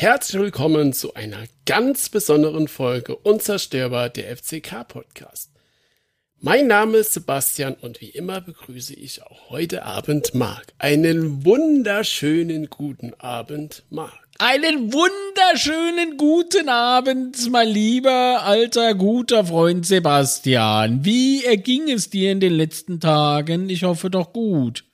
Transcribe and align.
Herzlich 0.00 0.40
willkommen 0.40 0.94
zu 0.94 1.12
einer 1.12 1.44
ganz 1.66 2.08
besonderen 2.08 2.68
Folge 2.68 3.16
Unzerstörbar 3.16 4.08
der 4.08 4.34
FCK 4.34 4.88
Podcast. 4.88 5.50
Mein 6.40 6.68
Name 6.68 6.96
ist 6.96 7.12
Sebastian 7.12 7.74
und 7.74 8.00
wie 8.00 8.08
immer 8.08 8.40
begrüße 8.40 8.94
ich 8.94 9.22
auch 9.22 9.50
heute 9.50 9.84
Abend 9.84 10.32
Marc. 10.34 10.68
Einen 10.78 11.44
wunderschönen 11.44 12.70
guten 12.70 13.12
Abend, 13.18 13.82
Marc. 13.90 14.26
Einen 14.38 14.90
wunderschönen 14.90 16.16
guten 16.16 16.70
Abend, 16.70 17.50
mein 17.50 17.68
lieber 17.68 18.40
alter 18.42 18.94
guter 18.94 19.44
Freund 19.44 19.84
Sebastian. 19.84 21.04
Wie 21.04 21.44
erging 21.44 21.90
es 21.90 22.08
dir 22.08 22.32
in 22.32 22.40
den 22.40 22.54
letzten 22.54 23.00
Tagen? 23.00 23.68
Ich 23.68 23.84
hoffe 23.84 24.08
doch 24.08 24.32
gut. 24.32 24.84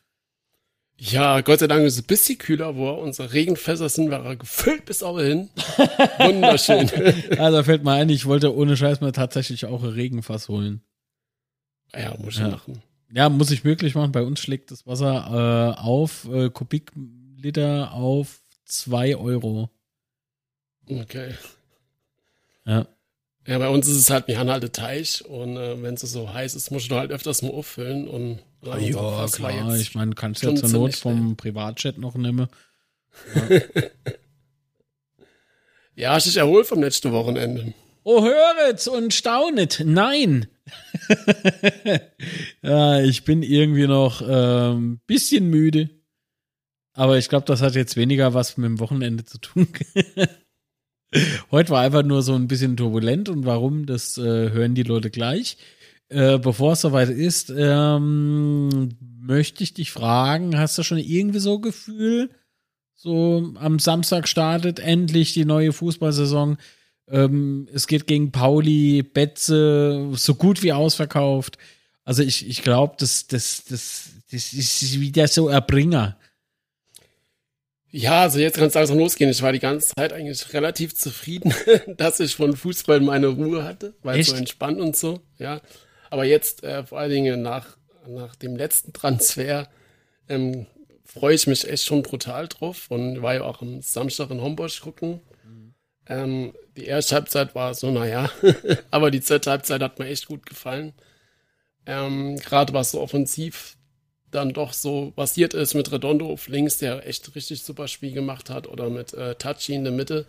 Ja, 0.98 1.42
Gott 1.42 1.58
sei 1.58 1.66
Dank 1.66 1.84
ist 1.84 1.94
es 1.94 2.02
ein 2.02 2.06
bisschen 2.06 2.38
kühler, 2.38 2.74
wo 2.76 2.90
unsere 2.90 3.32
Regenfässer 3.32 3.88
sind 3.88 4.10
wir 4.10 4.36
gefüllt 4.36 4.86
bis 4.86 5.02
auch 5.02 5.20
hin. 5.20 5.50
Wunderschön. 6.18 6.90
also 7.38 7.62
fällt 7.62 7.84
mir 7.84 7.92
ein, 7.92 8.08
ich 8.08 8.24
wollte 8.24 8.54
ohne 8.54 8.76
Scheiß 8.76 9.00
mal 9.02 9.12
tatsächlich 9.12 9.66
auch 9.66 9.82
ein 9.82 9.90
Regenfass 9.90 10.48
holen. 10.48 10.80
Ja, 11.94 12.16
muss 12.18 12.34
ich 12.34 12.40
ja. 12.40 12.48
machen. 12.48 12.82
Ja, 13.12 13.28
muss 13.28 13.50
ich 13.50 13.62
möglich 13.62 13.94
machen. 13.94 14.12
Bei 14.12 14.22
uns 14.22 14.40
schlägt 14.40 14.70
das 14.70 14.86
Wasser 14.86 15.74
äh, 15.76 15.80
auf 15.80 16.28
äh, 16.32 16.48
Kubikliter 16.50 17.92
auf 17.92 18.40
2 18.64 19.16
Euro. 19.16 19.70
Okay. 20.88 21.34
Ja. 22.64 22.86
Ja, 23.46 23.58
bei 23.58 23.68
uns 23.68 23.86
ist 23.86 23.96
es 23.96 24.10
halt, 24.10 24.26
wir 24.26 24.38
haben 24.38 24.50
halt 24.50 24.64
einen 24.64 24.72
Teich 24.72 25.24
und 25.24 25.56
äh, 25.56 25.80
wenn 25.80 25.94
es 25.94 26.00
so 26.00 26.32
heiß 26.32 26.54
ist, 26.54 26.70
muss 26.70 26.88
du 26.88 26.96
halt 26.96 27.12
öfters 27.12 27.42
mal 27.42 27.52
auffüllen 27.52 28.08
und 28.08 28.40
ja, 28.62 28.76
ja 28.78 29.26
klar, 29.28 29.76
ich 29.76 29.94
meine, 29.94 30.14
kannst 30.14 30.42
ja 30.42 30.54
zur 30.54 30.68
Not 30.70 30.96
vom 30.96 31.36
Privatchat 31.36 31.98
noch 31.98 32.14
nehmen. 32.14 32.48
Ja. 35.96 36.12
ja, 36.12 36.18
ich 36.18 36.36
erholt 36.36 36.66
vom 36.66 36.82
letzten 36.82 37.10
Wochenende. 37.12 37.72
Oh, 38.04 38.22
höret 38.22 38.86
und 38.88 39.14
staunet. 39.14 39.82
Nein. 39.82 40.48
ja, 42.62 43.00
ich 43.00 43.24
bin 43.24 43.42
irgendwie 43.42 43.86
noch 43.86 44.20
ein 44.20 44.28
ähm, 44.30 45.00
bisschen 45.06 45.48
müde. 45.48 45.88
Aber 46.92 47.18
ich 47.18 47.28
glaube, 47.28 47.46
das 47.46 47.62
hat 47.62 47.74
jetzt 47.74 47.96
weniger 47.96 48.34
was 48.34 48.58
mit 48.58 48.66
dem 48.66 48.80
Wochenende 48.80 49.24
zu 49.24 49.38
tun. 49.38 49.66
Heute 51.50 51.70
war 51.70 51.82
einfach 51.82 52.02
nur 52.02 52.22
so 52.22 52.34
ein 52.34 52.48
bisschen 52.48 52.76
turbulent 52.76 53.28
und 53.28 53.46
warum, 53.46 53.86
das 53.86 54.18
äh, 54.18 54.50
hören 54.50 54.74
die 54.74 54.82
Leute 54.82 55.10
gleich. 55.10 55.56
Äh, 56.08 56.38
bevor 56.38 56.72
es 56.72 56.82
soweit 56.82 57.08
ist, 57.08 57.52
ähm, 57.56 58.90
möchte 59.20 59.64
ich 59.64 59.74
dich 59.74 59.90
fragen, 59.90 60.58
hast 60.58 60.78
du 60.78 60.82
schon 60.82 60.98
irgendwie 60.98 61.40
so 61.40 61.58
Gefühl, 61.58 62.30
so 62.94 63.52
am 63.56 63.78
Samstag 63.78 64.28
startet 64.28 64.78
endlich 64.78 65.32
die 65.32 65.44
neue 65.44 65.72
Fußballsaison, 65.72 66.58
ähm, 67.08 67.68
es 67.72 67.86
geht 67.86 68.06
gegen 68.06 68.32
Pauli, 68.32 69.02
Betze, 69.02 70.10
so 70.14 70.34
gut 70.34 70.62
wie 70.62 70.72
ausverkauft. 70.72 71.58
Also 72.04 72.22
ich, 72.22 72.48
ich 72.48 72.62
glaube, 72.62 72.96
das, 72.98 73.26
das, 73.26 73.64
das, 73.68 74.10
das 74.30 74.52
ist 74.52 75.00
wieder 75.00 75.28
so 75.28 75.48
Erbringer. 75.48 76.16
Ja, 77.90 78.22
also 78.22 78.38
jetzt 78.38 78.58
kann 78.58 78.66
es 78.66 78.74
langsam 78.74 78.98
losgehen. 78.98 79.30
Ich 79.30 79.42
war 79.42 79.52
die 79.52 79.58
ganze 79.58 79.94
Zeit 79.94 80.12
eigentlich 80.12 80.52
relativ 80.52 80.94
zufrieden, 80.94 81.54
dass 81.96 82.20
ich 82.20 82.36
von 82.36 82.56
Fußball 82.56 83.00
meine 83.00 83.28
Ruhe 83.28 83.64
hatte, 83.64 83.94
weil 84.02 84.20
es 84.20 84.28
so 84.28 84.36
entspannt 84.36 84.80
und 84.80 84.96
so, 84.96 85.20
ja. 85.38 85.60
Aber 86.10 86.24
jetzt, 86.24 86.62
äh, 86.62 86.84
vor 86.84 86.98
allen 86.98 87.10
Dingen 87.10 87.42
nach, 87.42 87.76
nach 88.06 88.36
dem 88.36 88.56
letzten 88.56 88.92
Transfer, 88.92 89.68
ähm, 90.28 90.66
freue 91.04 91.34
ich 91.34 91.46
mich 91.46 91.68
echt 91.68 91.84
schon 91.84 92.02
brutal 92.02 92.48
drauf 92.48 92.86
und 92.90 93.22
war 93.22 93.34
ja 93.34 93.42
auch 93.42 93.62
am 93.62 93.80
Samstag 93.80 94.30
in 94.30 94.40
Homburg 94.40 94.80
gucken. 94.80 95.20
Ähm, 96.08 96.52
die 96.76 96.84
erste 96.84 97.16
Halbzeit 97.16 97.54
war 97.54 97.74
so, 97.74 97.90
naja, 97.90 98.30
aber 98.90 99.10
die 99.10 99.20
zweite 99.20 99.50
Halbzeit 99.50 99.82
hat 99.82 99.98
mir 99.98 100.06
echt 100.06 100.26
gut 100.26 100.46
gefallen. 100.46 100.92
Ähm, 101.84 102.36
Gerade 102.36 102.72
was 102.72 102.92
so 102.92 103.00
offensiv 103.00 103.75
dann 104.30 104.52
doch 104.52 104.72
so 104.72 105.12
basiert 105.14 105.54
ist 105.54 105.74
mit 105.74 105.90
Redondo 105.92 106.30
auf 106.30 106.48
links, 106.48 106.78
der 106.78 107.06
echt 107.06 107.34
richtig 107.34 107.62
super 107.62 107.88
Spiel 107.88 108.12
gemacht 108.12 108.50
hat, 108.50 108.66
oder 108.66 108.90
mit 108.90 109.14
äh, 109.14 109.34
Tachi 109.34 109.74
in 109.74 109.84
der 109.84 109.92
Mitte. 109.92 110.26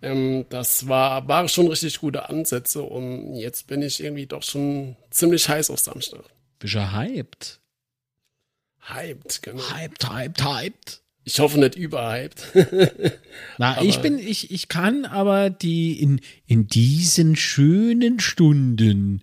Ähm, 0.00 0.46
das 0.48 0.88
war, 0.88 1.26
war 1.28 1.48
schon 1.48 1.68
richtig 1.68 2.00
gute 2.00 2.28
Ansätze 2.28 2.82
und 2.82 3.34
jetzt 3.34 3.66
bin 3.66 3.82
ich 3.82 4.02
irgendwie 4.02 4.26
doch 4.26 4.42
schon 4.42 4.96
ziemlich 5.10 5.48
heiß 5.48 5.70
auf 5.70 5.80
Samstag. 5.80 6.24
Bist 6.58 6.74
du 6.74 6.92
hyped? 6.92 7.60
Hyped, 8.80 9.42
genau. 9.42 9.62
Hyped, 9.70 10.08
hyped, 10.08 10.44
hyped. 10.44 11.02
Ich 11.24 11.40
hoffe 11.40 11.58
nicht 11.58 11.74
überhyped. 11.74 12.42
Na, 13.58 13.76
aber 13.76 13.84
ich 13.84 13.98
bin, 13.98 14.18
ich, 14.18 14.50
ich 14.50 14.68
kann 14.68 15.04
aber 15.04 15.50
die 15.50 16.00
in, 16.00 16.20
in 16.46 16.68
diesen 16.68 17.36
schönen 17.36 18.18
Stunden 18.18 19.22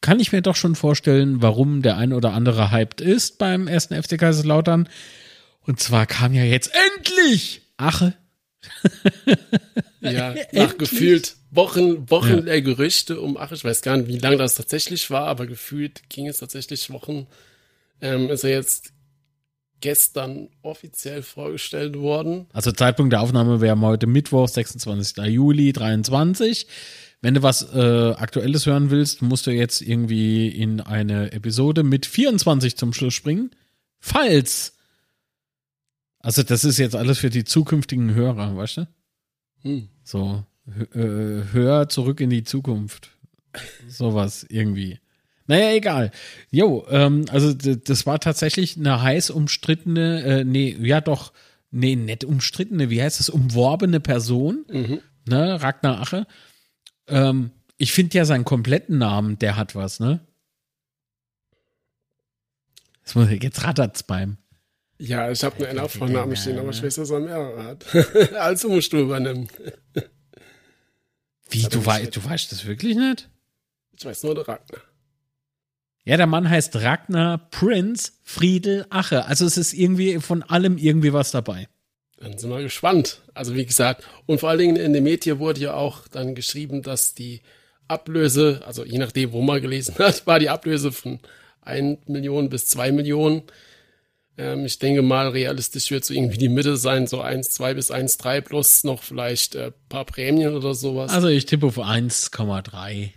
kann 0.00 0.20
ich 0.20 0.32
mir 0.32 0.42
doch 0.42 0.56
schon 0.56 0.74
vorstellen, 0.74 1.42
warum 1.42 1.82
der 1.82 1.96
ein 1.96 2.12
oder 2.12 2.32
andere 2.32 2.70
hyped 2.70 3.00
ist 3.00 3.38
beim 3.38 3.66
ersten 3.66 4.00
FC 4.00 4.18
Kaiserslautern. 4.18 4.88
Und 5.60 5.80
zwar 5.80 6.06
kam 6.06 6.32
ja 6.34 6.44
jetzt 6.44 6.70
endlich 6.96 7.62
Ache. 7.76 8.14
ja, 10.00 10.34
nach 10.52 10.78
gefühlt 10.78 11.36
Wochen, 11.50 12.10
Wochen 12.10 12.28
ja. 12.28 12.40
der 12.42 12.62
Gerüchte 12.62 13.20
um 13.20 13.36
Ache. 13.36 13.54
Ich 13.54 13.64
weiß 13.64 13.82
gar 13.82 13.96
nicht, 13.96 14.08
wie 14.08 14.18
lange 14.18 14.36
das 14.36 14.54
tatsächlich 14.54 15.10
war, 15.10 15.26
aber 15.26 15.46
gefühlt 15.46 16.08
ging 16.08 16.26
es 16.26 16.38
tatsächlich 16.38 16.90
Wochen. 16.90 17.26
Ähm, 18.00 18.30
ist 18.30 18.44
er 18.44 18.50
jetzt 18.50 18.92
gestern 19.80 20.48
offiziell 20.62 21.22
vorgestellt 21.22 21.96
worden. 21.98 22.46
Also 22.52 22.72
Zeitpunkt 22.72 23.12
der 23.12 23.20
Aufnahme 23.20 23.60
wäre 23.60 23.80
heute 23.80 24.06
Mittwoch, 24.06 24.48
26. 24.48 25.24
Juli 25.26 25.72
23. 25.72 26.66
Wenn 27.20 27.34
du 27.34 27.42
was 27.42 27.74
äh, 27.74 28.12
Aktuelles 28.12 28.66
hören 28.66 28.90
willst, 28.90 29.22
musst 29.22 29.46
du 29.46 29.50
jetzt 29.50 29.80
irgendwie 29.80 30.48
in 30.48 30.80
eine 30.80 31.32
Episode 31.32 31.82
mit 31.82 32.06
24 32.06 32.76
zum 32.76 32.92
Schluss 32.92 33.14
springen. 33.14 33.50
Falls. 33.98 34.74
Also 36.20 36.42
das 36.42 36.64
ist 36.64 36.78
jetzt 36.78 36.94
alles 36.94 37.18
für 37.18 37.30
die 37.30 37.44
zukünftigen 37.44 38.14
Hörer, 38.14 38.56
weißt 38.56 38.78
du? 38.78 38.88
Hm. 39.62 39.88
So, 40.04 40.44
äh, 40.94 41.42
hör 41.52 41.88
zurück 41.88 42.20
in 42.20 42.30
die 42.30 42.44
Zukunft. 42.44 43.10
Sowas 43.88 44.46
irgendwie. 44.48 45.00
Naja, 45.48 45.72
egal. 45.72 46.10
Jo, 46.50 46.86
ähm, 46.90 47.24
also 47.30 47.54
das 47.54 48.06
war 48.06 48.20
tatsächlich 48.20 48.76
eine 48.76 49.02
heiß 49.02 49.30
umstrittene, 49.30 50.22
äh, 50.22 50.44
nee, 50.44 50.76
ja 50.80 51.00
doch, 51.00 51.32
nee, 51.70 51.96
nett 51.96 52.22
umstrittene, 52.22 52.90
wie 52.90 53.02
heißt 53.02 53.18
das, 53.18 53.30
umworbene 53.30 53.98
Person, 53.98 54.66
mhm. 54.70 55.00
ne, 55.26 55.60
Ragnar 55.60 56.02
Ache. 56.02 56.26
Ähm, 57.08 57.50
ich 57.78 57.92
finde 57.92 58.18
ja 58.18 58.26
seinen 58.26 58.44
kompletten 58.44 58.98
Namen, 58.98 59.38
der 59.38 59.56
hat 59.56 59.74
was, 59.74 60.00
ne? 60.00 60.20
Jetzt, 63.00 63.14
muss 63.14 63.30
jetzt 63.30 63.64
rattert's 63.64 64.02
beim. 64.02 64.36
Ja, 64.98 65.30
ich 65.30 65.42
habe 65.42 65.66
einen 65.66 65.76
Nachvornamen 65.76 66.36
stehen, 66.36 66.58
aber 66.58 66.70
ich 66.70 66.82
weiß, 66.82 66.96
dass 66.96 67.08
er 67.08 67.20
mehrere 67.20 67.64
hat. 67.64 67.86
also 68.34 68.68
musst 68.68 68.92
du 68.92 68.98
übernehmen. 68.98 69.48
Wie, 71.48 71.62
du, 71.62 71.86
wei 71.86 72.04
du 72.04 72.22
weißt 72.22 72.52
das 72.52 72.66
wirklich 72.66 72.96
nicht? 72.96 73.30
Ich 73.96 74.04
weiß 74.04 74.24
nur 74.24 74.34
der 74.34 74.46
Ragnar. 74.46 74.82
Ja, 76.04 76.16
der 76.16 76.26
Mann 76.26 76.48
heißt 76.48 76.76
Ragnar 76.76 77.38
Prinz 77.50 78.18
Friedel 78.22 78.86
Ache. 78.90 79.26
Also 79.26 79.44
es 79.44 79.56
ist 79.56 79.74
irgendwie 79.74 80.20
von 80.20 80.42
allem 80.42 80.78
irgendwie 80.78 81.12
was 81.12 81.30
dabei. 81.30 81.68
Dann 82.16 82.36
sind 82.36 82.50
wir 82.50 82.62
gespannt. 82.62 83.22
Also 83.34 83.54
wie 83.54 83.66
gesagt, 83.66 84.04
und 84.26 84.40
vor 84.40 84.48
allen 84.48 84.58
Dingen 84.58 84.76
in 84.76 84.92
dem 84.92 85.04
Medien 85.04 85.38
wurde 85.38 85.60
ja 85.60 85.74
auch 85.74 86.08
dann 86.08 86.34
geschrieben, 86.34 86.82
dass 86.82 87.14
die 87.14 87.42
Ablöse, 87.86 88.62
also 88.66 88.84
je 88.84 88.98
nachdem, 88.98 89.32
wo 89.32 89.42
man 89.42 89.62
gelesen 89.62 89.94
hat, 89.98 90.26
war 90.26 90.38
die 90.38 90.50
Ablöse 90.50 90.92
von 90.92 91.20
1 91.62 92.08
Million 92.08 92.48
bis 92.48 92.66
2 92.68 92.92
Millionen. 92.92 93.42
Ähm, 94.36 94.64
ich 94.64 94.78
denke 94.78 95.02
mal, 95.02 95.28
realistisch 95.28 95.90
wird 95.90 96.04
so 96.04 96.14
irgendwie 96.14 96.38
die 96.38 96.48
Mitte 96.48 96.76
sein, 96.76 97.06
so 97.06 97.20
1, 97.20 97.50
2 97.50 97.74
bis 97.74 97.90
1, 97.90 98.18
3 98.18 98.40
plus 98.40 98.84
noch 98.84 99.02
vielleicht 99.02 99.54
äh, 99.54 99.72
paar 99.88 100.04
Prämien 100.04 100.54
oder 100.54 100.74
sowas. 100.74 101.12
Also 101.12 101.28
ich 101.28 101.46
tippe 101.46 101.66
auf 101.66 101.78
1,3. 101.78 103.10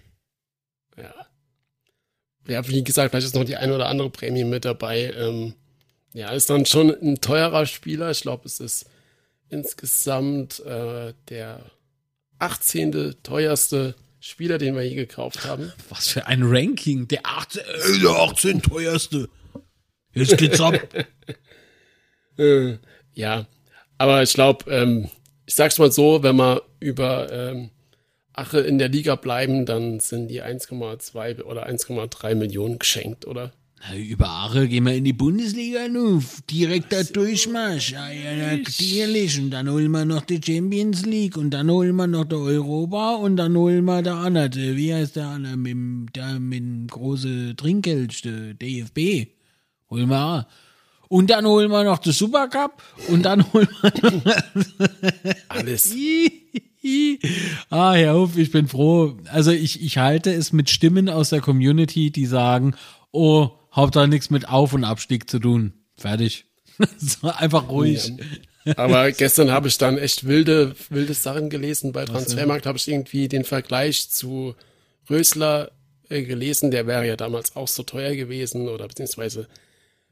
Ja 2.48 2.68
wie 2.68 2.84
gesagt, 2.84 3.12
vielleicht 3.12 3.28
ist 3.28 3.36
noch 3.36 3.46
die 3.46 3.58
eine 3.58 3.76
oder 3.76 3.88
andere 3.88 4.10
Prämie 4.10 4.44
mit 4.44 4.66
dabei. 4.66 5.14
Ähm, 5.18 5.54
ja, 6.14 6.32
ist 6.32 6.50
dann 6.50 6.66
schon 6.66 6.90
ein 6.90 7.22
teurer 7.22 7.66
Spieler. 7.66 8.12
Ich 8.12 8.22
glaube, 8.22 8.46
es 8.46 8.60
ist 8.60 8.86
insgesamt 9.50 10.60
äh, 10.62 11.14
der 11.30 11.62
18. 12.40 13.16
teuerste 13.24 13.96
Spieler, 14.20 14.58
den 14.58 14.76
wir 14.76 14.84
je 14.84 14.96
gekauft 14.96 15.46
haben. 15.46 15.72
Was 15.90 16.08
für 16.08 16.28
ein 16.28 16.44
Ranking. 16.44 17.08
Der 17.08 17.22
18, 17.24 17.62
äh, 17.62 18.00
der 18.02 18.12
18 18.12 18.62
teuerste. 18.62 19.30
Jetzt 20.14 20.38
geht's 20.38 20.60
ab. 20.60 20.76
äh, 22.38 22.78
ja, 23.14 23.46
aber 23.98 24.24
ich 24.24 24.34
glaube, 24.34 24.70
ähm, 24.72 25.10
ich 25.46 25.56
sag's 25.56 25.78
mal 25.78 25.92
so, 25.92 26.24
wenn 26.24 26.36
man 26.36 26.60
über 26.80 27.32
ähm, 27.32 27.72
Ache 28.34 28.60
in 28.60 28.78
der 28.78 28.90
Liga 28.90 29.16
bleiben, 29.16 29.66
dann 29.66 30.00
sind 30.00 30.30
die 30.30 30.42
1,2 30.42 31.44
oder 31.44 31.68
1,3 31.68 32.36
Millionen 32.36 32.80
geschenkt, 32.80 33.28
oder? 33.28 33.52
Na, 33.84 33.98
über 33.98 34.30
Aare 34.30 34.68
gehen 34.68 34.86
wir 34.86 34.94
in 34.94 35.04
die 35.04 35.14
Bundesliga 35.14 35.88
nu. 35.88 36.22
Direkter 36.50 37.04
so. 37.04 37.14
Durchmarsch. 37.14 37.92
Ja, 37.92 38.12
ja, 38.12 38.56
natürlich. 38.56 39.40
Und 39.40 39.50
dann 39.50 39.70
holen 39.70 39.92
wir 39.92 40.06
noch 40.06 40.22
die 40.22 40.40
Champions 40.44 41.06
League 41.06 41.36
und 41.36 41.50
dann 41.50 41.70
holen 41.70 41.96
wir 41.96 42.08
noch 42.08 42.26
die 42.26 42.36
Europa 42.36 43.16
und 43.16 43.38
dann 43.38 43.56
holen 43.58 43.84
wir 43.86 44.04
der 44.04 44.16
andere. 44.16 44.76
Wie 44.76 44.94
heißt 44.94 45.16
der 45.16 45.28
andere? 45.28 45.58
Mit, 45.58 45.72
dem, 45.72 46.06
der 46.16 46.40
mit 46.40 46.60
dem 46.60 46.88
großen 46.88 47.58
Trinkgeld, 47.58 48.24
der 48.24 48.54
DFB. 48.54 49.32
Holen 49.90 50.10
wir 50.10 50.26
auch. 50.26 50.44
Und 51.08 51.30
dann 51.30 51.46
holen 51.46 51.72
wir 51.72 51.84
noch 51.84 51.98
den 51.98 52.14
Supercup 52.14 52.82
und 53.10 53.24
dann 53.24 53.52
holen 53.52 53.68
wir 53.82 54.12
noch 54.12 54.26
alles. 55.50 55.94
ah, 57.70 57.94
Herr 57.94 58.16
Hof, 58.16 58.38
ich 58.38 58.52
bin 58.52 58.68
froh. 58.68 59.18
Also 59.32 59.52
ich, 59.52 59.82
ich 59.82 59.98
halte 59.98 60.34
es 60.34 60.52
mit 60.52 60.70
Stimmen 60.70 61.10
aus 61.10 61.30
der 61.30 61.42
Community, 61.42 62.12
die 62.12 62.26
sagen, 62.26 62.76
oh, 63.12 63.52
Hauptsache 63.74 64.08
nichts 64.08 64.30
mit 64.30 64.50
Auf- 64.50 64.74
und 64.74 64.84
Abstieg 64.84 65.30
zu 65.30 65.40
tun. 65.40 65.74
Fertig. 65.96 66.46
einfach 67.38 67.70
ruhig. 67.70 68.12
Ja. 68.66 68.78
Aber 68.78 69.12
gestern 69.12 69.52
habe 69.52 69.68
ich 69.68 69.78
dann 69.78 69.98
echt 69.98 70.28
wilde, 70.28 70.76
wilde 70.90 71.14
Sachen 71.14 71.50
gelesen. 71.50 71.92
Bei 71.92 72.06
Transfermarkt 72.06 72.66
habe 72.66 72.78
ich 72.78 72.88
irgendwie 72.88 73.28
den 73.28 73.44
Vergleich 73.44 74.10
zu 74.10 74.56
Rösler 75.10 75.72
äh, 76.10 76.24
gelesen. 76.24 76.72
Der 76.72 76.86
wäre 76.88 77.08
ja 77.08 77.16
damals 77.16 77.56
auch 77.56 77.68
so 77.68 77.84
teuer 77.84 78.16
gewesen 78.16 78.70
oder 78.70 78.88
beziehungsweise 78.88 79.48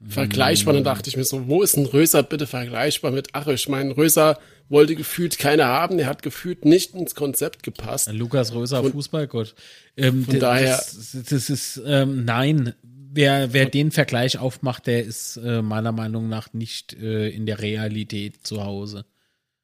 vergleichbar. 0.06 0.74
Dann 0.74 0.84
dachte 0.84 1.08
ich 1.08 1.16
mir 1.16 1.24
so, 1.24 1.48
wo 1.48 1.62
ist 1.62 1.76
ein 1.76 1.86
Röser 1.86 2.22
bitte 2.22 2.46
vergleichbar 2.46 3.10
mit 3.10 3.34
Ache? 3.34 3.52
Ich 3.52 3.68
meine, 3.68 3.96
Röser 3.96 4.38
wollte 4.68 4.94
gefühlt 4.94 5.38
keiner 5.38 5.66
haben, 5.66 5.98
der 5.98 6.06
hat 6.06 6.22
gefühlt 6.22 6.64
nicht 6.64 6.94
ins 6.94 7.14
Konzept 7.14 7.62
gepasst. 7.62 8.10
Lukas 8.12 8.54
Röser, 8.54 8.82
von, 8.82 8.92
Fußballgott. 8.92 9.54
Ähm, 9.96 10.24
von 10.24 10.38
daher. 10.38 10.76
Das, 10.76 11.16
das 11.28 11.50
ist, 11.50 11.82
ähm, 11.84 12.24
nein, 12.24 12.74
wer, 12.82 13.52
wer 13.52 13.66
den 13.66 13.90
Vergleich 13.90 14.38
aufmacht, 14.38 14.86
der 14.86 15.04
ist 15.04 15.36
äh, 15.38 15.60
meiner 15.62 15.92
Meinung 15.92 16.28
nach 16.28 16.52
nicht 16.52 16.94
äh, 16.94 17.28
in 17.28 17.46
der 17.46 17.60
Realität 17.60 18.46
zu 18.46 18.64
Hause. 18.64 19.04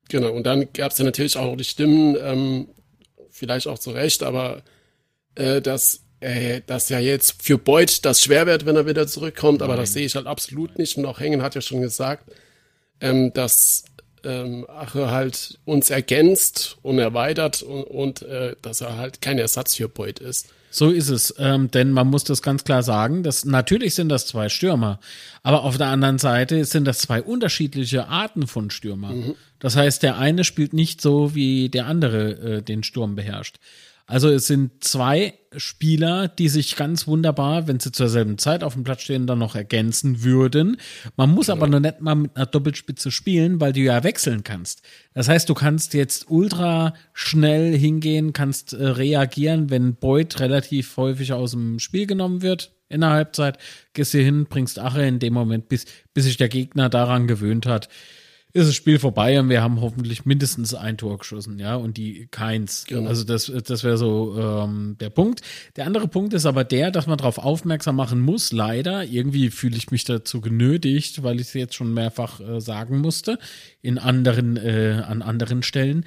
Genau, 0.09 0.31
und 0.33 0.45
dann 0.45 0.69
gab 0.73 0.93
es 0.93 0.99
ja 0.99 1.05
natürlich 1.05 1.37
auch 1.37 1.57
die 1.57 1.65
Stimmen, 1.65 2.17
ähm, 2.21 2.69
vielleicht 3.31 3.69
auch 3.69 3.79
zu 3.79 3.91
Recht, 3.91 4.23
aber 4.23 4.63
äh, 5.35 5.61
dass 5.61 6.06
äh, 6.21 6.61
dass 6.67 6.89
ja 6.89 6.99
jetzt 6.99 7.43
für 7.43 7.59
Beuth 7.59 8.05
das 8.05 8.23
schwer 8.23 8.47
wird, 8.47 8.67
wenn 8.67 8.77
er 8.77 8.87
wieder 8.87 9.07
zurückkommt, 9.07 9.61
Nein. 9.61 9.71
aber 9.71 9.81
das 9.81 9.93
sehe 9.93 10.07
ich 10.07 10.15
halt 10.15 10.27
absolut 10.27 10.79
nicht. 10.79 10.97
Und 10.97 11.07
auch 11.07 11.21
Hengen 11.21 11.43
hat 11.43 11.55
ja 11.55 11.61
schon 11.61 11.81
gesagt, 11.81 12.31
ähm, 13.01 13.33
dass 13.33 13.85
ähm, 14.25 14.67
Ache 14.69 15.11
halt 15.11 15.59
uns 15.65 15.91
ergänzt 15.91 16.79
und 16.83 16.99
erweitert 16.99 17.63
und, 17.63 17.85
und 17.85 18.23
äh, 18.23 18.57
dass 18.63 18.81
er 18.81 18.97
halt 18.97 19.21
kein 19.21 19.39
Ersatz 19.39 19.77
für 19.77 19.89
Beuth 19.89 20.19
ist. 20.19 20.49
So 20.71 20.91
ist 20.91 21.09
es, 21.09 21.35
ähm, 21.39 21.71
denn 21.71 21.91
man 21.91 22.09
muss 22.09 22.25
das 22.25 22.43
ganz 22.43 22.65
klar 22.65 22.83
sagen, 22.83 23.23
dass 23.23 23.45
natürlich 23.47 23.95
sind 23.95 24.11
das 24.11 24.27
zwei 24.27 24.51
Stürmer, 24.51 25.01
aber 25.43 25.63
auf 25.63 25.79
der 25.79 25.87
anderen 25.87 26.19
Seite 26.19 26.65
sind 26.67 26.85
das 26.85 26.99
zwei 26.99 27.23
unterschiedliche 27.23 28.09
Arten 28.09 28.47
von 28.47 28.69
Stürmer. 28.71 29.13
Mhm. 29.13 29.35
Das 29.59 29.75
heißt, 29.75 30.03
der 30.03 30.19
eine 30.19 30.45
spielt 30.45 30.75
nicht 30.75 31.01
so, 31.01 31.35
wie 31.35 31.71
der 31.71 31.87
andere 31.87 32.57
äh, 32.59 32.63
den 32.63 32.83
Sturm 32.83 33.15
beherrscht. 33.15 33.57
Also 34.07 34.31
es 34.31 34.47
sind 34.47 34.85
zwei 34.85 35.35
Spieler, 35.57 36.29
die 36.29 36.49
sich 36.49 36.77
ganz 36.77 37.09
wunderbar, 37.09 37.67
wenn 37.67 37.81
sie 37.81 37.91
zur 37.91 38.09
selben 38.09 38.39
Zeit 38.39 38.63
auf 38.63 38.75
dem 38.75 38.85
Platz 38.85 39.03
stehen, 39.03 39.27
dann 39.27 39.41
noch 39.41 39.57
ergänzen 39.57 40.23
würden. 40.23 40.77
Man 41.17 41.31
muss 41.31 41.51
aber 41.51 41.67
noch 41.67 41.81
nicht 41.81 42.01
mal 42.01 42.15
mit 42.15 42.37
einer 42.37 42.47
Doppelspitze 42.47 43.11
spielen, 43.11 43.61
weil 43.61 43.73
du 43.73 43.81
ja 43.81 44.05
wechseln 44.05 44.45
kannst. 44.45 44.83
Das 45.13 45.29
heißt, 45.29 45.49
du 45.49 45.55
kannst 45.55 45.93
jetzt 45.95 46.27
ultra 46.31 46.95
schnell 47.15 47.77
hingehen, 47.77 48.33
kannst 48.33 48.75
äh, 48.75 48.87
reagieren, 48.87 49.71
wenn 49.71 49.97
Beut 49.97 50.39
relativ 50.39 50.97
häufig 50.97 51.33
aus 51.33 51.51
dem 51.51 51.81
Spiel 51.81 52.07
genommen 52.07 52.43
wird 52.43 52.73
in 52.89 53.01
der 53.01 53.11
Halbzeit. 53.11 53.59
Gehst 53.93 54.13
hier 54.13 54.23
hin, 54.23 54.47
bringst 54.49 54.79
Ache 54.79 55.03
in 55.03 55.19
dem 55.19 55.35
Moment, 55.35 55.69
bis, 55.69 55.85
bis 56.15 56.25
sich 56.25 56.37
der 56.37 56.49
Gegner 56.49 56.89
daran 56.89 57.27
gewöhnt 57.27 57.67
hat 57.67 57.89
ist 58.57 58.69
das 58.69 58.75
Spiel 58.75 58.99
vorbei 58.99 59.39
und 59.39 59.49
wir 59.49 59.63
haben 59.63 59.81
hoffentlich 59.81 60.25
mindestens 60.25 60.75
ein 60.75 60.97
Tor 60.97 61.19
geschossen, 61.19 61.59
ja, 61.59 61.77
und 61.77 61.97
die 61.97 62.27
keins. 62.31 62.85
Genau. 62.87 63.09
Also 63.09 63.25
das, 63.25 63.53
das 63.65 63.85
wäre 63.85 63.99
so 63.99 64.35
ähm, 64.39 64.97
der 64.99 65.11
Punkt. 65.11 65.43
Der 65.77 65.87
andere 65.87 66.09
Punkt 66.09 66.33
ist 66.33 66.47
aber 66.47 66.65
der, 66.65 66.91
dass 66.91 67.07
man 67.07 67.19
darauf 67.19 67.39
aufmerksam 67.39 67.97
machen 67.97 68.21
muss, 68.21 68.53
leider. 68.53 69.05
Irgendwie 69.05 69.51
fühle 69.51 69.77
ich 69.77 69.91
mich 69.91 70.05
dazu 70.05 70.41
genötigt, 70.41 71.23
weil 71.23 71.37
ich 71.37 71.49
es 71.49 71.55
jetzt 71.55 71.75
schon 71.75 71.93
mehrfach 71.93 72.41
äh, 72.41 72.61
sagen 72.61 72.99
musste, 73.01 73.39
in 73.83 73.99
anderen, 73.99 74.57
äh, 74.57 75.03
an 75.07 75.23
anderen 75.23 75.63
Stellen 75.63 76.05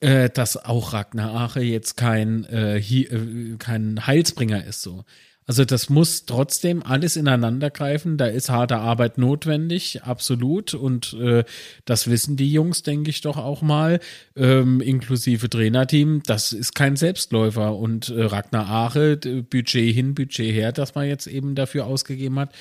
äh, 0.00 0.30
dass 0.30 0.56
auch 0.56 0.94
Ragnar 0.94 1.34
Ache 1.34 1.60
jetzt 1.60 1.96
kein, 1.96 2.44
äh, 2.46 2.82
hi, 2.82 3.04
äh, 3.04 3.56
kein 3.58 4.06
Heilsbringer 4.06 4.64
ist 4.64 4.82
so. 4.82 5.04
Also 5.50 5.64
das 5.64 5.90
muss 5.90 6.26
trotzdem 6.26 6.84
alles 6.84 7.16
ineinander 7.16 7.70
greifen. 7.70 8.16
Da 8.16 8.26
ist 8.26 8.50
harte 8.50 8.76
Arbeit 8.76 9.18
notwendig, 9.18 10.04
absolut. 10.04 10.74
Und 10.74 11.12
äh, 11.14 11.42
das 11.84 12.08
wissen 12.08 12.36
die 12.36 12.52
Jungs, 12.52 12.84
denke 12.84 13.10
ich 13.10 13.20
doch 13.20 13.36
auch 13.36 13.60
mal, 13.60 13.98
ähm, 14.36 14.80
inklusive 14.80 15.50
Trainerteam. 15.50 16.22
Das 16.24 16.52
ist 16.52 16.76
kein 16.76 16.94
Selbstläufer. 16.94 17.74
Und 17.74 18.10
äh, 18.10 18.22
Ragnar 18.22 18.70
Ache, 18.70 19.16
Budget 19.16 19.92
hin, 19.92 20.14
Budget 20.14 20.54
her, 20.54 20.70
das 20.70 20.94
man 20.94 21.08
jetzt 21.08 21.26
eben 21.26 21.56
dafür 21.56 21.86
ausgegeben 21.86 22.38
hat, 22.38 22.54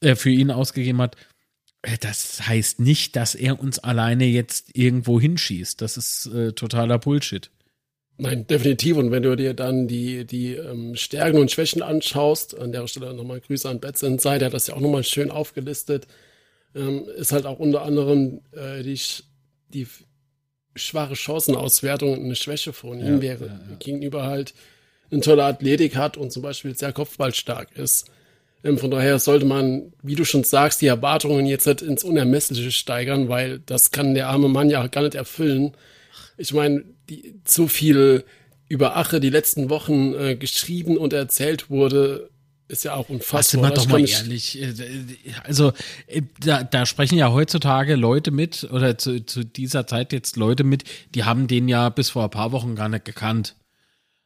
äh, 0.00 0.16
für 0.16 0.30
ihn 0.30 0.50
ausgegeben 0.50 1.00
hat. 1.00 1.14
Äh, 1.82 1.98
das 2.00 2.48
heißt 2.48 2.80
nicht, 2.80 3.14
dass 3.14 3.36
er 3.36 3.60
uns 3.60 3.78
alleine 3.78 4.24
jetzt 4.24 4.76
irgendwo 4.76 5.20
hinschießt. 5.20 5.80
Das 5.80 5.96
ist 5.96 6.26
äh, 6.26 6.52
totaler 6.52 6.98
Bullshit. 6.98 7.52
Nein, 8.18 8.46
definitiv. 8.46 8.96
Und 8.96 9.10
wenn 9.10 9.22
du 9.22 9.36
dir 9.36 9.54
dann 9.54 9.88
die, 9.88 10.24
die 10.24 10.54
ähm, 10.54 10.96
Stärken 10.96 11.38
und 11.38 11.50
Schwächen 11.50 11.82
anschaust, 11.82 12.58
an 12.58 12.72
der 12.72 12.86
Stelle 12.86 13.14
nochmal 13.14 13.40
Grüße 13.40 13.68
an 13.68 13.80
Betz 13.80 14.02
Inside, 14.02 14.38
der 14.38 14.46
hat 14.46 14.54
das 14.54 14.66
ja 14.66 14.74
auch 14.74 14.80
nochmal 14.80 15.02
schön 15.04 15.30
aufgelistet, 15.30 16.06
ähm, 16.74 17.04
ist 17.16 17.32
halt 17.32 17.46
auch 17.46 17.58
unter 17.58 17.82
anderem 17.82 18.40
äh, 18.52 18.82
die, 18.82 19.00
die 19.68 19.86
schwache 20.76 21.16
Chancenauswertung 21.16 22.14
eine 22.14 22.36
Schwäche 22.36 22.72
von 22.72 23.00
ihm 23.00 23.16
ja, 23.16 23.22
wäre, 23.22 23.46
ja, 23.46 23.60
ja. 23.70 23.76
gegenüber 23.78 24.24
halt 24.24 24.54
eine 25.10 25.20
tolle 25.20 25.44
Athletik 25.44 25.96
hat 25.96 26.16
und 26.16 26.32
zum 26.32 26.42
Beispiel 26.42 26.76
sehr 26.76 26.92
kopfballstark 26.92 27.76
ist. 27.76 28.06
Ähm, 28.64 28.78
von 28.78 28.90
daher 28.90 29.18
sollte 29.18 29.44
man, 29.44 29.92
wie 30.02 30.14
du 30.14 30.24
schon 30.24 30.44
sagst, 30.44 30.80
die 30.80 30.86
Erwartungen 30.86 31.46
jetzt 31.46 31.66
halt 31.66 31.82
ins 31.82 32.04
Unermessliche 32.04 32.70
steigern, 32.70 33.28
weil 33.28 33.58
das 33.60 33.90
kann 33.90 34.14
der 34.14 34.28
arme 34.28 34.48
Mann 34.48 34.70
ja 34.70 34.86
gar 34.86 35.02
nicht 35.02 35.14
erfüllen. 35.14 35.72
Ich 36.42 36.52
meine, 36.52 36.84
die, 37.08 37.34
so 37.46 37.68
viel 37.68 38.24
über 38.68 38.96
Ache 38.96 39.20
die 39.20 39.30
letzten 39.30 39.70
Wochen 39.70 40.12
äh, 40.14 40.34
geschrieben 40.34 40.96
und 40.96 41.12
erzählt 41.12 41.70
wurde, 41.70 42.30
ist 42.68 42.84
ja 42.84 42.94
auch 42.94 43.08
unfassbar. 43.08 43.42
Sind 43.42 43.62
wir 43.62 43.70
doch 43.70 43.86
mal 43.86 44.08
ehrlich. 44.08 44.60
Äh, 44.60 44.72
also 45.44 45.72
äh, 46.08 46.22
da, 46.40 46.64
da 46.64 46.84
sprechen 46.84 47.16
ja 47.16 47.30
heutzutage 47.30 47.94
Leute 47.94 48.32
mit 48.32 48.68
oder 48.72 48.98
zu, 48.98 49.24
zu 49.24 49.44
dieser 49.44 49.86
Zeit 49.86 50.12
jetzt 50.12 50.36
Leute 50.36 50.64
mit, 50.64 50.84
die 51.14 51.24
haben 51.24 51.46
den 51.46 51.68
ja 51.68 51.90
bis 51.90 52.10
vor 52.10 52.24
ein 52.24 52.30
paar 52.30 52.50
Wochen 52.50 52.74
gar 52.74 52.88
nicht 52.88 53.04
gekannt. 53.04 53.54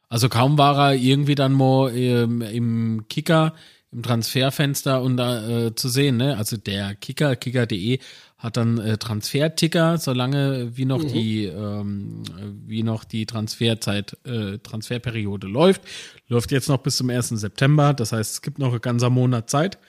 Also 0.09 0.29
kaum 0.29 0.57
war 0.57 0.91
er 0.91 0.95
irgendwie 0.95 1.35
dann 1.35 1.53
mal 1.53 1.95
ähm, 1.95 2.41
im 2.41 3.05
Kicker, 3.09 3.53
im 3.91 4.01
Transferfenster 4.01 5.01
und 5.01 5.17
da 5.17 5.67
äh, 5.67 5.75
zu 5.75 5.89
sehen, 5.89 6.17
ne? 6.17 6.37
Also 6.37 6.57
der 6.57 6.95
Kicker, 6.95 7.35
kicker.de 7.35 7.99
hat 8.37 8.55
dann 8.55 8.77
äh, 8.77 8.97
Transferticker, 8.97 9.97
solange 9.97 10.77
wie 10.77 10.85
noch 10.85 11.03
mhm. 11.03 11.07
die 11.07 11.45
ähm, 11.45 12.23
wie 12.65 12.83
noch 12.83 13.03
die 13.03 13.25
Transferzeit 13.25 14.15
äh, 14.25 14.59
Transferperiode 14.59 15.47
läuft, 15.47 15.81
läuft 16.27 16.51
jetzt 16.51 16.69
noch 16.69 16.77
bis 16.77 16.97
zum 16.97 17.09
1. 17.09 17.29
September. 17.29 17.93
Das 17.93 18.11
heißt, 18.11 18.33
es 18.33 18.41
gibt 18.41 18.59
noch 18.59 18.73
ein 18.73 18.81
ganzer 18.81 19.09
Monat 19.09 19.49
Zeit. 19.49 19.79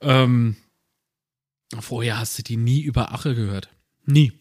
Ähm, 0.00 0.56
vorher 1.78 2.18
hast 2.18 2.38
du 2.38 2.42
die 2.42 2.56
nie 2.56 2.80
über 2.80 3.12
Ache 3.12 3.34
gehört, 3.34 3.68
nie. 4.04 4.32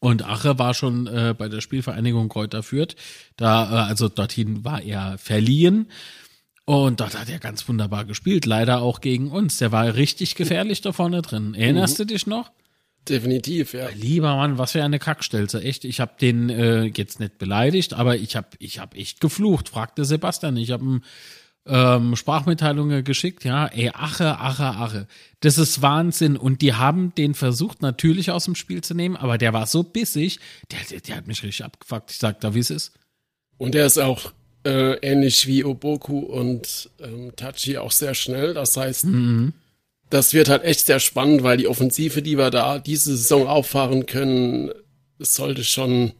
Und 0.00 0.22
Ache 0.22 0.58
war 0.58 0.74
schon 0.74 1.06
äh, 1.06 1.34
bei 1.38 1.48
der 1.48 1.62
Spielvereinigung 1.62 2.28
Kräuter 2.28 2.62
Fürth. 2.62 2.94
Da, 3.36 3.70
äh, 3.70 3.88
also 3.88 4.08
dorthin 4.08 4.64
war 4.64 4.82
er 4.82 5.16
verliehen. 5.18 5.86
Und 6.66 7.00
dort 7.00 7.18
hat 7.18 7.28
er 7.28 7.38
ganz 7.38 7.68
wunderbar 7.68 8.04
gespielt, 8.04 8.46
leider 8.46 8.80
auch 8.80 9.00
gegen 9.00 9.30
uns. 9.30 9.58
Der 9.58 9.70
war 9.70 9.94
richtig 9.94 10.34
gefährlich 10.34 10.80
da 10.80 10.92
vorne 10.92 11.20
drin. 11.20 11.54
Erinnerst 11.54 11.98
mhm. 11.98 12.06
du 12.06 12.14
dich 12.14 12.26
noch? 12.26 12.50
Definitiv, 13.08 13.74
ja. 13.74 13.88
Lieber 13.94 14.34
Mann, 14.36 14.56
was 14.56 14.72
für 14.72 14.82
eine 14.82 14.98
Kackstelze. 14.98 15.62
Echt, 15.62 15.84
ich 15.84 16.00
habe 16.00 16.12
den 16.18 16.48
äh, 16.48 16.84
jetzt 16.84 17.20
nicht 17.20 17.36
beleidigt, 17.36 17.92
aber 17.92 18.16
ich 18.16 18.34
habe 18.34 18.48
ich 18.58 18.78
hab 18.78 18.96
echt 18.96 19.20
geflucht, 19.20 19.68
fragte 19.68 20.06
Sebastian. 20.06 20.56
Ich 20.56 20.70
habe 20.70 21.00
ähm, 21.66 22.16
Sprachmitteilungen 22.16 23.04
geschickt, 23.04 23.44
ja, 23.44 23.66
ey, 23.66 23.90
Ache, 23.92 24.38
Ache, 24.38 24.64
Ache. 24.64 25.06
Das 25.40 25.58
ist 25.58 25.82
Wahnsinn. 25.82 26.38
Und 26.38 26.62
die 26.62 26.72
haben 26.72 27.14
den 27.14 27.34
versucht, 27.34 27.82
natürlich 27.82 28.30
aus 28.30 28.46
dem 28.46 28.54
Spiel 28.54 28.82
zu 28.82 28.94
nehmen, 28.94 29.16
aber 29.16 29.36
der 29.36 29.52
war 29.52 29.66
so 29.66 29.82
bissig, 29.82 30.40
der, 30.70 30.80
der, 30.90 31.00
der 31.00 31.16
hat 31.16 31.26
mich 31.26 31.42
richtig 31.42 31.64
abgefuckt. 31.64 32.10
Ich 32.10 32.18
sag 32.18 32.40
da, 32.40 32.54
wie 32.54 32.60
es 32.60 32.70
ist. 32.70 32.92
Und 33.58 33.74
der 33.74 33.84
ist 33.84 33.98
auch 33.98 34.32
äh, 34.64 34.94
ähnlich 35.00 35.46
wie 35.46 35.64
Oboku 35.64 36.18
und 36.18 36.90
ähm, 37.00 37.32
Tachi 37.36 37.78
auch 37.78 37.92
sehr 37.92 38.14
schnell. 38.14 38.54
Das 38.54 38.76
heißt, 38.76 39.04
mhm. 39.04 39.52
das 40.10 40.34
wird 40.34 40.48
halt 40.48 40.64
echt 40.64 40.86
sehr 40.86 41.00
spannend, 41.00 41.42
weil 41.42 41.56
die 41.56 41.68
Offensive, 41.68 42.22
die 42.22 42.38
wir 42.38 42.50
da 42.50 42.78
diese 42.78 43.16
Saison 43.16 43.46
auffahren 43.46 44.06
können, 44.06 44.70
sollte 45.18 45.64
schon 45.64 46.12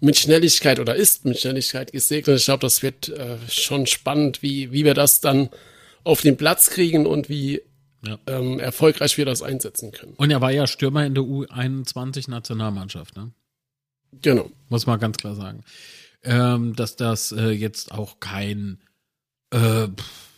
mit 0.00 0.16
Schnelligkeit 0.16 0.80
oder 0.80 0.94
ist 0.94 1.24
mit 1.24 1.40
Schnelligkeit 1.40 1.92
gesegnet. 1.92 2.38
Ich 2.38 2.44
glaube, 2.44 2.60
das 2.60 2.82
wird 2.82 3.08
äh, 3.08 3.38
schon 3.48 3.86
spannend, 3.86 4.42
wie, 4.42 4.70
wie 4.70 4.84
wir 4.84 4.94
das 4.94 5.20
dann 5.20 5.48
auf 6.04 6.20
den 6.20 6.36
Platz 6.36 6.70
kriegen 6.70 7.06
und 7.06 7.28
wie 7.28 7.62
ja. 8.06 8.18
ähm, 8.26 8.60
erfolgreich 8.60 9.16
wir 9.16 9.24
das 9.24 9.42
einsetzen 9.42 9.92
können. 9.92 10.12
Und 10.16 10.30
er 10.30 10.40
war 10.40 10.50
ja 10.52 10.66
Stürmer 10.66 11.06
in 11.06 11.14
der 11.14 11.24
U21-Nationalmannschaft, 11.24 13.16
ne? 13.16 13.32
Genau. 14.22 14.50
Muss 14.68 14.86
man 14.86 15.00
ganz 15.00 15.16
klar 15.16 15.34
sagen. 15.34 15.64
Ähm, 16.24 16.74
dass 16.74 16.96
das 16.96 17.32
äh, 17.32 17.50
jetzt 17.50 17.92
auch 17.92 18.18
kein, 18.20 18.80
äh, 19.50 19.88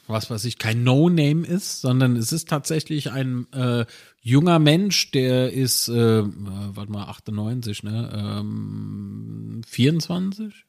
was 0.07 0.31
weiß 0.31 0.45
ich, 0.45 0.59
kein 0.59 0.83
No-Name 0.83 1.47
ist, 1.47 1.81
sondern 1.81 2.17
es 2.17 2.33
ist 2.33 2.49
tatsächlich 2.49 3.11
ein 3.13 3.47
äh, 3.53 3.87
junger 4.21 4.59
Mensch, 4.59 5.11
der 5.13 5.53
ist, 5.53 5.89
äh, 5.89 6.23
warte 6.25 6.91
mal, 6.91 7.05
98, 7.05 7.85
ne? 7.85 8.11
Ähm, 8.13 9.63
24? 9.67 10.67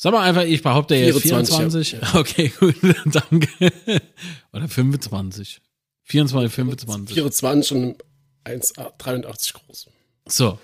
Sag 0.00 0.12
mal 0.12 0.22
einfach, 0.22 0.44
ich 0.44 0.62
behaupte 0.62 0.94
jetzt 0.94 1.22
24. 1.22 1.92
Ja. 1.92 1.98
Okay, 2.14 2.52
gut, 2.60 2.76
danke. 3.06 3.72
Oder 4.52 4.68
25. 4.68 5.60
24, 6.04 6.52
25. 6.52 7.14
24 7.14 7.72
und 7.72 8.04
1,83 8.44 9.54
groß. 9.54 9.88
So. 10.26 10.58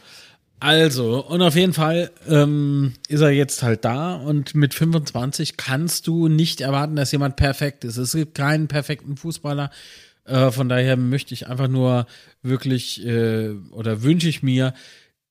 Also, 0.60 1.24
und 1.26 1.42
auf 1.42 1.56
jeden 1.56 1.74
Fall 1.74 2.10
ähm, 2.26 2.94
ist 3.08 3.20
er 3.20 3.30
jetzt 3.30 3.62
halt 3.62 3.84
da 3.84 4.14
und 4.14 4.54
mit 4.54 4.72
25 4.72 5.56
kannst 5.56 6.06
du 6.06 6.28
nicht 6.28 6.60
erwarten, 6.60 6.96
dass 6.96 7.12
jemand 7.12 7.36
perfekt 7.36 7.84
ist. 7.84 7.98
Es 7.98 8.12
gibt 8.12 8.34
keinen 8.34 8.68
perfekten 8.68 9.16
Fußballer. 9.16 9.70
Äh, 10.24 10.50
von 10.50 10.68
daher 10.68 10.96
möchte 10.96 11.34
ich 11.34 11.48
einfach 11.48 11.68
nur 11.68 12.06
wirklich 12.42 13.04
äh, 13.04 13.50
oder 13.72 14.02
wünsche 14.02 14.28
ich 14.28 14.42
mir, 14.42 14.72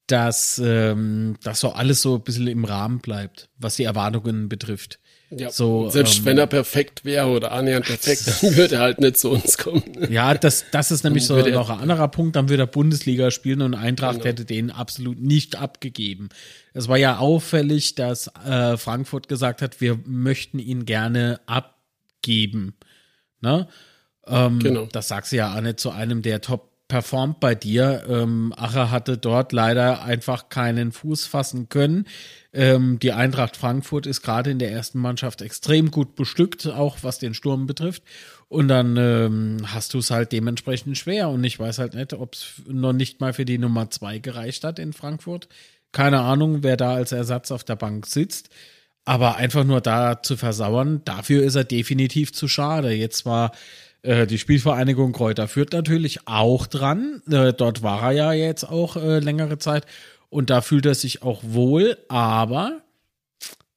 dass 0.08 0.62
ähm, 0.64 1.38
das 1.44 1.62
so 1.62 1.72
alles 1.72 2.02
so 2.02 2.16
ein 2.16 2.24
bisschen 2.24 2.48
im 2.48 2.66
Rahmen 2.66 3.00
bleibt, 3.00 3.50
was 3.58 3.76
die 3.76 3.86
Erwartungen 3.86 4.50
betrifft. 4.50 5.00
Ja, 5.30 5.50
so, 5.50 5.90
selbst 5.90 6.20
ähm, 6.20 6.26
wenn 6.26 6.38
er 6.38 6.48
perfekt 6.48 7.06
wäre 7.06 7.28
oder 7.28 7.52
annähernd 7.52 7.86
perfekt, 7.86 8.28
dann 8.28 8.56
würde 8.56 8.76
er 8.76 8.82
halt 8.82 9.00
nicht 9.00 9.18
zu 9.18 9.32
uns 9.32 9.58
kommen. 9.58 9.84
Ja, 10.10 10.34
das, 10.36 10.66
das 10.72 10.92
ist 10.92 11.04
nämlich 11.04 11.26
so 11.26 11.36
noch 11.36 11.70
ein 11.70 11.80
anderer 11.80 12.08
Punkt. 12.08 12.36
Dann 12.36 12.50
würde 12.50 12.64
er 12.64 12.68
Bundesliga 12.68 13.32
spielen 13.32 13.62
und 13.62 13.74
Eintracht 13.74 14.16
genau. 14.16 14.26
hätte 14.26 14.46
den 14.46 14.70
absolut 14.70 15.20
nicht 15.20 15.56
abgegeben. 15.56 16.30
Es 16.74 16.88
war 16.88 16.98
ja 16.98 17.18
auffällig, 17.18 17.96
dass 17.96 18.28
äh, 18.46 18.78
Frankfurt 18.78 19.28
gesagt 19.28 19.62
hat, 19.62 19.82
wir 19.82 20.00
möchten 20.06 20.60
ihn 20.60 20.86
gerne 20.86 21.40
abgeben. 21.46 22.76
Ne? 23.42 23.68
Ähm, 24.28 24.60
genau. 24.60 24.88
Das 24.92 25.08
sagst 25.08 25.32
du 25.32 25.38
ja 25.38 25.56
auch 25.56 25.62
nicht 25.62 25.80
zu 25.80 25.92
einem 25.92 26.22
der 26.22 26.42
Top 26.42 26.73
performt 26.94 27.40
bei 27.40 27.56
dir. 27.56 28.04
Ähm, 28.08 28.54
Acher 28.56 28.92
hatte 28.92 29.18
dort 29.18 29.52
leider 29.52 30.04
einfach 30.04 30.50
keinen 30.50 30.92
Fuß 30.92 31.26
fassen 31.26 31.68
können. 31.68 32.06
Ähm, 32.54 33.00
die 33.00 33.14
Eintracht 33.14 33.58
Frankfurt 33.58 34.06
ist 34.06 34.22
gerade 34.22 34.52
in 34.52 34.60
der 34.60 34.72
ersten 34.72 35.00
Mannschaft 35.00 35.42
extrem 35.42 35.90
gut 35.90 36.14
bestückt, 36.14 36.68
auch 36.68 36.98
was 37.02 37.18
den 37.18 37.34
Sturm 37.34 37.66
betrifft. 37.66 38.04
Und 38.48 38.68
dann 38.68 38.96
ähm, 38.98 39.58
hast 39.66 39.96
du 39.96 39.98
es 39.98 40.12
halt 40.12 40.34
dementsprechend 40.34 40.96
schwer. 40.96 41.30
Und 41.30 41.44
ich 41.44 41.58
weiß 41.58 41.80
halt 41.80 41.96
nicht, 41.96 42.14
ob 42.14 42.36
es 42.36 42.62
noch 42.68 42.94
nicht 42.94 43.20
mal 43.22 43.34
für 43.34 43.46
die 43.46 43.58
Nummer 43.58 43.90
zwei 43.90 44.20
gereicht 44.20 44.64
hat 44.64 44.78
in 44.78 44.94
Frankfurt. 44.94 45.48
Keine 45.94 46.20
Ahnung, 46.20 46.62
wer 46.62 46.78
da 46.78 46.94
als 46.94 47.12
Ersatz 47.12 47.50
auf 47.50 47.64
der 47.64 47.76
Bank 47.76 48.06
sitzt. 48.06 48.50
Aber 49.04 49.38
einfach 49.38 49.64
nur 49.64 49.82
da 49.82 50.22
zu 50.22 50.38
versauern, 50.38 51.02
dafür 51.06 51.42
ist 51.42 51.56
er 51.56 51.64
definitiv 51.64 52.34
zu 52.34 52.48
schade. 52.48 52.92
Jetzt 52.92 53.26
war 53.26 53.52
äh, 54.04 54.28
die 54.28 54.38
Spielvereinigung 54.38 55.14
Kräuter 55.14 55.48
führt 55.48 55.74
natürlich 55.74 56.28
auch 56.28 56.68
dran. 56.68 57.22
Äh, 57.30 57.54
dort 57.54 57.82
war 57.82 58.04
er 58.04 58.12
ja 58.12 58.34
jetzt 58.34 58.66
auch 58.66 58.96
äh, 58.98 59.20
längere 59.20 59.58
Zeit 59.58 59.86
und 60.30 60.50
da 60.50 60.62
fühlt 60.62 60.86
er 60.86 60.96
sich 60.96 61.24
auch 61.24 61.42
wohl, 61.44 61.98
aber 62.10 62.82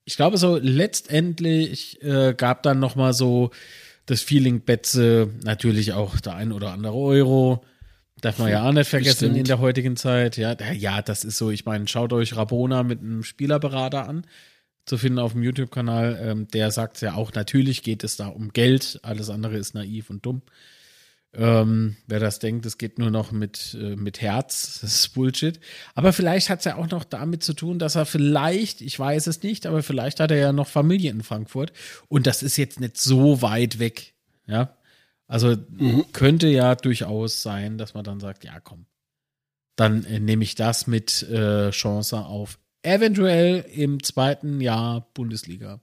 ich 0.04 0.16
glaube 0.16 0.36
so 0.36 0.58
letztendlich 0.60 2.02
äh, 2.02 2.34
gab 2.34 2.62
dann 2.62 2.78
noch 2.78 2.96
mal 2.96 3.12
so 3.12 3.50
das 4.06 4.20
Feeling 4.20 4.60
Betze 4.60 5.30
natürlich 5.44 5.92
auch 5.92 6.20
der 6.20 6.34
ein 6.34 6.52
oder 6.52 6.72
andere 6.72 6.96
Euro. 6.96 7.64
Darf 8.20 8.38
man 8.38 8.50
ja 8.50 8.66
auch 8.66 8.72
nicht 8.72 8.88
vergessen 8.88 9.28
Bestimmt. 9.28 9.36
in 9.36 9.44
der 9.44 9.58
heutigen 9.58 9.96
Zeit. 9.96 10.36
Ja, 10.36 10.56
ja, 10.72 11.02
das 11.02 11.22
ist 11.22 11.36
so. 11.36 11.50
Ich 11.50 11.66
meine, 11.66 11.86
schaut 11.86 12.12
euch 12.12 12.34
Rabona 12.34 12.82
mit 12.82 13.00
einem 13.00 13.22
Spielerberater 13.24 14.08
an 14.08 14.24
zu 14.86 14.96
finden 14.96 15.18
auf 15.18 15.32
dem 15.32 15.42
YouTube-Kanal. 15.42 16.18
Ähm, 16.22 16.48
der 16.48 16.70
sagt 16.70 17.00
ja 17.00 17.14
auch, 17.14 17.32
natürlich 17.34 17.82
geht 17.82 18.04
es 18.04 18.16
da 18.16 18.28
um 18.28 18.52
Geld, 18.52 19.00
alles 19.02 19.28
andere 19.28 19.56
ist 19.56 19.74
naiv 19.74 20.10
und 20.10 20.24
dumm. 20.24 20.42
Ähm, 21.34 21.96
wer 22.06 22.18
das 22.18 22.38
denkt, 22.38 22.64
es 22.64 22.78
geht 22.78 22.98
nur 22.98 23.10
noch 23.10 23.30
mit, 23.30 23.76
äh, 23.78 23.94
mit 23.96 24.22
Herz, 24.22 24.78
das 24.80 24.94
ist 24.94 25.14
Bullshit. 25.14 25.60
Aber 25.94 26.12
vielleicht 26.12 26.48
hat 26.48 26.60
es 26.60 26.64
ja 26.64 26.76
auch 26.76 26.88
noch 26.88 27.04
damit 27.04 27.42
zu 27.42 27.52
tun, 27.52 27.78
dass 27.78 27.96
er 27.96 28.06
vielleicht, 28.06 28.80
ich 28.80 28.98
weiß 28.98 29.26
es 29.26 29.42
nicht, 29.42 29.66
aber 29.66 29.82
vielleicht 29.82 30.20
hat 30.20 30.30
er 30.30 30.38
ja 30.38 30.52
noch 30.52 30.68
Familie 30.68 31.10
in 31.10 31.22
Frankfurt 31.22 31.72
und 32.08 32.26
das 32.26 32.42
ist 32.42 32.56
jetzt 32.56 32.80
nicht 32.80 32.96
so 32.96 33.42
weit 33.42 33.78
weg. 33.78 34.14
Ja, 34.46 34.76
also 35.26 35.56
mhm. 35.68 36.06
könnte 36.12 36.46
ja 36.46 36.76
durchaus 36.76 37.42
sein, 37.42 37.78
dass 37.78 37.94
man 37.94 38.04
dann 38.04 38.20
sagt, 38.20 38.44
ja 38.44 38.60
komm, 38.60 38.86
dann 39.74 40.04
äh, 40.04 40.20
nehme 40.20 40.44
ich 40.44 40.54
das 40.54 40.86
mit 40.86 41.22
äh, 41.24 41.70
Chance 41.70 42.18
auf 42.18 42.58
eventuell 42.86 43.64
im 43.74 44.02
zweiten 44.02 44.60
Jahr 44.60 45.10
Bundesliga. 45.14 45.80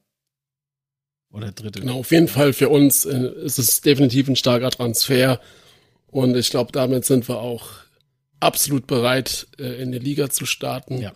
Oder 1.31 1.51
dritte. 1.51 1.81
Genau, 1.81 1.99
auf 1.99 2.11
jeden 2.11 2.27
Fall 2.27 2.53
für 2.53 2.69
uns 2.69 3.05
äh, 3.05 3.31
ist 3.43 3.57
es 3.57 3.81
definitiv 3.81 4.27
ein 4.27 4.35
starker 4.35 4.69
Transfer. 4.69 5.39
Und 6.07 6.37
ich 6.37 6.51
glaube, 6.51 6.71
damit 6.71 7.05
sind 7.05 7.27
wir 7.27 7.39
auch 7.39 7.69
absolut 8.39 8.87
bereit, 8.87 9.47
äh, 9.57 9.81
in 9.81 9.91
die 9.91 9.99
Liga 9.99 10.29
zu 10.29 10.45
starten. 10.45 10.99
Ja. 10.99 11.11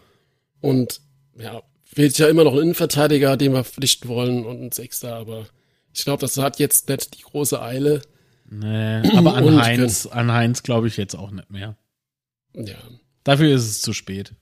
Und 0.59 1.01
ja, 1.37 1.61
fehlt 1.83 2.17
ja 2.17 2.27
immer 2.29 2.43
noch 2.43 2.53
ein 2.53 2.59
Innenverteidiger, 2.59 3.37
den 3.37 3.53
wir 3.53 3.63
verpflichten 3.63 4.09
wollen 4.09 4.45
und 4.45 4.61
ein 4.61 4.71
Sechster, 4.71 5.15
aber 5.15 5.47
ich 5.93 6.03
glaube, 6.03 6.21
das 6.21 6.37
hat 6.37 6.59
jetzt 6.59 6.89
nicht 6.89 7.17
die 7.17 7.23
große 7.23 7.61
Eile. 7.61 8.01
Nee, 8.49 9.01
aber 9.15 9.33
an 9.35 9.61
Heinz, 9.61 10.05
an 10.05 10.31
Heinz 10.31 10.63
glaube 10.63 10.87
ich 10.87 10.97
jetzt 10.97 11.15
auch 11.15 11.31
nicht 11.31 11.49
mehr. 11.49 11.77
Ja. 12.53 12.75
Dafür 13.23 13.53
ist 13.53 13.65
es 13.65 13.81
zu 13.81 13.93
spät. 13.93 14.33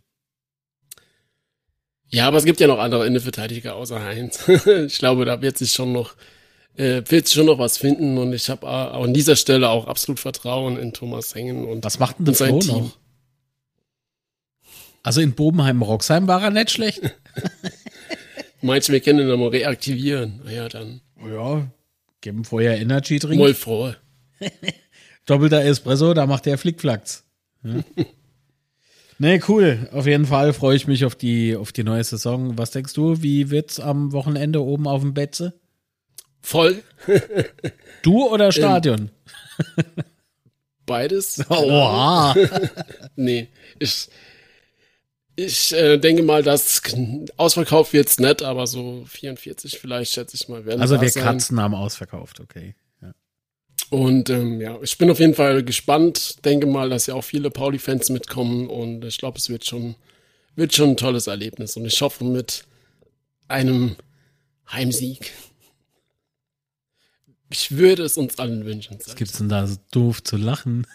Ja, 2.09 2.27
aber 2.27 2.37
es 2.37 2.45
gibt 2.45 2.59
ja 2.59 2.67
noch 2.67 2.79
andere 2.79 3.05
Innenverteidiger 3.05 3.75
außer 3.75 4.01
Heinz. 4.03 4.47
ich 4.87 4.97
glaube, 4.99 5.25
da 5.25 5.41
wird 5.41 5.57
sich 5.57 5.71
schon 5.71 5.91
noch, 5.91 6.15
äh, 6.77 7.01
wird 7.07 7.27
sich 7.27 7.35
schon 7.35 7.47
noch 7.47 7.59
was 7.59 7.77
finden 7.77 8.17
und 8.17 8.33
ich 8.33 8.49
habe 8.49 8.67
auch 8.67 9.03
an 9.03 9.13
dieser 9.13 9.35
Stelle 9.35 9.69
auch 9.69 9.87
absolut 9.87 10.19
Vertrauen 10.19 10.77
in 10.77 10.93
Thomas 10.93 11.33
Hengen 11.35 11.65
und 11.65 11.83
Was 11.83 11.99
macht 11.99 12.19
denn 12.19 12.25
der 12.25 12.35
Flo 12.35 12.59
Team. 12.59 12.77
noch? 12.77 12.97
Also 15.03 15.21
in 15.21 15.33
Bobenheim-Roxheim 15.33 16.27
war 16.27 16.41
er 16.41 16.49
nicht 16.49 16.71
schlecht. 16.71 17.01
Meinst 18.61 18.87
du, 18.87 18.93
wir 18.93 18.99
können 19.01 19.19
ihn 19.19 19.27
nochmal 19.27 19.49
reaktivieren? 19.49 20.41
Ja, 20.49 20.67
dann. 20.67 21.01
Ja, 21.23 21.67
geben 22.21 22.43
vorher 22.43 22.79
Energy 22.79 23.19
Drink. 23.19 23.39
Voll 23.39 23.53
froh. 23.53 23.93
Doppelter 25.25 25.63
Espresso, 25.63 26.13
da 26.13 26.25
macht 26.25 26.45
der 26.45 26.57
Flickflacks. 26.57 27.23
Ja. 27.63 27.83
Nee, 29.17 29.41
cool. 29.47 29.87
Auf 29.91 30.07
jeden 30.07 30.25
Fall 30.25 30.53
freue 30.53 30.75
ich 30.75 30.87
mich 30.87 31.05
auf 31.05 31.15
die, 31.15 31.55
auf 31.55 31.71
die 31.71 31.83
neue 31.83 32.03
Saison. 32.03 32.57
Was 32.57 32.71
denkst 32.71 32.93
du, 32.93 33.21
wie 33.21 33.49
wird's 33.49 33.79
am 33.79 34.11
Wochenende 34.11 34.61
oben 34.61 34.87
auf 34.87 35.01
dem 35.01 35.13
Betze? 35.13 35.53
Voll. 36.41 36.83
du 38.03 38.27
oder 38.27 38.51
Stadion? 38.51 39.09
Beides. 40.85 41.43
Oha. 41.49 42.35
nee, 43.15 43.47
ich, 43.79 44.09
ich 45.35 45.73
äh, 45.73 45.97
denke 45.97 46.21
mal, 46.21 46.43
dass 46.43 46.81
ausverkauft 47.37 47.93
wird's 47.93 48.19
nett, 48.19 48.43
aber 48.43 48.67
so 48.67 49.05
44 49.07 49.79
vielleicht, 49.79 50.11
schätze 50.11 50.35
ich 50.35 50.47
mal, 50.47 50.65
werden 50.65 50.81
Also 50.81 51.01
wir 51.01 51.09
Katzen 51.09 51.59
haben 51.59 51.73
ausverkauft, 51.73 52.39
okay. 52.39 52.75
Und 53.89 54.29
ähm, 54.29 54.61
ja, 54.61 54.77
ich 54.81 54.97
bin 54.97 55.09
auf 55.09 55.19
jeden 55.19 55.35
Fall 55.35 55.63
gespannt. 55.63 56.43
Denke 56.43 56.65
mal, 56.65 56.89
dass 56.89 57.07
ja 57.07 57.13
auch 57.13 57.23
viele 57.23 57.51
Pauli-Fans 57.51 58.09
mitkommen 58.09 58.67
und 58.67 59.05
ich 59.05 59.17
glaube, 59.17 59.37
es 59.37 59.49
wird 59.49 59.65
schon, 59.65 59.95
wird 60.55 60.73
schon 60.73 60.91
ein 60.91 60.97
tolles 60.97 61.27
Erlebnis. 61.27 61.77
Und 61.77 61.85
ich 61.85 62.01
hoffe 62.01 62.23
mit 62.23 62.65
einem 63.47 63.95
Heimsieg. 64.71 65.31
Ich 67.49 67.71
würde 67.71 68.03
es 68.03 68.17
uns 68.17 68.39
allen 68.39 68.65
wünschen. 68.65 68.97
Was 69.05 69.15
gibt's 69.15 69.37
denn 69.37 69.49
da 69.49 69.67
so 69.67 69.77
doof 69.91 70.23
zu 70.23 70.35
lachen? 70.35 70.87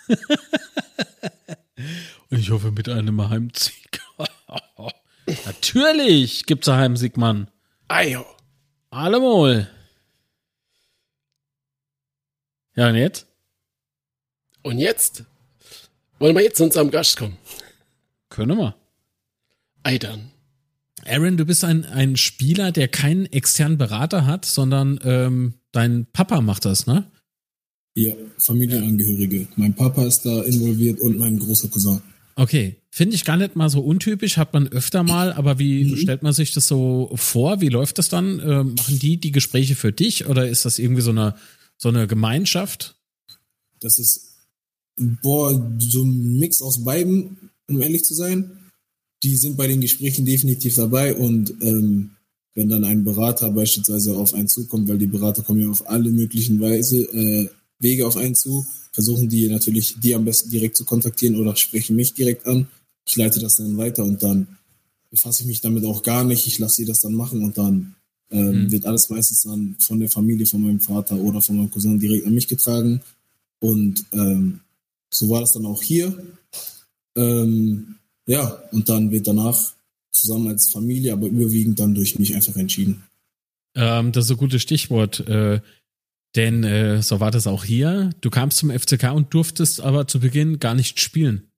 und 2.28 2.38
ich 2.38 2.50
hoffe 2.50 2.72
mit 2.72 2.88
einem 2.88 3.30
Heimsieg. 3.30 4.00
Natürlich 5.46 6.46
gibt's 6.46 6.68
einen 6.68 6.80
Heimsieg, 6.80 7.16
Mann. 7.16 7.48
Ajo. 7.88 8.26
Allemal. 8.90 9.70
Ja, 12.80 12.88
und 12.88 12.94
jetzt? 12.94 13.26
Und 14.62 14.78
jetzt? 14.78 15.24
Wollen 16.18 16.34
wir 16.34 16.42
jetzt 16.42 16.56
zu 16.56 16.64
unserem 16.64 16.90
Gast 16.90 17.18
kommen? 17.18 17.36
Können 18.30 18.56
wir. 18.56 18.74
Ei 19.82 19.98
dann. 19.98 20.30
Aaron, 21.04 21.36
du 21.36 21.44
bist 21.44 21.62
ein, 21.62 21.84
ein 21.84 22.16
Spieler, 22.16 22.72
der 22.72 22.88
keinen 22.88 23.26
externen 23.26 23.76
Berater 23.76 24.24
hat, 24.24 24.46
sondern 24.46 24.98
ähm, 25.04 25.56
dein 25.72 26.06
Papa 26.14 26.40
macht 26.40 26.64
das, 26.64 26.86
ne? 26.86 27.04
Ja, 27.96 28.14
Familienangehörige. 28.38 29.46
Mein 29.56 29.74
Papa 29.74 30.06
ist 30.06 30.24
da 30.24 30.40
involviert 30.40 31.00
und 31.00 31.18
mein 31.18 31.38
großer 31.38 31.68
Cousin. 31.68 32.00
Okay, 32.34 32.76
finde 32.88 33.14
ich 33.14 33.26
gar 33.26 33.36
nicht 33.36 33.56
mal 33.56 33.68
so 33.68 33.80
untypisch, 33.80 34.38
hat 34.38 34.54
man 34.54 34.68
öfter 34.68 35.02
mal, 35.02 35.34
aber 35.34 35.58
wie 35.58 35.84
mhm. 35.84 35.96
stellt 35.98 36.22
man 36.22 36.32
sich 36.32 36.54
das 36.54 36.66
so 36.66 37.10
vor? 37.14 37.60
Wie 37.60 37.68
läuft 37.68 37.98
das 37.98 38.08
dann? 38.08 38.40
Äh, 38.40 38.64
machen 38.64 38.98
die 38.98 39.20
die 39.20 39.32
Gespräche 39.32 39.74
für 39.74 39.92
dich 39.92 40.28
oder 40.28 40.48
ist 40.48 40.64
das 40.64 40.78
irgendwie 40.78 41.02
so 41.02 41.10
eine, 41.10 41.34
so 41.80 41.88
eine 41.88 42.06
Gemeinschaft? 42.06 42.94
Das 43.80 43.98
ist, 43.98 44.34
boah, 44.96 45.50
so 45.78 46.02
ein 46.04 46.38
Mix 46.38 46.60
aus 46.60 46.84
beiden, 46.84 47.50
um 47.68 47.80
ehrlich 47.80 48.04
zu 48.04 48.14
sein. 48.14 48.70
Die 49.22 49.36
sind 49.36 49.56
bei 49.56 49.66
den 49.66 49.80
Gesprächen 49.80 50.24
definitiv 50.24 50.74
dabei 50.76 51.14
und 51.14 51.54
ähm, 51.62 52.10
wenn 52.54 52.68
dann 52.68 52.84
ein 52.84 53.04
Berater 53.04 53.50
beispielsweise 53.50 54.16
auf 54.16 54.34
einen 54.34 54.48
zukommt, 54.48 54.88
weil 54.88 54.98
die 54.98 55.06
Berater 55.06 55.42
kommen 55.42 55.60
ja 55.60 55.70
auf 55.70 55.88
alle 55.88 56.10
möglichen 56.10 56.60
Weise, 56.60 57.02
äh, 57.14 57.48
Wege 57.78 58.06
auf 58.06 58.16
einen 58.16 58.34
zu, 58.34 58.66
versuchen 58.92 59.28
die 59.28 59.48
natürlich, 59.48 59.98
die 60.00 60.14
am 60.14 60.24
besten 60.24 60.50
direkt 60.50 60.76
zu 60.76 60.84
kontaktieren 60.84 61.36
oder 61.36 61.56
sprechen 61.56 61.96
mich 61.96 62.12
direkt 62.12 62.46
an. 62.46 62.68
Ich 63.06 63.16
leite 63.16 63.40
das 63.40 63.56
dann 63.56 63.78
weiter 63.78 64.04
und 64.04 64.22
dann 64.22 64.58
befasse 65.10 65.42
ich 65.42 65.48
mich 65.48 65.60
damit 65.60 65.84
auch 65.84 66.02
gar 66.02 66.24
nicht. 66.24 66.46
Ich 66.46 66.58
lasse 66.58 66.76
sie 66.76 66.84
das 66.84 67.00
dann 67.00 67.14
machen 67.14 67.42
und 67.42 67.56
dann 67.56 67.94
ähm, 68.30 68.64
mhm. 68.64 68.72
wird 68.72 68.86
alles 68.86 69.08
meistens 69.10 69.42
dann 69.42 69.76
von 69.80 70.00
der 70.00 70.08
Familie, 70.08 70.46
von 70.46 70.62
meinem 70.62 70.80
Vater 70.80 71.16
oder 71.16 71.42
von 71.42 71.56
meinem 71.56 71.70
Cousin 71.70 71.98
direkt 71.98 72.26
an 72.26 72.34
mich 72.34 72.48
getragen. 72.48 73.00
Und 73.60 74.04
ähm, 74.12 74.60
so 75.12 75.28
war 75.28 75.40
das 75.40 75.52
dann 75.52 75.66
auch 75.66 75.82
hier. 75.82 76.16
Ähm, 77.16 77.96
ja, 78.26 78.46
und 78.70 78.88
dann 78.88 79.10
wird 79.10 79.26
danach 79.26 79.72
zusammen 80.12 80.48
als 80.48 80.70
Familie, 80.70 81.12
aber 81.12 81.26
überwiegend 81.26 81.78
dann 81.80 81.94
durch 81.94 82.18
mich 82.18 82.34
einfach 82.34 82.56
entschieden. 82.56 83.02
Ähm, 83.74 84.12
das 84.12 84.26
ist 84.26 84.30
ein 84.32 84.36
gutes 84.36 84.62
Stichwort. 84.62 85.20
Äh, 85.28 85.60
denn 86.36 86.62
äh, 86.62 87.02
so 87.02 87.20
war 87.20 87.30
das 87.30 87.46
auch 87.46 87.64
hier. 87.64 88.10
Du 88.20 88.30
kamst 88.30 88.58
zum 88.58 88.70
FCK 88.70 89.12
und 89.12 89.34
durftest 89.34 89.80
aber 89.80 90.06
zu 90.06 90.20
Beginn 90.20 90.60
gar 90.60 90.74
nicht 90.74 91.00
spielen. 91.00 91.49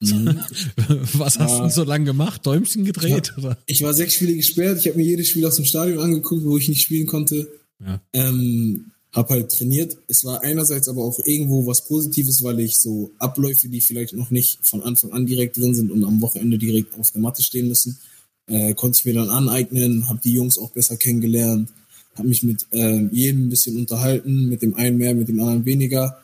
Mhm. 0.00 0.40
Was 1.14 1.38
hast 1.38 1.56
du 1.56 1.62
denn 1.62 1.70
so 1.70 1.84
lange 1.84 2.04
gemacht? 2.04 2.44
Däumchen 2.44 2.84
gedreht? 2.84 3.32
Ich, 3.36 3.44
hab, 3.44 3.58
ich 3.66 3.82
war 3.82 3.94
sechs 3.94 4.14
Spiele 4.14 4.34
gesperrt. 4.34 4.78
Ich 4.78 4.86
habe 4.86 4.98
mir 4.98 5.04
jedes 5.04 5.28
Spiel 5.28 5.46
aus 5.46 5.56
dem 5.56 5.64
Stadion 5.64 6.00
angeguckt, 6.00 6.44
wo 6.44 6.56
ich 6.56 6.68
nicht 6.68 6.82
spielen 6.82 7.06
konnte. 7.06 7.48
Ja. 7.80 8.00
Ähm, 8.12 8.92
hab 9.12 9.30
halt 9.30 9.50
trainiert. 9.50 9.96
Es 10.08 10.24
war 10.24 10.42
einerseits 10.42 10.88
aber 10.88 11.02
auch 11.02 11.18
irgendwo 11.24 11.66
was 11.66 11.86
Positives, 11.86 12.42
weil 12.42 12.60
ich 12.60 12.78
so 12.78 13.12
Abläufe, 13.18 13.68
die 13.68 13.80
vielleicht 13.80 14.12
noch 14.12 14.30
nicht 14.30 14.58
von 14.62 14.82
Anfang 14.82 15.12
an 15.12 15.24
direkt 15.24 15.56
drin 15.56 15.74
sind 15.74 15.90
und 15.90 16.04
am 16.04 16.20
Wochenende 16.20 16.58
direkt 16.58 16.98
auf 16.98 17.10
der 17.10 17.22
Matte 17.22 17.42
stehen 17.42 17.68
müssen, 17.68 17.98
äh, 18.46 18.74
konnte 18.74 18.98
ich 18.98 19.04
mir 19.06 19.14
dann 19.14 19.30
aneignen, 19.30 20.08
habe 20.08 20.20
die 20.22 20.32
Jungs 20.32 20.58
auch 20.58 20.70
besser 20.70 20.96
kennengelernt 20.96 21.70
habe 22.16 22.28
mich 22.28 22.42
mit 22.42 22.66
äh, 22.72 23.06
jedem 23.10 23.46
ein 23.46 23.50
bisschen 23.50 23.76
unterhalten, 23.76 24.48
mit 24.48 24.62
dem 24.62 24.74
einen 24.74 24.98
mehr, 24.98 25.14
mit 25.14 25.28
dem 25.28 25.40
anderen 25.40 25.64
weniger. 25.64 26.18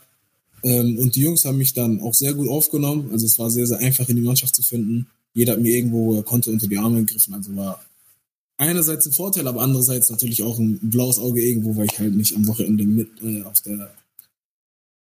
Ähm, 0.63 0.99
und 0.99 1.17
die 1.17 1.23
Jungs 1.23 1.45
haben 1.45 1.59
mich 1.59 1.73
dann 1.73 2.01
auch 2.01 2.15
sehr 2.15 2.35
gut 2.35 2.49
aufgenommen. 2.49 3.11
Also 3.13 3.27
es 3.27 3.39
war 3.39 3.51
sehr, 3.51 3.67
sehr 3.67 3.79
einfach 3.79 4.09
in 4.09 4.17
die 4.17 4.23
Mannschaft 4.23 4.55
zu 4.55 4.63
finden. 4.63 5.09
Jeder 5.35 5.53
hat 5.53 5.61
mir 5.61 5.75
irgendwo 5.75 6.15
er 6.15 6.23
konnte 6.23 6.51
unter 6.51 6.67
die 6.67 6.79
Arme 6.79 7.05
gegriffen. 7.05 7.35
Also 7.35 7.55
war 7.57 7.83
einerseits 8.59 9.07
ein 9.07 9.13
Vorteil, 9.13 9.49
aber 9.49 9.63
andererseits 9.63 10.11
natürlich 10.11 10.43
auch 10.43 10.59
ein 10.59 10.79
blaues 10.83 11.19
Auge 11.19 11.45
irgendwo, 11.45 11.77
weil 11.77 11.87
ich 11.87 11.99
halt 11.99 12.15
nicht 12.15 12.37
am 12.37 12.47
Wochenende 12.47 12.85
mit 12.85 13.09
äh, 13.23 13.43
auf 13.43 13.61
der 13.63 13.93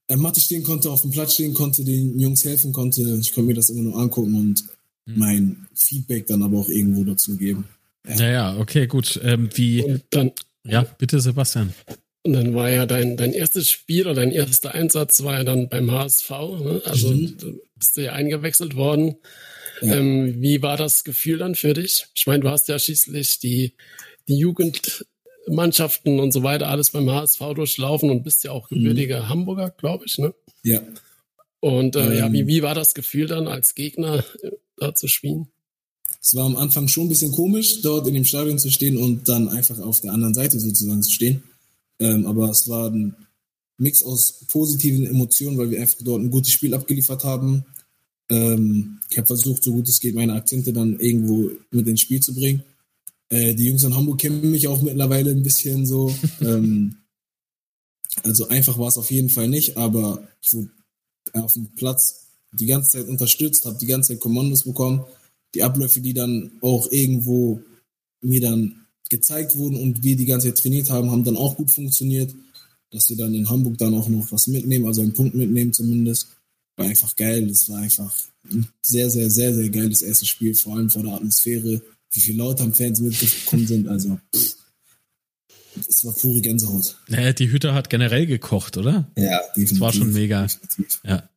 äh, 0.08 0.16
Matte 0.16 0.40
stehen 0.40 0.64
konnte, 0.64 0.90
auf 0.90 1.02
dem 1.02 1.12
Platz 1.12 1.34
stehen 1.34 1.54
konnte, 1.54 1.84
den 1.84 2.20
Jungs 2.20 2.44
helfen 2.44 2.72
konnte. 2.72 3.02
Ich 3.22 3.34
konnte 3.34 3.48
mir 3.48 3.56
das 3.56 3.70
immer 3.70 3.84
nur 3.84 3.98
angucken 3.98 4.36
und 4.36 4.64
mhm. 5.06 5.20
mein 5.20 5.68
Feedback 5.74 6.28
dann 6.28 6.44
aber 6.44 6.60
auch 6.60 6.70
irgendwo 6.70 7.04
dazu 7.04 7.38
geben. 7.38 7.66
Ja. 8.08 8.16
Naja, 8.16 8.58
okay, 8.60 8.88
gut. 8.88 9.20
Ähm, 9.24 9.50
wie, 9.54 9.84
und 9.84 10.04
dann, 10.12 10.32
ja, 10.64 10.84
bitte, 10.84 11.20
Sebastian. 11.20 11.74
Und 12.26 12.34
dann 12.34 12.56
war 12.56 12.72
ja 12.72 12.88
dein, 12.88 13.18
dein 13.18 13.34
erstes 13.34 13.70
Spiel 13.70 14.08
oder 14.08 14.16
dein 14.16 14.32
erster 14.32 14.74
Einsatz 14.74 15.24
war 15.24 15.36
ja 15.38 15.44
dann 15.44 15.70
beim 15.70 15.92
HSV. 15.92 16.30
Ne? 16.32 16.82
Also 16.84 17.10
mhm. 17.10 17.38
du 17.38 17.62
bist 17.76 17.96
du 17.96 18.02
ja 18.02 18.14
eingewechselt 18.14 18.76
worden. 18.76 19.18
Ja. 19.80 19.98
Ähm, 19.98 20.42
wie 20.42 20.64
war 20.64 20.76
das 20.76 21.04
Gefühl 21.04 21.38
dann 21.38 21.54
für 21.54 21.76
dich? 21.76 22.08
Ich 22.16 22.26
meine, 22.26 22.40
du 22.40 22.50
hast 22.50 22.68
ja 22.68 22.80
schließlich 22.80 23.38
die, 23.38 23.76
die 24.28 24.40
Jugendmannschaften 24.40 26.20
und 26.20 26.32
so 26.32 26.42
weiter 26.42 26.68
alles 26.68 26.90
beim 26.90 27.12
HSV 27.12 27.42
durchlaufen 27.54 28.10
und 28.10 28.24
bist 28.24 28.44
ja 28.44 28.50
auch 28.52 28.70
gebürtiger 28.70 29.26
mhm. 29.26 29.30
Hamburger, 29.30 29.70
glaube 29.70 30.06
ich, 30.08 30.18
ne? 30.18 30.34
Ja. 30.64 30.82
Und 31.60 31.96
äh, 31.96 32.00
ähm, 32.00 32.18
ja, 32.18 32.34
wie, 32.34 32.40
ähm. 32.40 32.48
wie 32.48 32.64
war 32.64 32.74
das 32.74 32.96
Gefühl 32.96 33.28
dann 33.28 33.48
als 33.48 33.76
Gegner 33.76 34.24
äh, 34.42 34.50
da 34.78 34.96
zu 34.96 35.08
spielen? 35.08 35.50
es 36.26 36.34
war 36.34 36.46
am 36.46 36.56
Anfang 36.56 36.88
schon 36.88 37.06
ein 37.06 37.10
bisschen 37.10 37.32
komisch, 37.32 37.82
dort 37.82 38.08
in 38.08 38.16
dem 38.16 38.26
Stadion 38.26 38.58
zu 38.58 38.72
stehen 38.72 38.98
und 38.98 39.30
dann 39.30 39.48
einfach 39.48 39.78
auf 39.78 40.02
der 40.02 40.12
anderen 40.12 40.34
Seite 40.34 40.60
sozusagen 40.60 41.04
zu 41.04 41.12
stehen. 41.12 41.44
Ähm, 42.00 42.26
aber 42.26 42.50
es 42.50 42.68
war 42.68 42.90
ein 42.90 43.16
Mix 43.78 44.04
aus 44.04 44.46
positiven 44.48 45.06
Emotionen, 45.06 45.58
weil 45.58 45.72
wir 45.72 45.82
einfach 45.82 46.02
dort 46.02 46.22
ein 46.22 46.32
gutes 46.32 46.52
Spiel 46.52 46.74
abgeliefert 46.74 47.24
haben. 47.24 47.66
Ähm, 48.30 49.00
ich 49.10 49.18
habe 49.18 49.28
versucht, 49.28 49.64
so 49.64 49.74
gut 49.74 49.88
es 49.88 50.00
geht, 50.00 50.16
meine 50.16 50.34
Akzente 50.34 50.74
dann 50.74 51.00
irgendwo 51.00 51.52
mit 51.72 51.88
ins 51.88 52.02
Spiel 52.02 52.22
zu 52.22 52.34
bringen. 52.34 52.64
Äh, 53.30 53.54
die 53.56 53.66
Jungs 53.66 53.84
in 53.84 53.96
Hamburg 53.96 54.20
kennen 54.20 54.50
mich 54.50 54.68
auch 54.68 54.82
mittlerweile 54.82 55.32
ein 55.32 55.44
bisschen 55.44 55.86
so. 55.86 56.14
ähm, 56.42 56.96
also 58.24 58.48
einfach 58.48 58.78
war 58.78 58.88
es 58.88 58.98
auf 58.98 59.12
jeden 59.12 59.30
Fall 59.30 59.50
nicht, 59.50 59.78
aber 59.78 60.28
ich 60.42 60.54
wurde 60.54 60.70
auf 61.34 61.54
dem 61.54 61.68
Platz 61.76 62.28
die 62.54 62.66
ganze 62.66 62.92
Zeit 62.92 63.08
unterstützt, 63.08 63.66
habe 63.66 63.78
die 63.78 63.88
ganze 63.88 64.14
Zeit 64.14 64.22
Kommandos 64.22 64.64
bekommen 64.64 65.06
die 65.56 65.64
Abläufe, 65.64 66.02
die 66.02 66.14
dann 66.14 66.52
auch 66.62 66.92
irgendwo 66.92 67.62
mir 68.22 68.42
dann 68.42 68.85
gezeigt 69.10 69.58
wurden 69.58 69.78
und 69.78 70.04
wir 70.04 70.16
die 70.16 70.26
ganze 70.26 70.48
Zeit 70.48 70.58
trainiert 70.58 70.90
haben, 70.90 71.12
haben 71.12 71.24
dann 71.24 71.38
auch 71.38 71.56
gut 71.56 71.72
funktioniert. 71.72 72.34
Dass 72.92 73.10
wir 73.10 73.18
dann 73.18 73.34
in 73.34 73.50
Hamburg 73.50 73.78
dann 73.78 73.94
auch 73.94 74.08
noch 74.08 74.32
was 74.32 74.48
mitnehmen, 74.48 74.86
also 74.86 75.02
einen 75.02 75.14
Punkt 75.14 75.36
mitnehmen 75.36 75.74
zumindest, 75.74 76.28
war 76.78 76.86
einfach 76.86 77.16
geil. 77.16 77.48
Das 77.48 77.68
war 77.68 77.80
einfach 77.80 78.14
ein 78.52 78.68
sehr, 78.82 79.10
sehr, 79.10 79.30
sehr, 79.30 79.54
sehr 79.54 79.70
geiles 79.70 80.02
erstes 80.02 80.28
Spiel, 80.28 80.54
vor 80.56 80.76
allem 80.76 80.90
vor 80.90 81.04
der 81.04 81.14
Atmosphäre, 81.14 81.82
wie 82.12 82.20
viele 82.20 82.38
Leute 82.38 82.64
am 82.64 82.74
Fans 82.74 83.00
mitgekommen 83.02 83.68
sind. 83.68 83.88
Also, 83.88 84.20
es 85.76 86.06
war 86.06 86.14
pure 86.14 86.42
Gänsehaut. 86.42 86.96
Naja, 87.10 87.34
die 87.34 87.52
Hütte 87.52 87.74
hat 87.74 87.90
generell 87.90 88.26
gekocht, 88.28 88.78
oder? 88.78 89.12
Ja, 89.18 89.42
definitiv. 89.50 89.72
Das 89.72 89.80
war 89.82 89.94
schon 89.94 90.14
mega. 90.14 90.44
Definitiv. 90.44 91.02
Ja. 91.04 91.30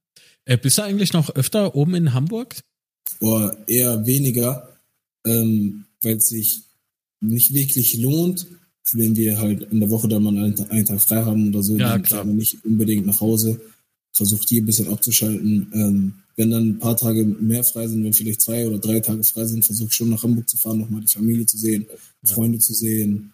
Äh, 0.44 0.59
bist 0.59 0.78
du 0.78 0.83
eigentlich 0.83 1.12
noch 1.12 1.35
öfter 1.35 1.74
oben 1.74 1.94
in 1.94 2.14
Hamburg? 2.14 2.57
Boah, 3.20 3.57
eher 3.66 4.07
weniger, 4.07 4.78
ähm, 5.26 5.87
weil 6.02 6.20
sich 6.20 6.62
nicht 7.20 7.52
wirklich 7.52 7.98
lohnt, 7.98 8.46
wenn 8.92 9.16
wir 9.16 9.38
halt 9.38 9.70
in 9.70 9.81
der 9.81 9.90
Woche 9.90 10.09
dann 10.09 10.22
mal 10.22 10.37
einen, 10.37 10.70
einen 10.70 10.87
Tag 10.87 11.00
frei 11.00 11.24
haben 11.24 11.48
oder 11.48 11.62
so, 11.62 11.76
ja, 11.76 11.90
dann 11.90 12.02
klar. 12.02 12.24
nicht 12.24 12.64
unbedingt 12.64 13.07
nach 13.07 13.20
Hause, 13.20 13.61
versucht 14.12 14.48
hier 14.48 14.62
ein 14.62 14.66
bisschen 14.66 14.88
abzuschalten. 14.88 15.70
Ähm, 15.74 16.14
wenn 16.37 16.50
dann 16.50 16.68
ein 16.68 16.78
paar 16.78 16.96
Tage 16.96 17.24
mehr 17.24 17.64
frei 17.64 17.88
sind, 17.88 18.04
wenn 18.04 18.12
vielleicht 18.12 18.40
zwei 18.40 18.66
oder 18.66 18.78
drei 18.78 19.00
Tage 19.00 19.24
frei 19.24 19.44
sind, 19.44 19.64
versuche 19.64 19.88
ich 19.88 19.94
schon 19.94 20.11
nach 20.11 20.22
Hamburg 20.22 20.48
zu 20.48 20.57
fahren, 20.57 20.78
nochmal 20.78 21.00
die 21.00 21.09
Familie 21.09 21.46
zu 21.46 21.59
sehen, 21.59 21.87
ja. 21.88 22.35
Freunde 22.35 22.59
zu 22.59 22.74
sehen. 22.74 23.33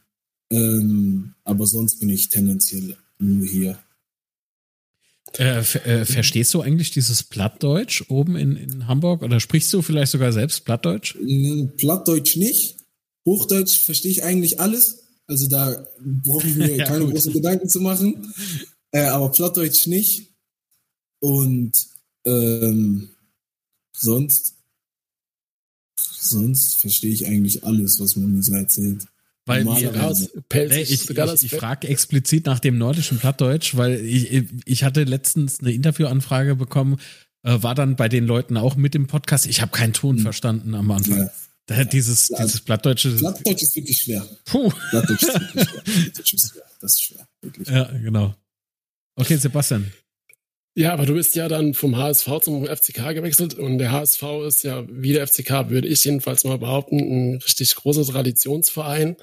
Ähm, 0.51 1.35
aber 1.45 1.67
sonst 1.67 2.01
bin 2.01 2.09
ich 2.09 2.29
tendenziell 2.29 2.97
nur 3.19 3.47
hier. 3.47 3.79
Äh, 5.39 5.59
äh, 5.59 6.05
verstehst 6.05 6.55
du 6.55 6.61
eigentlich 6.61 6.93
dieses 6.93 7.25
Plattdeutsch 7.25 8.05
oben 8.09 8.37
in, 8.37 8.57
in 8.57 8.87
Hamburg 8.87 9.23
oder 9.23 9.41
sprichst 9.41 9.73
du 9.73 9.83
vielleicht 9.83 10.13
sogar 10.13 10.33
selbst 10.33 10.65
Plattdeutsch? 10.65 11.17
Plattdeutsch 11.77 12.37
nicht. 12.37 12.77
Hochdeutsch 13.27 13.81
verstehe 13.81 14.11
ich 14.11 14.25
eigentlich 14.25 14.61
alles. 14.61 15.05
Also 15.27 15.49
da 15.49 15.87
brauche 15.99 16.47
ich 16.47 16.55
mir 16.57 16.77
ja, 16.77 16.85
keine 16.87 17.05
gut. 17.05 17.15
großen 17.15 17.33
Gedanken 17.33 17.69
zu 17.69 17.81
machen. 17.81 18.33
Äh, 18.93 19.07
aber 19.07 19.31
Plattdeutsch 19.31 19.87
nicht. 19.87 20.35
Und 21.21 21.73
ähm, 22.27 23.11
sonst, 23.97 24.55
sonst 25.97 26.81
verstehe 26.81 27.13
ich 27.13 27.27
eigentlich 27.27 27.65
alles, 27.65 28.01
was 28.01 28.17
man 28.17 28.33
mir 28.33 28.43
so 28.43 28.55
erzählt. 28.55 29.07
Weil 29.47 29.65
nee, 29.65 30.81
ich, 30.81 30.91
ich, 30.91 31.11
ich 31.43 31.51
frage 31.51 31.89
explizit 31.89 32.47
nach 32.47 32.61
dem 32.61 32.79
nordischen 32.79 33.19
Plattdeutsch, 33.19 33.77
weil 33.77 34.01
ich, 34.01 34.47
ich 34.65 34.85
hatte 34.85 35.05
letztens 35.05 35.61
eine 35.61 35.73
Interviewanfrage 35.73 36.57
bekommen, 36.57 36.99
äh, 37.43 37.63
war 37.63 37.75
dann 37.75 37.97
bei 37.97 38.09
den 38.09 38.25
Leuten 38.25 38.57
auch 38.57 38.77
mit 38.77 38.95
dem 38.95 39.07
Podcast. 39.07 39.47
Ich 39.47 39.61
habe 39.61 39.71
keinen 39.71 39.93
Ton 39.93 40.17
mhm. 40.17 40.21
verstanden 40.21 40.75
am 40.75 40.91
Anfang. 40.91 41.19
Ja. 41.19 41.31
Da, 41.67 41.83
dieses, 41.85 42.29
ja, 42.29 42.45
dieses 42.45 42.61
Plattdeutsche. 42.61 43.17
Plattdeutsch 43.17 43.63
ist 43.63 43.77
wirklich 43.77 44.03
schwer. 44.03 44.27
Puh. 44.45 44.71
Plattdeutsch 44.91 45.23
ist 45.23 45.35
wirklich 45.35 45.69
schwer. 45.69 45.83
Plattdeutsch 45.85 46.35
ist 46.35 46.53
schwer. 46.53 46.63
Das 46.81 46.93
ist 46.93 47.03
schwer. 47.03 47.29
Wirklich. 47.41 47.69
Ja, 47.69 47.85
genau. 47.85 48.35
Okay, 49.17 49.37
Sebastian. 49.37 49.91
Ja, 50.77 50.93
aber 50.93 51.07
du 51.07 51.15
bist 51.15 51.37
ja 51.37 51.49
dann 51.49 51.73
vom 51.73 51.97
HSV 51.97 52.41
zum 52.43 52.67
FCK 52.67 53.15
gewechselt 53.15 53.55
und 53.55 53.79
der 53.79 53.93
HSV 53.93 54.23
ist 54.47 54.65
ja 54.65 54.85
wie 54.91 55.13
der 55.13 55.27
FCK, 55.27 55.71
würde 55.71 55.87
ich 55.87 56.05
jedenfalls 56.05 56.43
mal 56.43 56.59
behaupten, 56.59 56.99
ein 56.99 57.35
richtig 57.37 57.77
großer 57.77 58.05
Traditionsverein. 58.05 59.17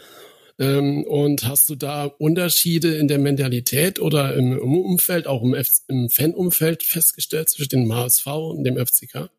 Ähm, 0.59 1.03
und 1.03 1.45
hast 1.45 1.69
du 1.69 1.75
da 1.75 2.05
Unterschiede 2.05 2.95
in 2.95 3.07
der 3.09 3.19
Mentalität 3.19 3.99
oder 3.99 4.33
im, 4.35 4.53
im 4.53 4.77
Umfeld, 4.77 5.27
auch 5.27 5.43
im, 5.43 5.55
im 5.87 6.09
Fanumfeld 6.09 6.83
festgestellt 6.83 7.49
zwischen 7.49 7.69
dem 7.69 7.93
HSV 7.93 8.27
und 8.27 8.63
dem 8.63 8.77
FCK? 8.77 9.29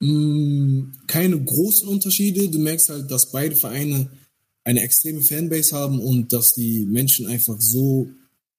Mm, 0.00 0.92
keine 1.06 1.42
großen 1.42 1.86
Unterschiede. 1.88 2.48
Du 2.48 2.58
merkst 2.58 2.88
halt, 2.88 3.10
dass 3.10 3.30
beide 3.30 3.54
Vereine 3.54 4.10
eine 4.64 4.82
extreme 4.82 5.22
Fanbase 5.22 5.76
haben 5.76 6.00
und 6.00 6.32
dass 6.32 6.54
die 6.54 6.86
Menschen 6.86 7.26
einfach 7.26 7.60
so 7.60 8.10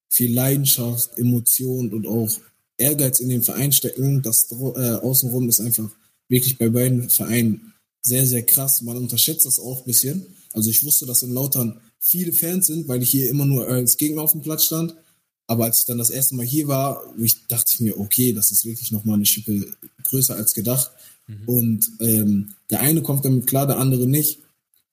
viel 0.07 0.33
Leidenschaft, 0.33 1.17
Emotion 1.17 1.93
und 1.93 2.05
auch 2.05 2.31
Ehrgeiz 2.77 3.19
in 3.19 3.29
den 3.29 3.43
Verein 3.43 3.71
stecken. 3.71 4.21
Das 4.21 4.51
äh, 4.51 4.55
außenrum 4.55 5.49
ist 5.49 5.61
einfach 5.61 5.89
wirklich 6.27 6.57
bei 6.57 6.69
beiden 6.69 7.09
Vereinen 7.09 7.73
sehr, 8.01 8.25
sehr 8.25 8.43
krass. 8.43 8.81
Man 8.81 8.97
unterschätzt 8.97 9.45
das 9.45 9.59
auch 9.59 9.79
ein 9.79 9.85
bisschen. 9.85 10.25
Also 10.53 10.69
ich 10.69 10.83
wusste, 10.83 11.05
dass 11.05 11.23
in 11.23 11.31
Lautern 11.31 11.79
viele 11.99 12.33
Fans 12.33 12.67
sind, 12.67 12.87
weil 12.87 13.01
ich 13.03 13.09
hier 13.09 13.29
immer 13.29 13.45
nur 13.45 13.67
als 13.67 13.97
Gegner 13.97 14.23
auf 14.23 14.31
dem 14.31 14.41
Platz 14.41 14.65
stand. 14.65 14.95
Aber 15.47 15.65
als 15.65 15.79
ich 15.79 15.85
dann 15.85 15.97
das 15.97 16.09
erste 16.09 16.35
Mal 16.35 16.45
hier 16.45 16.67
war, 16.67 17.03
ich 17.17 17.47
dachte 17.47 17.71
ich 17.73 17.79
mir, 17.79 17.97
okay, 17.97 18.33
das 18.33 18.51
ist 18.51 18.65
wirklich 18.65 18.91
nochmal 18.91 19.15
eine 19.15 19.25
Schippe 19.25 19.67
größer 20.03 20.35
als 20.35 20.53
gedacht. 20.53 20.91
Mhm. 21.27 21.47
Und 21.47 21.91
ähm, 21.99 22.53
der 22.69 22.81
eine 22.81 23.01
kommt 23.01 23.25
damit 23.25 23.47
klar, 23.47 23.67
der 23.67 23.77
andere 23.77 24.07
nicht. 24.07 24.39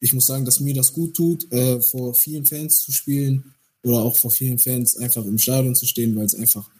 Ich 0.00 0.12
muss 0.14 0.26
sagen, 0.26 0.44
dass 0.44 0.60
mir 0.60 0.74
das 0.74 0.92
gut 0.92 1.14
tut, 1.14 1.50
äh, 1.52 1.80
vor 1.80 2.14
vielen 2.14 2.46
Fans 2.46 2.80
zu 2.80 2.92
spielen 2.92 3.54
oder 3.82 3.98
auch 3.98 4.16
vor 4.16 4.30
vielen 4.30 4.58
Fans 4.58 4.96
einfach 4.96 5.24
im 5.24 5.38
Stadion 5.38 5.74
zu 5.74 5.86
stehen, 5.86 6.14
weil 6.16 6.26
es 6.26 6.34
einfach 6.34 6.70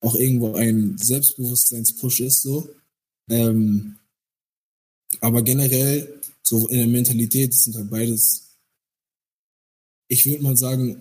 auch 0.00 0.14
irgendwo 0.14 0.54
ein 0.54 0.96
Selbstbewusstseinspush 0.98 2.20
ist. 2.20 2.42
So. 2.42 2.68
Ähm, 3.28 3.96
aber 5.20 5.42
generell, 5.42 6.20
so 6.42 6.68
in 6.68 6.78
der 6.78 6.86
Mentalität 6.86 7.54
sind 7.54 7.76
halt 7.76 7.90
beides, 7.90 8.56
ich 10.08 10.24
würde 10.26 10.42
mal 10.42 10.56
sagen, 10.56 11.00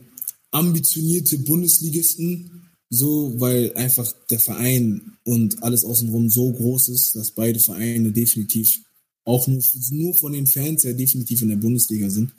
ambitionierte 0.51 1.37
Bundesligisten, 1.39 2.66
so, 2.89 3.33
weil 3.37 3.73
einfach 3.73 4.11
der 4.29 4.39
Verein 4.39 5.17
und 5.23 5.61
alles 5.63 5.83
außenrum 5.83 6.29
so 6.29 6.51
groß 6.51 6.89
ist, 6.89 7.15
dass 7.15 7.31
beide 7.31 7.59
Vereine 7.59 8.11
definitiv 8.11 8.81
auch 9.25 9.45
nur, 9.47 9.61
nur 9.91 10.15
von 10.15 10.31
den 10.31 10.47
Fans 10.47 10.83
ja 10.83 10.93
definitiv 10.93 11.41
in 11.41 11.49
der 11.49 11.57
Bundesliga 11.57 12.09
sind. 12.09 12.31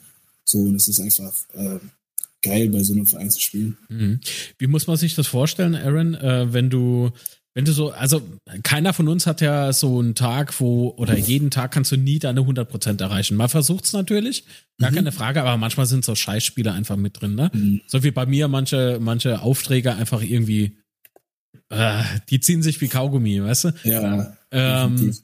So, 0.43 0.59
und 0.59 0.75
es 0.75 0.87
ist 0.87 0.99
einfach 0.99 1.33
äh, 1.53 1.77
geil, 2.41 2.69
bei 2.69 2.81
so 2.83 2.93
einem 2.93 3.05
Verein 3.05 3.29
zu 3.29 3.39
spielen. 3.39 3.77
Mhm. 3.89 4.19
Wie 4.57 4.67
muss 4.67 4.87
man 4.87 4.97
sich 4.97 5.13
das 5.13 5.27
vorstellen, 5.27 5.75
Aaron, 5.75 6.15
äh, 6.15 6.51
wenn 6.51 6.71
du 6.71 7.11
wenn 7.55 7.65
du 7.65 7.71
so, 7.71 7.91
also 7.91 8.21
keiner 8.63 8.93
von 8.93 9.07
uns 9.07 9.25
hat 9.25 9.41
ja 9.41 9.73
so 9.73 9.99
einen 9.99 10.15
Tag, 10.15 10.59
wo, 10.59 10.93
oder 10.97 11.17
jeden 11.17 11.49
Tag 11.49 11.71
kannst 11.71 11.91
du 11.91 11.97
nie 11.97 12.19
deine 12.19 12.41
100% 12.41 13.01
erreichen. 13.01 13.35
Man 13.35 13.49
versucht 13.49 13.85
es 13.85 13.93
natürlich, 13.93 14.45
gar 14.77 14.91
mhm. 14.91 14.95
keine 14.95 15.11
Frage, 15.11 15.41
aber 15.41 15.57
manchmal 15.57 15.87
sind 15.87 16.05
so 16.05 16.13
Scheißspiele 16.13 16.71
einfach 16.71 16.95
mit 16.95 17.19
drin, 17.19 17.35
ne? 17.35 17.49
Mhm. 17.53 17.81
So 17.87 18.03
wie 18.03 18.11
bei 18.11 18.25
mir 18.25 18.47
manche, 18.47 18.99
manche 19.01 19.41
Aufträge 19.41 19.95
einfach 19.95 20.21
irgendwie, 20.21 20.77
äh, 21.69 22.03
die 22.29 22.39
ziehen 22.39 22.61
sich 22.61 22.79
wie 22.81 22.87
Kaugummi, 22.87 23.43
weißt 23.43 23.63
du? 23.65 23.73
Ja. 23.83 24.37
Ähm, 24.51 25.15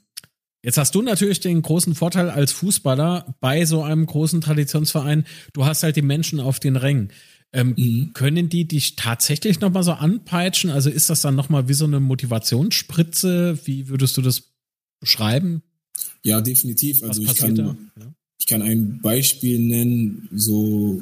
jetzt 0.62 0.78
hast 0.78 0.94
du 0.96 1.02
natürlich 1.02 1.38
den 1.38 1.62
großen 1.62 1.94
Vorteil 1.94 2.28
als 2.28 2.50
Fußballer 2.50 3.36
bei 3.40 3.64
so 3.64 3.84
einem 3.84 4.04
großen 4.04 4.40
Traditionsverein, 4.40 5.24
du 5.52 5.64
hast 5.64 5.84
halt 5.84 5.94
die 5.94 6.02
Menschen 6.02 6.40
auf 6.40 6.58
den 6.58 6.74
Rängen. 6.74 7.12
Ähm, 7.56 7.74
mhm. 7.74 8.10
Können 8.12 8.50
die 8.50 8.68
dich 8.68 8.96
tatsächlich 8.96 9.60
nochmal 9.60 9.82
so 9.82 9.92
anpeitschen? 9.92 10.68
Also 10.68 10.90
ist 10.90 11.08
das 11.08 11.22
dann 11.22 11.34
nochmal 11.34 11.68
wie 11.68 11.72
so 11.74 11.86
eine 11.86 12.00
Motivationsspritze? 12.00 13.58
Wie 13.64 13.88
würdest 13.88 14.14
du 14.18 14.22
das 14.22 14.42
beschreiben? 15.00 15.62
Ja, 16.22 16.42
definitiv. 16.42 17.02
Also 17.02 17.22
ich 17.22 17.34
kann, 17.34 17.56
ja. 17.56 17.76
ich 18.38 18.46
kann 18.46 18.60
ein 18.60 19.00
Beispiel 19.00 19.58
nennen, 19.58 20.28
so, 20.32 21.00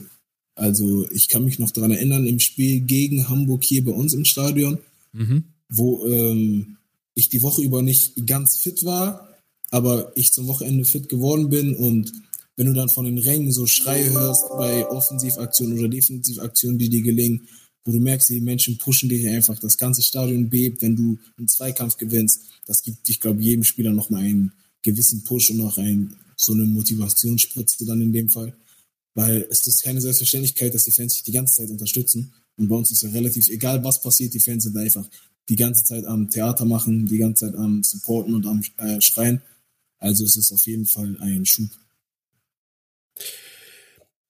also 0.54 1.10
ich 1.10 1.26
kann 1.26 1.44
mich 1.44 1.58
noch 1.58 1.72
daran 1.72 1.90
erinnern, 1.90 2.24
im 2.24 2.38
Spiel 2.38 2.82
gegen 2.82 3.28
Hamburg 3.28 3.64
hier 3.64 3.84
bei 3.84 3.92
uns 3.92 4.14
im 4.14 4.24
Stadion, 4.24 4.78
mhm. 5.12 5.42
wo 5.68 6.06
ähm, 6.06 6.76
ich 7.16 7.30
die 7.30 7.42
Woche 7.42 7.62
über 7.62 7.82
nicht 7.82 8.28
ganz 8.28 8.58
fit 8.58 8.84
war, 8.84 9.28
aber 9.72 10.12
ich 10.14 10.32
zum 10.32 10.46
Wochenende 10.46 10.84
fit 10.84 11.08
geworden 11.08 11.48
bin 11.48 11.74
und 11.74 12.12
wenn 12.56 12.66
du 12.66 12.72
dann 12.72 12.88
von 12.88 13.04
den 13.04 13.18
Rängen 13.18 13.52
so 13.52 13.66
Schreie 13.66 14.10
hörst 14.10 14.48
bei 14.50 14.86
Offensivaktionen 14.88 15.78
oder 15.78 15.88
Defensivaktionen, 15.88 16.78
die 16.78 16.88
dir 16.88 17.02
gelingen, 17.02 17.48
wo 17.84 17.92
du 17.92 18.00
merkst, 18.00 18.30
die 18.30 18.40
Menschen 18.40 18.78
pushen 18.78 19.08
dich 19.08 19.26
einfach, 19.26 19.58
das 19.58 19.76
ganze 19.76 20.02
Stadion 20.02 20.48
bebt, 20.48 20.80
wenn 20.82 20.96
du 20.96 21.18
einen 21.36 21.48
Zweikampf 21.48 21.96
gewinnst, 21.96 22.42
das 22.66 22.82
gibt, 22.82 23.08
ich 23.08 23.20
glaube, 23.20 23.42
jedem 23.42 23.64
Spieler 23.64 23.92
nochmal 23.92 24.22
einen 24.22 24.52
gewissen 24.82 25.22
Push 25.24 25.50
und 25.50 25.60
auch 25.62 25.76
ein, 25.78 26.16
so 26.36 26.52
eine 26.52 26.64
Motivationsspritze 26.64 27.84
dann 27.84 28.00
in 28.00 28.12
dem 28.12 28.30
Fall. 28.30 28.56
Weil 29.14 29.46
es 29.50 29.66
ist 29.66 29.82
keine 29.82 30.00
Selbstverständlichkeit, 30.00 30.74
dass 30.74 30.84
die 30.84 30.90
Fans 30.90 31.12
sich 31.12 31.22
die 31.22 31.32
ganze 31.32 31.56
Zeit 31.56 31.70
unterstützen. 31.70 32.32
Und 32.56 32.68
bei 32.68 32.76
uns 32.76 32.90
ist 32.90 33.02
ja 33.02 33.10
relativ 33.10 33.48
egal, 33.48 33.82
was 33.84 34.00
passiert, 34.00 34.34
die 34.34 34.40
Fans 34.40 34.64
sind 34.64 34.76
einfach 34.76 35.08
die 35.48 35.56
ganze 35.56 35.84
Zeit 35.84 36.04
am 36.06 36.30
Theater 36.30 36.64
machen, 36.64 37.06
die 37.06 37.18
ganze 37.18 37.46
Zeit 37.46 37.54
am 37.58 37.82
Supporten 37.82 38.34
und 38.34 38.46
am 38.46 38.62
äh, 38.78 39.00
Schreien. 39.00 39.42
Also 39.98 40.24
es 40.24 40.36
ist 40.36 40.52
auf 40.52 40.66
jeden 40.66 40.86
Fall 40.86 41.16
ein 41.20 41.44
Schub. 41.44 41.68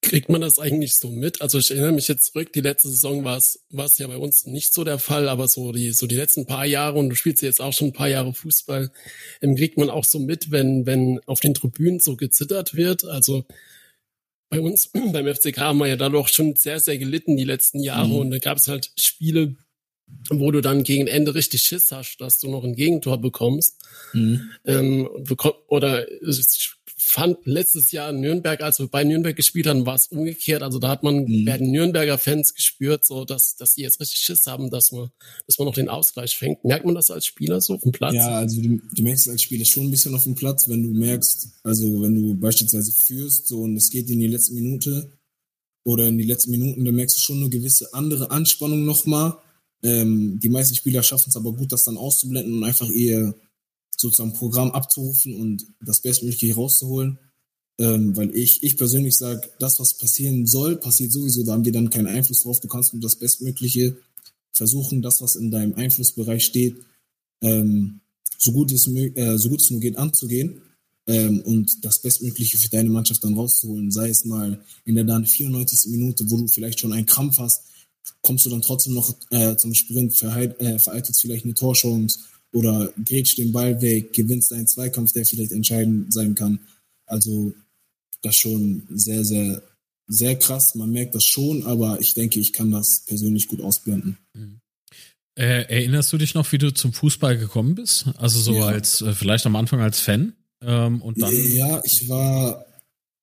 Kriegt 0.03 0.29
man 0.29 0.43
das 0.43 0.59
eigentlich 0.59 0.97
so 0.97 1.09
mit? 1.09 1.41
Also 1.41 1.59
ich 1.59 1.71
erinnere 1.71 1.93
mich 1.93 2.09
jetzt 2.09 2.27
zurück, 2.27 2.53
die 2.53 2.61
letzte 2.61 2.89
Saison 2.89 3.25
war 3.25 3.39
es, 3.39 3.65
war 3.71 3.87
es 3.87 3.97
ja 3.97 4.07
bei 4.07 4.19
uns 4.19 4.45
nicht 4.45 4.75
so 4.75 4.85
der 4.85 4.99
Fall, 4.99 5.29
aber 5.29 5.49
so 5.49 5.73
die, 5.73 5.93
so 5.93 6.07
die 6.07 6.17
letzten 6.17 6.45
paar 6.45 6.67
Jahre, 6.67 6.99
und 6.99 7.09
du 7.09 7.17
spielst 7.17 7.43
jetzt 7.43 7.61
auch 7.61 7.73
schon 7.73 7.89
ein 7.89 7.93
paar 7.95 8.09
Jahre 8.09 8.35
Fußball, 8.35 8.93
ähm, 9.41 9.57
kriegt 9.57 9.79
man 9.79 9.89
auch 9.89 10.05
so 10.05 10.19
mit, 10.19 10.51
wenn, 10.51 10.85
wenn 10.85 11.21
auf 11.27 11.41
den 11.41 11.55
Tribünen 11.55 12.01
so 12.01 12.17
gezittert 12.17 12.75
wird. 12.75 13.05
Also 13.05 13.45
bei 14.51 14.61
uns 14.61 14.91
beim 15.13 15.27
FCK 15.35 15.59
haben 15.59 15.79
wir 15.79 15.87
ja 15.87 15.97
dadurch 15.97 16.29
schon 16.29 16.55
sehr, 16.55 16.81
sehr 16.81 16.99
gelitten 16.99 17.37
die 17.37 17.45
letzten 17.45 17.81
Jahre 17.81 18.09
mhm. 18.09 18.17
und 18.17 18.31
da 18.31 18.39
gab 18.39 18.59
es 18.59 18.69
halt 18.69 18.93
Spiele, 18.99 19.57
wo 20.29 20.51
du 20.51 20.61
dann 20.61 20.83
gegen 20.83 21.07
Ende 21.07 21.35
richtig 21.35 21.63
Schiss 21.63 21.91
hast, 21.93 22.19
dass 22.19 22.39
du 22.39 22.51
noch 22.51 22.63
ein 22.63 22.77
Gegentor 22.77 23.19
bekommst. 23.21 23.81
Mhm. 24.13 24.51
Ähm, 24.67 25.09
oder 25.69 26.07
fand 27.05 27.39
letztes 27.45 27.93
Jahr 27.93 28.11
in 28.11 28.21
Nürnberg, 28.21 28.61
als 28.61 28.79
wir 28.79 28.89
bei 28.89 29.05
Nürnberg 29.05 29.37
gespielt 29.37 29.67
haben, 29.67 29.87
war 29.87 29.95
es 29.95 30.09
umgekehrt. 30.09 30.63
Also 30.63 30.79
da 30.79 30.89
hat 30.89 31.03
man 31.03 31.25
mhm. 31.25 31.45
bei 31.45 31.59
den 31.59 31.71
Nürnberger 31.71 32.19
Fans 32.19 32.55
gespürt, 32.55 33.07
so 33.07 33.25
dass, 33.25 33.57
dass 33.57 33.75
die 33.75 33.83
jetzt 33.83 34.01
richtig 34.01 34.19
Schiss 34.19 34.47
haben, 34.47 34.71
dass 34.71 34.93
man, 34.93 35.11
dass 35.47 35.59
man 35.59 35.67
noch 35.67 35.75
den 35.75 35.89
Ausgleich 35.89 36.37
fängt. 36.37 36.65
Merkt 36.65 36.85
man 36.85 36.95
das 36.95 37.11
als 37.11 37.27
Spieler 37.27 37.61
so 37.61 37.75
auf 37.75 37.83
dem 37.83 37.93
Platz? 37.93 38.15
Ja, 38.15 38.39
also 38.39 38.61
du, 38.61 38.81
du 38.93 39.03
merkst 39.03 39.29
als 39.29 39.43
Spieler 39.43 39.65
schon 39.65 39.85
ein 39.85 39.91
bisschen 39.91 40.15
auf 40.15 40.25
dem 40.25 40.35
Platz, 40.35 40.69
wenn 40.69 40.83
du 40.83 40.91
merkst, 40.91 41.49
also 41.63 42.03
wenn 42.03 42.15
du 42.15 42.35
beispielsweise 42.35 42.93
führst, 42.93 43.49
so 43.49 43.63
und 43.63 43.77
es 43.77 43.91
geht 43.91 44.11
in 44.11 44.21
die 44.21 44.27
letzte 44.27 44.55
Minute 44.55 45.13
oder 45.85 46.09
in 46.09 46.19
die 46.19 46.25
letzten 46.25 46.51
Minuten, 46.51 46.85
dann 46.85 46.95
merkst 46.95 47.17
du 47.17 47.21
schon 47.21 47.41
eine 47.41 47.51
gewisse 47.51 47.93
andere 47.95 48.31
Anspannung 48.31 48.85
nochmal. 48.85 49.39
Ähm, 49.83 50.41
die 50.41 50.49
meisten 50.49 50.75
Spieler 50.75 51.03
schaffen 51.03 51.29
es 51.29 51.37
aber 51.37 51.53
gut, 51.53 51.71
das 51.71 51.85
dann 51.85 51.99
auszublenden 51.99 52.55
und 52.55 52.65
einfach 52.65 52.91
eher 52.91 53.35
sozusagen 53.99 54.33
Programm 54.33 54.71
abzurufen 54.71 55.35
und 55.41 55.67
das 55.81 56.01
Bestmögliche 56.01 56.55
rauszuholen. 56.55 57.19
Ähm, 57.77 58.17
weil 58.17 58.37
ich, 58.37 58.63
ich 58.63 58.77
persönlich 58.77 59.17
sage, 59.17 59.51
das, 59.59 59.81
was 59.81 59.99
passieren 59.99 60.47
soll, 60.47 60.77
passiert 60.77 61.11
sowieso, 61.11 61.43
da 61.43 61.53
haben 61.53 61.65
die 61.65 61.73
dann 61.73 61.91
keinen 61.91 62.07
Einfluss 62.07 62.43
drauf. 62.43 62.61
Du 62.61 62.69
kannst 62.69 62.93
nur 62.93 63.03
das 63.03 63.17
Bestmögliche 63.17 63.97
versuchen, 64.53 65.03
das, 65.03 65.21
was 65.21 65.35
in 65.35 65.51
deinem 65.51 65.75
Einflussbereich 65.75 66.45
steht, 66.45 66.77
ähm, 67.43 68.01
so, 68.39 68.53
gut 68.53 68.71
es, 68.71 68.87
äh, 68.87 69.39
so 69.39 69.49
gut 69.49 69.61
es 69.61 69.71
nur 69.71 69.81
geht, 69.81 69.97
anzugehen 69.97 70.63
ähm, 71.07 71.41
und 71.41 71.85
das 71.85 71.99
Bestmögliche 71.99 72.59
für 72.59 72.69
deine 72.69 72.91
Mannschaft 72.91 73.25
dann 73.25 73.35
rauszuholen. 73.35 73.91
Sei 73.91 74.09
es 74.09 74.25
mal 74.25 74.63
in 74.85 74.95
der 74.95 75.05
dann 75.05 75.27
94. 75.27 75.91
Minute, 75.91 76.31
wo 76.31 76.37
du 76.37 76.47
vielleicht 76.47 76.81
schon 76.81 76.93
einen 76.93 77.07
Krampf 77.07 77.39
hast, 77.39 77.65
kommst 78.23 78.47
du 78.47 78.51
dann 78.51 78.63
trotzdem 78.63 78.95
noch 78.95 79.15
äh, 79.31 79.57
zum 79.57 79.75
Sprint, 79.75 80.17
verheit, 80.17 80.61
äh, 80.61 80.79
vereitelt 80.79 81.17
vielleicht 81.17 81.45
eine 81.45 81.55
Torchance 81.55 82.21
oder 82.55 82.93
grätscht 83.05 83.39
den 83.39 83.53
Ball 83.53 83.83
weg, 83.83 84.13
gewinnst 84.13 84.53
einen 84.53 84.69
Zweikampf, 84.69 85.13
der 85.13 85.27
vielleicht 85.27 85.53
entscheidend 85.53 86.13
sein 86.13 86.35
kann. 86.35 86.61
Also 87.07 87.53
das 88.23 88.37
schon 88.37 88.85
sehr, 88.91 89.25
sehr, 89.25 89.63
sehr 90.07 90.37
krass. 90.37 90.75
Man 90.75 90.91
merkt 90.91 91.15
das 91.15 91.25
schon, 91.25 91.65
aber 91.65 92.01
ich 92.01 92.15
denke, 92.15 92.39
ich 92.39 92.53
kann 92.53 92.71
das 92.71 93.05
persönlich 93.07 93.49
gut 93.49 93.61
ausblenden. 93.61 94.17
Mhm. 94.35 94.61
Äh, 95.37 95.65
erinnerst 95.69 96.13
du 96.13 96.17
dich 96.19 96.35
noch, 96.35 96.51
wie 96.53 96.59
du 96.59 96.73
zum 96.73 96.93
Fußball 96.93 97.37
gekommen 97.37 97.75
bist? 97.75 98.07
Also 98.19 98.39
so 98.39 98.55
ja. 98.55 98.67
als, 98.67 99.03
äh, 99.03 99.13
vielleicht 99.15 99.47
am 99.47 99.57
Anfang 99.57 99.81
als 99.81 99.99
Fan 99.99 100.35
ähm, 100.63 101.03
und 101.03 101.21
dann. 101.21 101.35
Ja, 101.55 101.83
ich 101.85 102.09
war, 102.09 102.65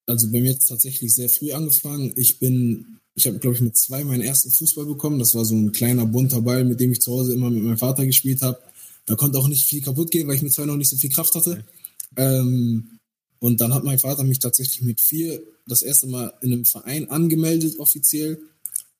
also 0.08 0.30
bei 0.30 0.42
mir 0.42 0.60
tatsächlich 0.60 1.16
sehr 1.16 1.30
früh 1.30 1.54
angefangen. 1.54 2.12
Ich 2.18 2.38
bin, 2.38 2.98
ich 3.16 3.28
habe, 3.28 3.40
glaube 3.40 3.56
ich, 3.56 3.62
mit 3.62 3.78
zwei 3.78 4.04
meinen 4.04 4.24
ersten 4.24 4.52
Fußball 4.52 4.86
bekommen. 4.86 5.20
Das 5.20 5.36
war 5.36 5.46
so 5.46 5.56
ein 5.56 5.72
kleiner 5.72 6.06
bunter 6.06 6.42
Ball, 6.42 6.66
mit 6.66 6.82
dem 6.82 6.92
ich 6.92 7.00
zu 7.00 7.14
Hause 7.14 7.34
immer 7.34 7.50
mit 7.50 7.64
meinem 7.64 7.78
Vater 7.78 8.06
gespielt 8.06 8.42
habe. 8.42 8.60
Da 9.06 9.16
konnte 9.16 9.38
auch 9.38 9.48
nicht 9.48 9.66
viel 9.66 9.82
kaputt 9.82 10.12
gehen, 10.12 10.28
weil 10.28 10.36
ich 10.36 10.42
mit 10.42 10.54
zwei 10.54 10.66
noch 10.66 10.78
nicht 10.78 10.90
so 10.90 10.98
viel 10.98 11.12
Kraft 11.12 11.36
hatte. 11.36 11.64
Ähm, 12.18 13.00
und 13.40 13.60
dann 13.60 13.74
hat 13.74 13.84
mein 13.84 14.00
Vater 14.00 14.24
mich 14.24 14.40
tatsächlich 14.40 14.82
mit 14.82 15.02
vier 15.02 15.42
das 15.66 15.82
erste 15.82 16.08
Mal 16.08 16.34
in 16.42 16.54
einem 16.54 16.66
Verein 16.66 17.10
angemeldet, 17.10 17.80
offiziell. 17.80 18.40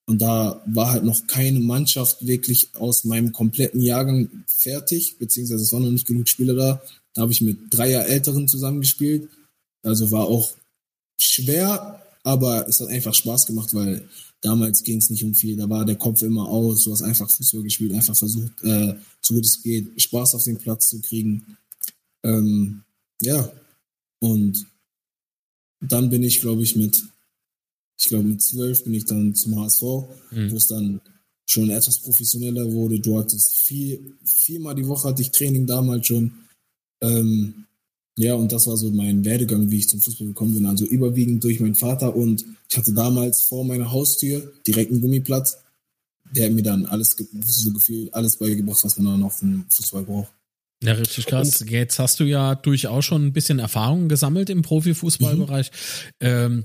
Und 0.06 0.22
da 0.22 0.64
war 0.66 0.92
halt 0.92 1.04
noch 1.04 1.28
keine 1.28 1.60
Mannschaft 1.60 2.26
wirklich 2.26 2.70
aus 2.76 3.04
meinem 3.04 3.32
kompletten 3.32 3.82
Jahrgang 3.82 4.30
fertig, 4.48 5.18
beziehungsweise 5.20 5.64
es 5.64 5.72
waren 5.72 5.84
noch 5.84 5.92
nicht 5.92 6.08
genug 6.08 6.28
Spieler 6.28 6.56
da. 6.56 6.82
Da 7.14 7.22
habe 7.22 7.32
ich 7.32 7.42
mit 7.42 7.58
drei 7.70 7.92
Älteren 7.92 8.48
zusammengespielt. 8.48 9.30
Also 9.84 10.12
war 10.12 10.26
auch 10.26 10.50
schwer, 11.20 12.02
aber 12.24 12.68
es 12.68 12.80
hat 12.82 12.90
einfach 12.90 13.14
Spaß 13.14 13.46
gemacht, 13.46 13.74
weil 13.74 14.08
damals 14.42 14.84
ging 14.84 14.98
es 14.98 15.10
nicht 15.10 15.24
um 15.24 15.34
viel. 15.34 15.56
Da 15.56 15.70
war 15.70 15.86
der 15.86 15.96
Kopf 15.96 16.22
immer 16.24 16.48
aus. 16.48 16.84
Du 16.84 16.92
hast 16.92 17.04
einfach 17.04 17.30
Fußball 17.30 17.64
gespielt, 17.64 17.94
einfach 17.94 18.16
versucht, 18.16 18.52
äh, 18.64 18.96
so 19.22 19.36
gut 19.36 19.46
es 19.46 19.62
geht, 19.62 20.02
Spaß 20.02 20.36
auf 20.36 20.44
den 20.44 20.58
Platz 20.58 20.90
zu 20.90 21.00
kriegen. 21.00 21.58
Ähm, 22.24 22.82
ja, 23.22 23.52
und 24.20 24.66
dann 25.80 26.10
bin 26.10 26.24
ich, 26.24 26.42
glaube 26.42 26.64
ich, 26.64 26.76
mit, 26.76 27.04
ich 28.00 28.08
glaube, 28.08 28.26
mit 28.26 28.42
zwölf 28.42 28.84
bin 28.84 28.94
ich 28.94 29.06
dann 29.06 29.34
zum 29.36 29.60
HSV, 29.60 29.82
mhm. 30.32 30.52
wo 30.52 30.56
es 30.56 30.68
dann 30.68 31.02
schon 31.46 31.70
etwas 31.70 32.00
professioneller 32.00 32.72
wurde. 32.72 33.00
Du 33.00 33.18
hattest 33.18 33.56
viel, 33.56 34.16
viermal 34.24 34.76
die 34.76 34.88
Woche 34.88 35.10
hatte 35.10 35.22
ich 35.22 35.32
Training 35.32 35.66
damals 35.66 36.08
schon. 36.08 36.32
Ähm, 37.02 37.66
Ja, 38.18 38.36
und 38.36 38.52
das 38.52 38.68
war 38.68 38.78
so 38.78 38.92
mein 38.92 39.24
Werdegang, 39.24 39.72
wie 39.72 39.78
ich 39.78 39.90
zum 39.90 40.02
Fußball 40.02 40.28
gekommen 40.28 40.54
bin. 40.54 40.66
Also 40.66 40.86
überwiegend 40.86 41.44
durch 41.44 41.60
meinen 41.60 41.76
Vater 41.76 42.16
und 42.16 42.46
ich 42.70 42.78
hatte 42.78 42.94
damals 42.94 43.42
vor 43.42 43.64
meiner 43.64 43.92
Haustür 43.92 44.52
direkt 44.68 44.92
einen 44.92 45.02
Gummiplatz. 45.02 45.58
Der 46.36 46.46
hat 46.46 46.54
mir 46.54 46.64
dann 46.64 46.86
alles, 46.86 47.16
so 47.44 47.74
gefühlt, 47.74 48.14
alles 48.14 48.38
beigebracht, 48.38 48.84
was 48.84 48.98
man 48.98 49.14
dann 49.14 49.24
auf 49.24 49.40
dem 49.40 49.66
Fußball 49.70 50.04
braucht. 50.04 50.32
Ja, 50.84 50.94
richtig 50.94 51.28
krass. 51.28 51.64
Jetzt 51.68 52.00
hast 52.00 52.20
du 52.20 52.24
ja 52.24 52.56
durchaus 52.56 53.06
schon 53.06 53.28
ein 53.28 53.34
bisschen 53.34 53.60
Erfahrung 53.60 54.10
gesammelt 54.10 54.50
im 54.50 54.62
Profifußballbereich. 54.62 55.72
Mhm. 56.20 56.28
Ähm, 56.28 56.64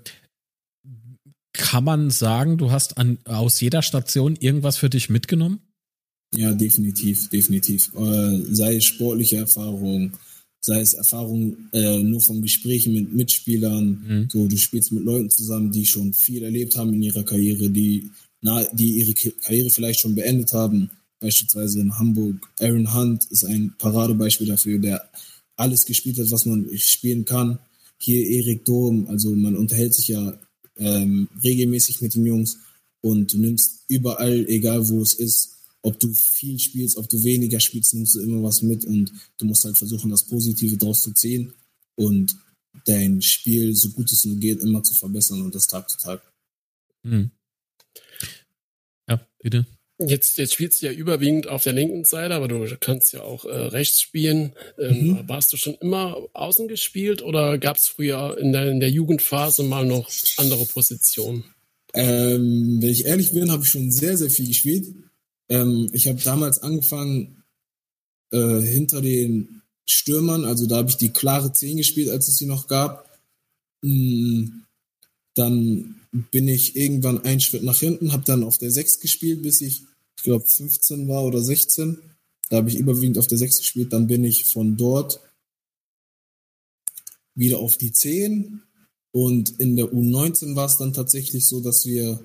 kann 1.53 1.85
man 1.85 2.11
sagen, 2.11 2.59
du 2.59 2.71
hast 2.71 2.99
an, 2.99 3.19
aus 3.25 3.61
jeder 3.61 3.83
Station 3.83 4.37
irgendwas 4.37 4.77
für 4.77 4.91
dich 4.91 5.11
mitgenommen? 5.11 5.61
Ja, 6.35 6.53
definitiv, 6.53 7.29
definitiv. 7.29 7.93
Äh, 7.95 8.43
sei 8.51 8.81
sportliche 8.81 9.37
Erfahrung, 9.37 10.13
sei 10.67 10.81
es 10.81 10.95
Erfahrung 10.95 11.57
äh, 11.73 12.03
nur 12.03 12.21
vom 12.21 12.43
Gesprächen 12.43 12.93
mit 12.93 13.15
Mitspielern. 13.15 13.87
Mhm. 13.87 14.29
So, 14.33 14.49
du 14.49 14.57
spielst 14.57 14.91
mit 14.91 15.05
Leuten 15.05 15.31
zusammen, 15.31 15.71
die 15.71 15.87
schon 15.87 16.13
viel 16.13 16.43
erlebt 16.43 16.77
haben 16.77 16.93
in 16.93 17.05
ihrer 17.05 17.23
Karriere, 17.23 17.71
die, 17.71 18.11
na, 18.41 18.65
die 18.73 18.99
ihre 18.99 19.15
Karriere 19.15 19.71
vielleicht 19.71 20.01
schon 20.01 20.17
beendet 20.17 20.53
haben. 20.53 20.91
Beispielsweise 21.21 21.81
in 21.81 21.97
Hamburg. 21.97 22.37
Aaron 22.59 22.93
Hunt 22.93 23.25
ist 23.31 23.45
ein 23.45 23.75
Paradebeispiel 23.79 24.49
dafür, 24.49 24.79
der 24.81 25.09
alles 25.55 25.87
gespielt 25.87 26.19
hat, 26.19 26.33
was 26.33 26.47
man 26.47 26.69
spielen 26.77 27.25
kann. 27.25 27.61
Hier 27.99 28.27
Erik 28.27 28.65
Durm, 28.65 29.07
also 29.07 29.31
man 29.37 29.57
unterhält 29.57 29.95
sich 29.95 30.09
ja 30.09 30.37
ähm, 30.79 31.29
regelmäßig 31.45 32.01
mit 32.01 32.15
den 32.17 32.27
Jungs 32.27 32.59
und 33.01 33.33
du 33.33 33.39
nimmst 33.39 33.85
überall, 33.89 34.47
egal 34.49 34.89
wo 34.89 35.01
es 35.01 35.15
ist, 35.15 35.56
ob 35.87 36.01
du 36.01 36.13
viel 36.13 36.59
spielst, 36.59 36.97
ob 36.97 37.09
du 37.09 37.23
weniger 37.23 37.61
spielst, 37.61 37.95
nimmst 37.95 38.17
du 38.17 38.21
immer 38.21 38.43
was 38.43 38.61
mit 38.61 38.85
und 38.85 39.13
du 39.39 39.47
musst 39.47 39.65
halt 39.65 39.79
versuchen, 39.79 40.11
das 40.11 40.25
Positive 40.25 40.77
draus 40.77 41.03
zu 41.03 41.13
ziehen 41.13 41.53
und 41.95 42.37
dein 42.85 43.23
Spiel, 43.23 43.75
so 43.75 43.91
gut 43.91 44.11
es 44.11 44.25
nur 44.25 44.37
geht, 44.37 44.61
immer 44.61 44.83
zu 44.83 44.95
verbessern 44.95 45.43
und 45.43 45.55
das 45.55 45.69
Tag 45.69 45.89
zu 45.89 45.97
Tag. 45.99 46.23
Hm. 47.05 47.31
Ja, 49.09 49.25
bitte. 49.41 49.65
Jetzt, 49.99 50.37
jetzt 50.39 50.55
spielst 50.55 50.83
du 50.83 50.87
ja 50.87 50.93
überwiegend 50.93 51.47
auf 51.47 51.63
der 51.63 51.73
linken 51.73 52.05
Seite, 52.05 52.35
aber 52.35 52.49
du 52.49 52.77
kannst 52.81 53.13
ja 53.13 53.23
auch 53.23 53.45
äh, 53.45 53.49
rechts 53.49 54.01
spielen. 54.01 54.55
Ähm, 54.79 55.07
mhm. 55.07 55.29
Warst 55.29 55.53
du 55.53 55.57
schon 55.57 55.77
immer 55.77 56.19
außen 56.33 56.67
gespielt 56.67 57.23
oder 57.23 57.59
gab 57.59 57.77
es 57.77 57.87
früher 57.87 58.37
in 58.39 58.53
der, 58.53 58.73
in 58.73 58.81
der 58.81 58.91
Jugendphase 58.91 59.63
mal 59.63 59.87
noch 59.87 60.11
andere 60.37 60.67
Positionen? 60.67 61.45
Ähm, 61.95 62.83
wenn 62.83 62.91
ich 62.91 63.07
ehrlich 63.07 63.33
bin, 63.33 63.53
habe 63.53 63.63
ich 63.63 63.71
schon 63.71 63.91
sehr, 63.93 64.19
sehr 64.19 64.31
viel 64.31 64.49
gespielt. 64.49 64.87
Ähm, 65.49 65.91
ich 65.93 66.09
habe 66.09 66.21
damals 66.21 66.59
angefangen 66.59 67.45
äh, 68.31 68.61
hinter 68.61 69.01
den 69.01 69.63
Stürmern, 69.85 70.45
also 70.45 70.67
da 70.67 70.77
habe 70.77 70.91
ich 70.91 70.97
die 70.97 71.11
klare 71.11 71.53
10 71.53 71.77
gespielt, 71.77 72.09
als 72.09 72.29
es 72.29 72.37
sie 72.37 72.47
noch 72.47 72.67
gab. 72.67 73.19
Mhm. 73.83 74.65
Dann 75.35 76.01
bin 76.31 76.49
ich 76.49 76.77
irgendwann 76.77 77.23
einen 77.23 77.41
Schritt 77.41 77.63
nach 77.63 77.79
hinten, 77.79 78.13
habe 78.13 78.25
dann 78.25 78.43
auf 78.43 78.59
der 78.59 78.71
6 78.71 79.01
gespielt, 79.01 79.43
bis 79.43 79.61
ich, 79.61 79.85
ich 80.17 80.23
glaube, 80.23 80.45
15 80.47 81.09
war 81.09 81.25
oder 81.25 81.41
16. 81.41 81.99
Da 82.49 82.57
habe 82.57 82.69
ich 82.69 82.77
überwiegend 82.77 83.19
auf 83.19 83.27
der 83.27 83.39
6 83.39 83.59
gespielt. 83.59 83.93
Dann 83.93 84.07
bin 84.07 84.25
ich 84.25 84.45
von 84.45 84.77
dort 84.77 85.21
wieder 87.35 87.59
auf 87.59 87.77
die 87.77 87.93
10. 87.93 88.63
Und 89.13 89.61
in 89.61 89.77
der 89.77 89.87
U19 89.87 90.57
war 90.57 90.67
es 90.67 90.79
dann 90.79 90.93
tatsächlich 90.93 91.47
so, 91.47 91.61
dass 91.61 91.87
wir 91.87 92.21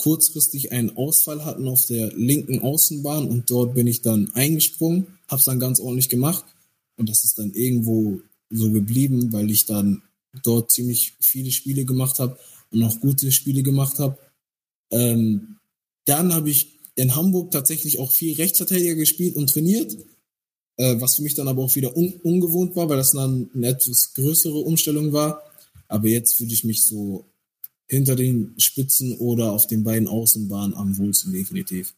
kurzfristig 0.00 0.72
einen 0.72 0.96
Ausfall 0.96 1.44
hatten 1.44 1.68
auf 1.68 1.86
der 1.86 2.12
linken 2.14 2.60
Außenbahn 2.60 3.28
und 3.28 3.50
dort 3.50 3.74
bin 3.74 3.86
ich 3.86 4.00
dann 4.00 4.30
eingesprungen, 4.34 5.06
habe 5.28 5.38
es 5.38 5.44
dann 5.44 5.60
ganz 5.60 5.78
ordentlich 5.78 6.08
gemacht 6.08 6.44
und 6.96 7.08
das 7.10 7.22
ist 7.24 7.38
dann 7.38 7.52
irgendwo 7.52 8.20
so 8.48 8.70
geblieben, 8.70 9.32
weil 9.32 9.50
ich 9.50 9.66
dann 9.66 10.02
dort 10.42 10.72
ziemlich 10.72 11.14
viele 11.20 11.50
Spiele 11.50 11.84
gemacht 11.84 12.18
habe 12.18 12.38
und 12.70 12.82
auch 12.82 12.98
gute 13.00 13.30
Spiele 13.30 13.62
gemacht 13.62 13.98
habe. 13.98 14.18
Ähm, 14.90 15.58
dann 16.06 16.34
habe 16.34 16.50
ich 16.50 16.78
in 16.94 17.14
Hamburg 17.14 17.50
tatsächlich 17.50 17.98
auch 17.98 18.10
viel 18.10 18.34
Rechtsverteidiger 18.36 18.94
gespielt 18.94 19.36
und 19.36 19.48
trainiert, 19.48 19.96
äh, 20.76 21.00
was 21.00 21.16
für 21.16 21.22
mich 21.22 21.34
dann 21.34 21.48
aber 21.48 21.62
auch 21.62 21.74
wieder 21.76 21.96
un 21.96 22.14
ungewohnt 22.22 22.74
war, 22.74 22.88
weil 22.88 22.96
das 22.96 23.12
dann 23.12 23.50
eine 23.54 23.68
etwas 23.68 24.14
größere 24.14 24.58
Umstellung 24.58 25.12
war. 25.12 25.42
Aber 25.88 26.08
jetzt 26.08 26.36
fühle 26.36 26.52
ich 26.52 26.64
mich 26.64 26.86
so 26.86 27.29
hinter 27.90 28.14
den 28.14 28.54
Spitzen 28.56 29.18
oder 29.18 29.52
auf 29.52 29.66
den 29.66 29.82
beiden 29.82 30.06
Außenbahnen 30.06 30.74
am 30.76 30.96
wohlsten 30.96 31.32
definitiv. 31.32 31.94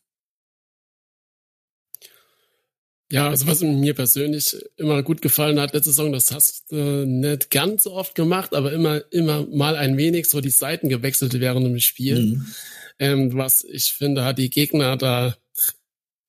Ja, 3.10 3.28
also 3.28 3.46
was 3.46 3.60
mir 3.60 3.92
persönlich 3.92 4.56
immer 4.78 5.02
gut 5.02 5.20
gefallen 5.20 5.60
hat, 5.60 5.74
letzte 5.74 5.90
Saison, 5.90 6.12
das 6.12 6.32
hast 6.32 6.72
du 6.72 6.76
äh, 6.76 7.04
nicht 7.04 7.50
ganz 7.50 7.82
so 7.82 7.92
oft 7.92 8.14
gemacht, 8.14 8.54
aber 8.54 8.72
immer, 8.72 9.02
immer 9.12 9.46
mal 9.48 9.76
ein 9.76 9.98
wenig 9.98 10.30
so 10.30 10.40
die 10.40 10.48
Seiten 10.48 10.88
gewechselt 10.88 11.38
während 11.38 11.66
dem 11.66 11.78
Spiel. 11.78 12.22
Mhm. 12.22 12.46
Ähm, 12.98 13.34
was 13.34 13.64
ich 13.64 13.92
finde, 13.92 14.24
hat 14.24 14.38
die 14.38 14.48
Gegner 14.48 14.96
da 14.96 15.36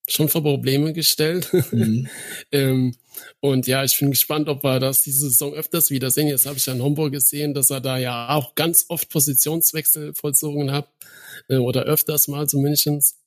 schon 0.07 0.29
vor 0.29 0.43
Probleme 0.43 0.93
gestellt. 0.93 1.49
Mhm. 1.71 2.07
ähm, 2.51 2.95
und 3.39 3.67
ja, 3.67 3.83
ich 3.83 3.97
bin 3.97 4.11
gespannt, 4.11 4.49
ob 4.49 4.63
wir 4.63 4.79
das 4.79 5.03
diese 5.03 5.29
Saison 5.29 5.53
öfters 5.53 5.89
wiedersehen. 5.89 6.27
Jetzt 6.27 6.45
habe 6.45 6.57
ich 6.57 6.65
ja 6.65 6.73
in 6.73 6.81
Homburg 6.81 7.11
gesehen, 7.11 7.53
dass 7.53 7.69
er 7.69 7.81
da 7.81 7.97
ja 7.97 8.29
auch 8.29 8.55
ganz 8.55 8.85
oft 8.89 9.09
Positionswechsel 9.09 10.13
vollzogen 10.13 10.71
hat. 10.71 10.87
Äh, 11.47 11.57
oder 11.57 11.83
öfters 11.83 12.27
mal 12.27 12.47
zumindest. 12.47 13.17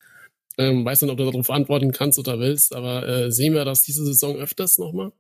Ähm, 0.59 0.85
weiß 0.85 1.03
nicht, 1.03 1.11
ob 1.11 1.19
du 1.19 1.25
darauf 1.25 1.51
antworten 1.51 1.93
kannst 1.93 2.19
oder 2.19 2.39
willst, 2.39 2.75
aber 2.75 3.07
äh, 3.07 3.31
sehen 3.31 3.53
wir 3.53 3.65
das 3.65 3.83
diese 3.83 4.05
Saison 4.07 4.37
öfters 4.37 4.79
nochmal? 4.79 5.13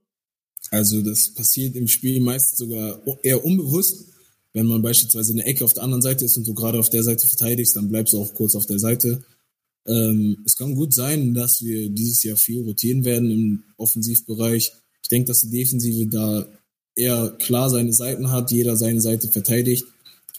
Also 0.71 1.03
das 1.03 1.35
passiert 1.35 1.77
im 1.77 1.89
Spiel 1.89 2.21
meist 2.21 2.57
sogar 2.57 3.01
eher 3.23 3.45
unbewusst. 3.45 4.07
Wenn 4.55 4.67
man 4.67 4.81
beispielsweise 4.81 5.33
in 5.33 5.37
der 5.37 5.47
Ecke 5.47 5.65
auf 5.65 5.75
der 5.75 5.83
anderen 5.83 6.01
Seite 6.01 6.25
ist 6.25 6.39
und 6.39 6.49
du 6.49 6.55
gerade 6.55 6.79
auf 6.79 6.89
der 6.89 7.03
Seite 7.03 7.27
verteidigst, 7.27 7.77
dann 7.77 7.91
bleibst 7.91 8.15
du 8.15 8.23
auch 8.23 8.33
kurz 8.33 8.55
auf 8.55 8.65
der 8.65 8.79
Seite. 8.79 9.23
Ähm, 9.87 10.39
es 10.45 10.57
kann 10.57 10.75
gut 10.75 10.93
sein, 10.93 11.35
dass 11.35 11.65
wir 11.65 11.89
dieses 11.91 12.23
Jahr 12.23 12.37
viel 12.37 12.63
rotieren 12.63 13.05
werden 13.05 13.31
im 13.31 13.63
Offensivbereich. 13.77 14.73
Ich 15.03 15.09
denke, 15.09 15.29
dass 15.29 15.43
die 15.43 15.51
Defensive 15.51 16.07
da 16.07 16.47
eher 16.97 17.31
klar 17.39 17.71
seine 17.71 17.93
Seiten 17.93 18.31
hat, 18.31 18.51
jeder 18.51 18.77
seine 18.77 19.01
Seite 19.01 19.29
verteidigt. 19.29 19.85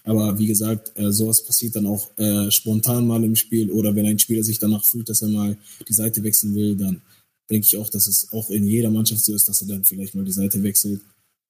Aber 0.03 0.39
wie 0.39 0.47
gesagt, 0.47 0.91
äh, 0.95 1.12
sowas 1.12 1.43
passiert 1.43 1.75
dann 1.75 1.86
auch 1.86 2.17
äh, 2.17 2.49
spontan 2.49 3.07
mal 3.07 3.23
im 3.23 3.36
Spiel 3.36 3.69
oder 3.71 3.95
wenn 3.95 4.05
ein 4.05 4.19
Spieler 4.19 4.43
sich 4.43 4.57
danach 4.57 4.83
fühlt, 4.83 5.10
dass 5.10 5.21
er 5.21 5.27
mal 5.27 5.57
die 5.88 5.93
Seite 5.93 6.23
wechseln 6.23 6.55
will, 6.55 6.75
dann 6.75 7.01
denke 7.49 7.65
ich 7.65 7.77
auch, 7.77 7.89
dass 7.89 8.07
es 8.07 8.31
auch 8.31 8.49
in 8.49 8.65
jeder 8.65 8.89
Mannschaft 8.89 9.23
so 9.23 9.36
ist, 9.36 9.49
dass 9.49 9.62
er 9.62 9.67
dann 9.67 9.83
vielleicht 9.83 10.15
mal 10.15 10.23
die 10.23 10.31
Seite 10.31 10.63
wechselt. 10.63 11.01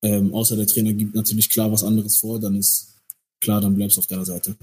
Ähm, 0.02 0.34
außer 0.34 0.56
der 0.56 0.68
Trainer 0.68 0.94
gibt 0.94 1.16
natürlich 1.16 1.50
klar 1.50 1.72
was 1.72 1.84
anderes 1.84 2.18
vor, 2.18 2.40
dann 2.40 2.56
ist 2.56 2.96
klar, 3.40 3.62
dann 3.62 3.76
bleibst 3.76 3.98
du 3.98 4.02
auf 4.02 4.08
der 4.08 4.26
Seite. 4.26 4.56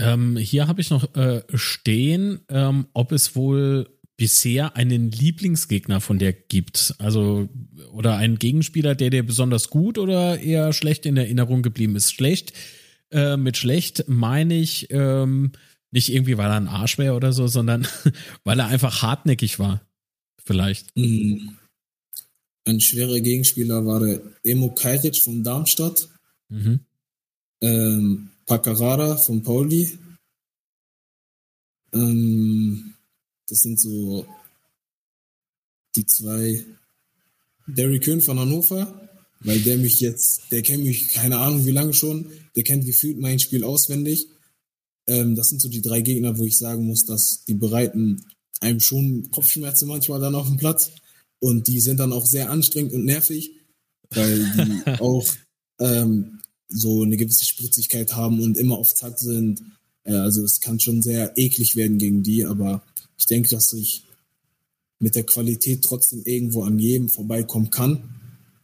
Ähm, 0.00 0.36
hier 0.36 0.66
habe 0.66 0.80
ich 0.80 0.90
noch 0.90 1.14
äh, 1.14 1.42
stehen, 1.54 2.40
ähm, 2.48 2.86
ob 2.94 3.12
es 3.12 3.36
wohl 3.36 3.88
bisher 4.16 4.76
einen 4.76 5.10
Lieblingsgegner 5.10 6.00
von 6.00 6.18
der 6.18 6.32
gibt? 6.32 6.94
Also, 6.98 7.48
oder 7.92 8.16
einen 8.16 8.38
Gegenspieler, 8.38 8.94
der 8.94 9.10
dir 9.10 9.24
besonders 9.24 9.68
gut 9.68 9.98
oder 9.98 10.40
eher 10.40 10.72
schlecht 10.72 11.06
in 11.06 11.16
Erinnerung 11.16 11.62
geblieben 11.62 11.96
ist? 11.96 12.12
Schlecht, 12.12 12.52
äh, 13.10 13.36
mit 13.36 13.56
schlecht 13.56 14.04
meine 14.08 14.54
ich 14.54 14.88
ähm, 14.90 15.52
nicht 15.90 16.12
irgendwie, 16.12 16.38
weil 16.38 16.50
er 16.50 16.56
ein 16.56 16.68
Arsch 16.68 16.98
wäre 16.98 17.14
oder 17.14 17.32
so, 17.32 17.46
sondern 17.46 17.86
weil 18.44 18.58
er 18.58 18.68
einfach 18.68 19.02
hartnäckig 19.02 19.58
war. 19.58 19.82
Vielleicht. 20.44 20.96
Mhm. 20.96 21.56
Ein 22.64 22.80
schwerer 22.80 23.20
Gegenspieler 23.20 23.84
war 23.84 24.00
der 24.00 24.20
Emo 24.44 24.70
Kajric 24.74 25.18
von 25.18 25.42
Darmstadt. 25.42 26.08
Mhm. 26.48 26.80
Ähm, 27.62 28.29
Pacarada 28.50 29.16
von 29.16 29.44
Pauli. 29.44 29.96
Ähm, 31.92 32.94
das 33.48 33.60
sind 33.60 33.80
so 33.80 34.26
die 35.94 36.04
zwei. 36.04 36.66
Derry 37.68 38.00
Köhn 38.00 38.20
von 38.20 38.40
Hannover, 38.40 39.08
weil 39.38 39.60
der 39.60 39.78
mich 39.78 40.00
jetzt, 40.00 40.50
der 40.50 40.62
kennt 40.62 40.82
mich 40.82 41.10
keine 41.10 41.38
Ahnung 41.38 41.64
wie 41.64 41.70
lange 41.70 41.94
schon, 41.94 42.32
der 42.56 42.64
kennt 42.64 42.84
gefühlt 42.84 43.20
mein 43.20 43.38
Spiel 43.38 43.62
auswendig. 43.62 44.26
Ähm, 45.06 45.36
das 45.36 45.50
sind 45.50 45.60
so 45.62 45.68
die 45.68 45.82
drei 45.82 46.00
Gegner, 46.00 46.36
wo 46.36 46.44
ich 46.44 46.58
sagen 46.58 46.88
muss, 46.88 47.04
dass 47.04 47.44
die 47.44 47.54
bereiten 47.54 48.24
einem 48.58 48.80
schon 48.80 49.30
Kopfschmerzen 49.30 49.86
manchmal 49.86 50.18
dann 50.18 50.34
auf 50.34 50.48
dem 50.48 50.56
Platz 50.56 50.90
und 51.38 51.68
die 51.68 51.80
sind 51.80 52.00
dann 52.00 52.12
auch 52.12 52.26
sehr 52.26 52.50
anstrengend 52.50 52.94
und 52.94 53.04
nervig, 53.04 53.52
weil 54.10 54.40
die 54.40 54.90
auch 55.00 55.24
ähm, 55.78 56.40
so 56.70 57.02
eine 57.02 57.16
gewisse 57.16 57.44
Spritzigkeit 57.44 58.14
haben 58.14 58.40
und 58.40 58.56
immer 58.56 58.78
auf 58.78 58.94
Zack 58.94 59.18
sind. 59.18 59.62
Äh, 60.04 60.14
also 60.14 60.44
es 60.44 60.60
kann 60.60 60.80
schon 60.80 61.02
sehr 61.02 61.36
eklig 61.36 61.76
werden 61.76 61.98
gegen 61.98 62.22
die, 62.22 62.44
aber 62.44 62.82
ich 63.18 63.26
denke, 63.26 63.50
dass 63.50 63.72
ich 63.72 64.04
mit 64.98 65.14
der 65.14 65.24
Qualität 65.24 65.82
trotzdem 65.82 66.22
irgendwo 66.24 66.62
an 66.62 66.78
jedem 66.78 67.08
vorbeikommen 67.08 67.70
kann. 67.70 68.02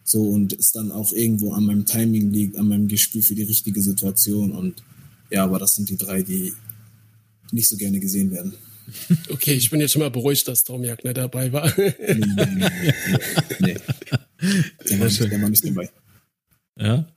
So 0.04 0.22
und 0.22 0.52
es 0.52 0.70
dann 0.70 0.92
auch 0.92 1.12
irgendwo 1.12 1.52
an 1.52 1.64
meinem 1.64 1.84
Timing 1.84 2.30
liegt, 2.30 2.56
an 2.56 2.68
meinem 2.68 2.86
Gespür 2.86 3.22
für 3.22 3.34
die 3.34 3.42
richtige 3.42 3.82
Situation. 3.82 4.52
Und 4.52 4.82
ja, 5.30 5.42
aber 5.42 5.58
das 5.58 5.74
sind 5.74 5.88
die 5.88 5.96
drei, 5.96 6.22
die 6.22 6.52
nicht 7.50 7.68
so 7.68 7.76
gerne 7.76 7.98
gesehen 7.98 8.30
werden. 8.30 8.54
Okay, 9.30 9.54
ich 9.54 9.68
bin 9.68 9.80
jetzt 9.80 9.92
schon 9.92 10.02
mal 10.02 10.12
beruhigt, 10.12 10.46
dass 10.46 10.62
Tomiak 10.62 11.02
nicht 11.02 11.16
dabei 11.16 11.52
war. 11.52 11.72
Nee, 11.76 11.94
nee, 11.98 12.46
nee, 12.46 12.70
nee. 13.58 13.76
Der, 14.88 15.00
war 15.00 15.06
nicht, 15.06 15.20
der 15.20 15.42
war 15.42 15.48
nicht 15.48 15.64
dabei. 15.64 15.90
Ja. 16.78 17.08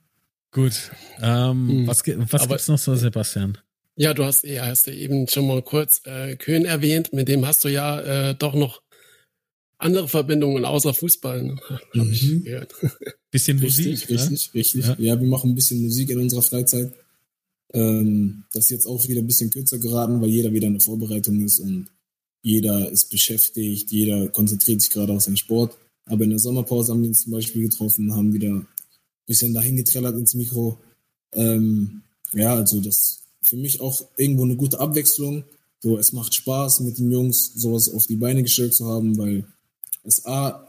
Gut. 0.52 0.90
Ähm, 1.20 1.68
Hm. 1.68 1.86
Was, 1.86 2.02
was 2.06 2.42
Aber- 2.42 2.48
gibt's 2.54 2.68
noch 2.68 2.78
so, 2.78 2.94
Sebastian? 2.94 3.58
Ja, 3.96 4.14
du 4.14 4.24
hast, 4.24 4.44
ja, 4.44 4.66
hast 4.66 4.86
ja 4.86 4.94
eben 4.94 5.28
schon 5.28 5.46
mal 5.46 5.62
kurz 5.62 6.00
äh, 6.04 6.34
Köhn 6.36 6.64
erwähnt. 6.64 7.12
Mit 7.12 7.28
dem 7.28 7.46
hast 7.46 7.64
du 7.64 7.68
ja 7.68 8.00
äh, 8.30 8.34
doch 8.34 8.54
noch 8.54 8.80
andere 9.78 10.08
Verbindungen 10.08 10.64
außer 10.64 10.94
Fußball, 10.94 11.42
ne? 11.42 11.56
habe 11.68 12.10
ich 12.10 12.22
Mhm. 12.22 12.44
gehört. 12.44 12.74
Bisschen 13.30 13.58
Richtig, 13.58 13.86
Musik, 13.86 14.10
ne? 14.10 14.16
richtig, 14.16 14.54
richtig. 14.54 14.86
Ja. 14.86 14.96
Ja. 14.98 15.20
wir 15.20 15.28
machen 15.28 15.50
ein 15.50 15.54
bisschen 15.54 15.82
Musik 15.82 16.10
in 16.10 16.18
unserer 16.20 16.42
Freizeit. 16.42 16.92
Ähm, 17.72 18.44
das 18.52 18.64
ist 18.64 18.70
jetzt 18.70 18.86
auch 18.86 19.06
wieder 19.08 19.20
ein 19.20 19.26
bisschen 19.26 19.50
kürzer 19.50 19.78
geraten, 19.78 20.20
weil 20.20 20.28
jeder 20.30 20.52
wieder 20.52 20.66
in 20.66 20.74
der 20.74 20.82
Vorbereitung 20.82 21.40
ist 21.44 21.60
und 21.60 21.86
jeder 22.42 22.90
ist 22.90 23.10
beschäftigt, 23.10 23.90
jeder 23.92 24.28
konzentriert 24.28 24.80
sich 24.80 24.90
gerade 24.90 25.12
auf 25.12 25.22
seinen 25.22 25.36
Sport. 25.36 25.76
Aber 26.06 26.24
in 26.24 26.30
der 26.30 26.38
Sommerpause 26.38 26.92
haben 26.92 27.02
wir 27.02 27.08
uns 27.08 27.22
zum 27.22 27.32
Beispiel 27.32 27.62
getroffen, 27.68 28.14
haben 28.14 28.32
wieder 28.32 28.66
bisschen 29.30 29.54
dahin 29.54 29.76
getrellert 29.76 30.16
ins 30.16 30.34
Mikro. 30.34 30.78
Ähm, 31.32 32.02
ja, 32.32 32.54
also 32.54 32.80
das 32.80 33.22
für 33.42 33.56
mich 33.56 33.80
auch 33.80 34.04
irgendwo 34.16 34.42
eine 34.42 34.56
gute 34.56 34.80
Abwechslung. 34.80 35.44
So, 35.78 35.96
es 35.98 36.12
macht 36.12 36.34
Spaß, 36.34 36.80
mit 36.80 36.98
den 36.98 37.12
Jungs 37.12 37.52
sowas 37.54 37.88
auf 37.88 38.06
die 38.06 38.16
Beine 38.16 38.42
gestellt 38.42 38.74
zu 38.74 38.86
haben, 38.86 39.16
weil 39.16 39.44
es 40.02 40.26
A, 40.26 40.66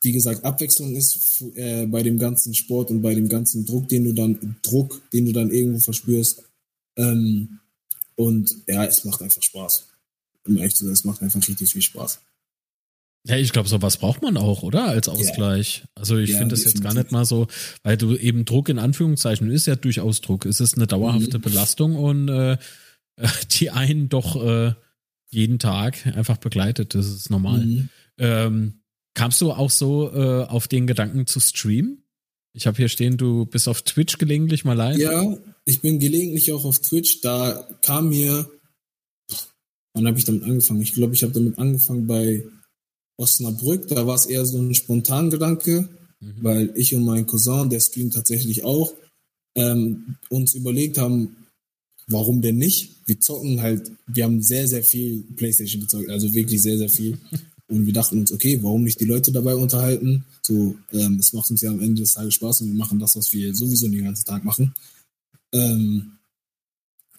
wie 0.00 0.12
gesagt, 0.12 0.42
Abwechslung 0.42 0.96
ist 0.96 1.42
äh, 1.54 1.86
bei 1.86 2.02
dem 2.02 2.18
ganzen 2.18 2.54
Sport 2.54 2.90
und 2.90 3.02
bei 3.02 3.14
dem 3.14 3.28
ganzen 3.28 3.66
Druck, 3.66 3.88
den 3.88 4.04
du 4.04 4.14
dann, 4.14 4.56
Druck, 4.62 5.00
den 5.12 5.26
du 5.26 5.32
dann 5.32 5.50
irgendwo 5.50 5.80
verspürst. 5.80 6.42
Ähm, 6.96 7.60
und 8.16 8.56
ja, 8.66 8.84
es 8.84 9.04
macht 9.04 9.20
einfach 9.20 9.42
Spaß. 9.42 9.86
Um 10.46 10.56
ehrlich 10.56 10.80
es 10.80 11.04
macht 11.04 11.22
einfach 11.22 11.46
richtig 11.46 11.70
viel 11.70 11.82
Spaß. 11.82 12.20
Ja, 13.28 13.36
ich 13.36 13.52
glaube, 13.52 13.68
sowas 13.68 13.98
braucht 13.98 14.22
man 14.22 14.36
auch, 14.36 14.62
oder? 14.62 14.86
Als 14.88 15.08
Ausgleich. 15.08 15.84
Also 15.94 16.16
ich 16.16 16.30
Ja, 16.30 16.38
finde 16.38 16.54
das 16.54 16.64
jetzt 16.64 16.82
gar 16.82 16.94
nicht 16.94 17.12
mal 17.12 17.24
so, 17.26 17.46
weil 17.82 17.96
du 17.96 18.16
eben 18.16 18.44
Druck 18.44 18.68
in 18.70 18.78
Anführungszeichen 18.78 19.50
ist 19.50 19.66
ja 19.66 19.76
durchaus 19.76 20.20
Druck. 20.22 20.46
Es 20.46 20.60
ist 20.60 20.76
eine 20.76 20.86
dauerhafte 20.86 21.38
Mhm. 21.38 21.42
Belastung 21.42 21.96
und 21.96 22.28
äh, 22.30 22.56
die 23.52 23.70
einen 23.70 24.08
doch 24.08 24.42
äh, 24.42 24.72
jeden 25.30 25.58
Tag 25.58 26.06
einfach 26.16 26.38
begleitet. 26.38 26.94
Das 26.94 27.06
ist 27.06 27.28
normal. 27.30 27.66
Mhm. 27.66 27.88
Ähm, 28.16 28.80
kamst 29.14 29.40
du 29.42 29.52
auch 29.52 29.70
so 29.70 30.10
äh, 30.12 30.44
auf 30.44 30.66
den 30.68 30.86
Gedanken 30.86 31.26
zu 31.26 31.38
streamen? 31.40 32.02
Ich 32.54 32.66
habe 32.66 32.76
hier 32.78 32.88
stehen, 32.88 33.18
du 33.18 33.44
bist 33.44 33.68
auf 33.68 33.82
Twitch 33.82 34.16
gelegentlich 34.18 34.64
mal 34.64 34.72
live. 34.72 34.96
Ja, 34.96 35.36
ich 35.66 35.80
bin 35.82 35.98
gelegentlich 36.00 36.50
auch 36.52 36.64
auf 36.64 36.80
Twitch. 36.80 37.20
Da 37.20 37.68
kam 37.82 38.08
mir, 38.08 38.48
wann 39.92 40.06
habe 40.06 40.18
ich 40.18 40.24
damit 40.24 40.44
angefangen? 40.44 40.80
Ich 40.80 40.92
glaube, 40.94 41.14
ich 41.14 41.22
habe 41.22 41.32
damit 41.34 41.58
angefangen 41.58 42.06
bei 42.06 42.42
Osnabrück. 43.18 43.88
Da 43.88 44.06
war 44.06 44.14
es 44.14 44.26
eher 44.26 44.46
so 44.46 44.58
ein 44.58 44.74
Spontangedanke, 44.74 45.88
Mhm. 46.20 46.34
weil 46.40 46.72
ich 46.74 46.94
und 46.94 47.04
mein 47.04 47.26
Cousin, 47.26 47.70
der 47.70 47.80
streamt 47.80 48.14
tatsächlich 48.14 48.64
auch, 48.64 48.92
ähm, 49.54 50.16
uns 50.30 50.54
überlegt 50.54 50.98
haben, 50.98 51.36
warum 52.08 52.42
denn 52.42 52.56
nicht? 52.56 53.02
Wir 53.06 53.20
zocken 53.20 53.60
halt, 53.62 53.92
wir 54.06 54.24
haben 54.24 54.42
sehr, 54.42 54.66
sehr 54.66 54.82
viel 54.82 55.22
Playstation 55.36 55.82
gezockt, 55.82 56.08
also 56.08 56.32
wirklich 56.34 56.60
sehr, 56.62 56.78
sehr 56.78 56.88
viel. 56.88 57.18
Und 57.70 57.84
wir 57.84 57.92
dachten 57.92 58.18
uns, 58.18 58.32
okay, 58.32 58.58
warum 58.62 58.82
nicht 58.82 58.98
die 58.98 59.04
Leute 59.04 59.30
dabei 59.30 59.54
unterhalten? 59.54 60.24
So, 60.40 60.74
ähm, 60.90 61.18
es 61.20 61.34
macht 61.34 61.50
uns 61.50 61.60
ja 61.60 61.70
am 61.70 61.82
Ende 61.82 62.00
des 62.00 62.14
Tages 62.14 62.32
Spaß 62.32 62.62
und 62.62 62.68
wir 62.68 62.74
machen 62.74 62.98
das, 62.98 63.14
was 63.14 63.30
wir 63.34 63.54
sowieso 63.54 63.88
den 63.88 64.04
ganzen 64.04 64.24
Tag 64.24 64.42
machen. 64.42 64.72
Ähm, 65.52 66.12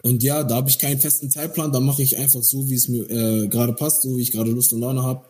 und 0.02 0.24
ja, 0.24 0.42
da 0.42 0.56
habe 0.56 0.68
ich 0.68 0.80
keinen 0.80 0.98
festen 0.98 1.30
Zeitplan, 1.30 1.70
da 1.70 1.78
mache 1.78 2.02
ich 2.02 2.18
einfach 2.18 2.42
so, 2.42 2.68
wie 2.68 2.74
es 2.74 2.88
mir 2.88 3.08
äh, 3.08 3.46
gerade 3.46 3.74
passt, 3.74 4.02
so 4.02 4.16
wie 4.16 4.22
ich 4.22 4.32
gerade 4.32 4.50
Lust 4.50 4.72
und 4.72 4.80
Laune 4.80 5.04
habe. 5.04 5.24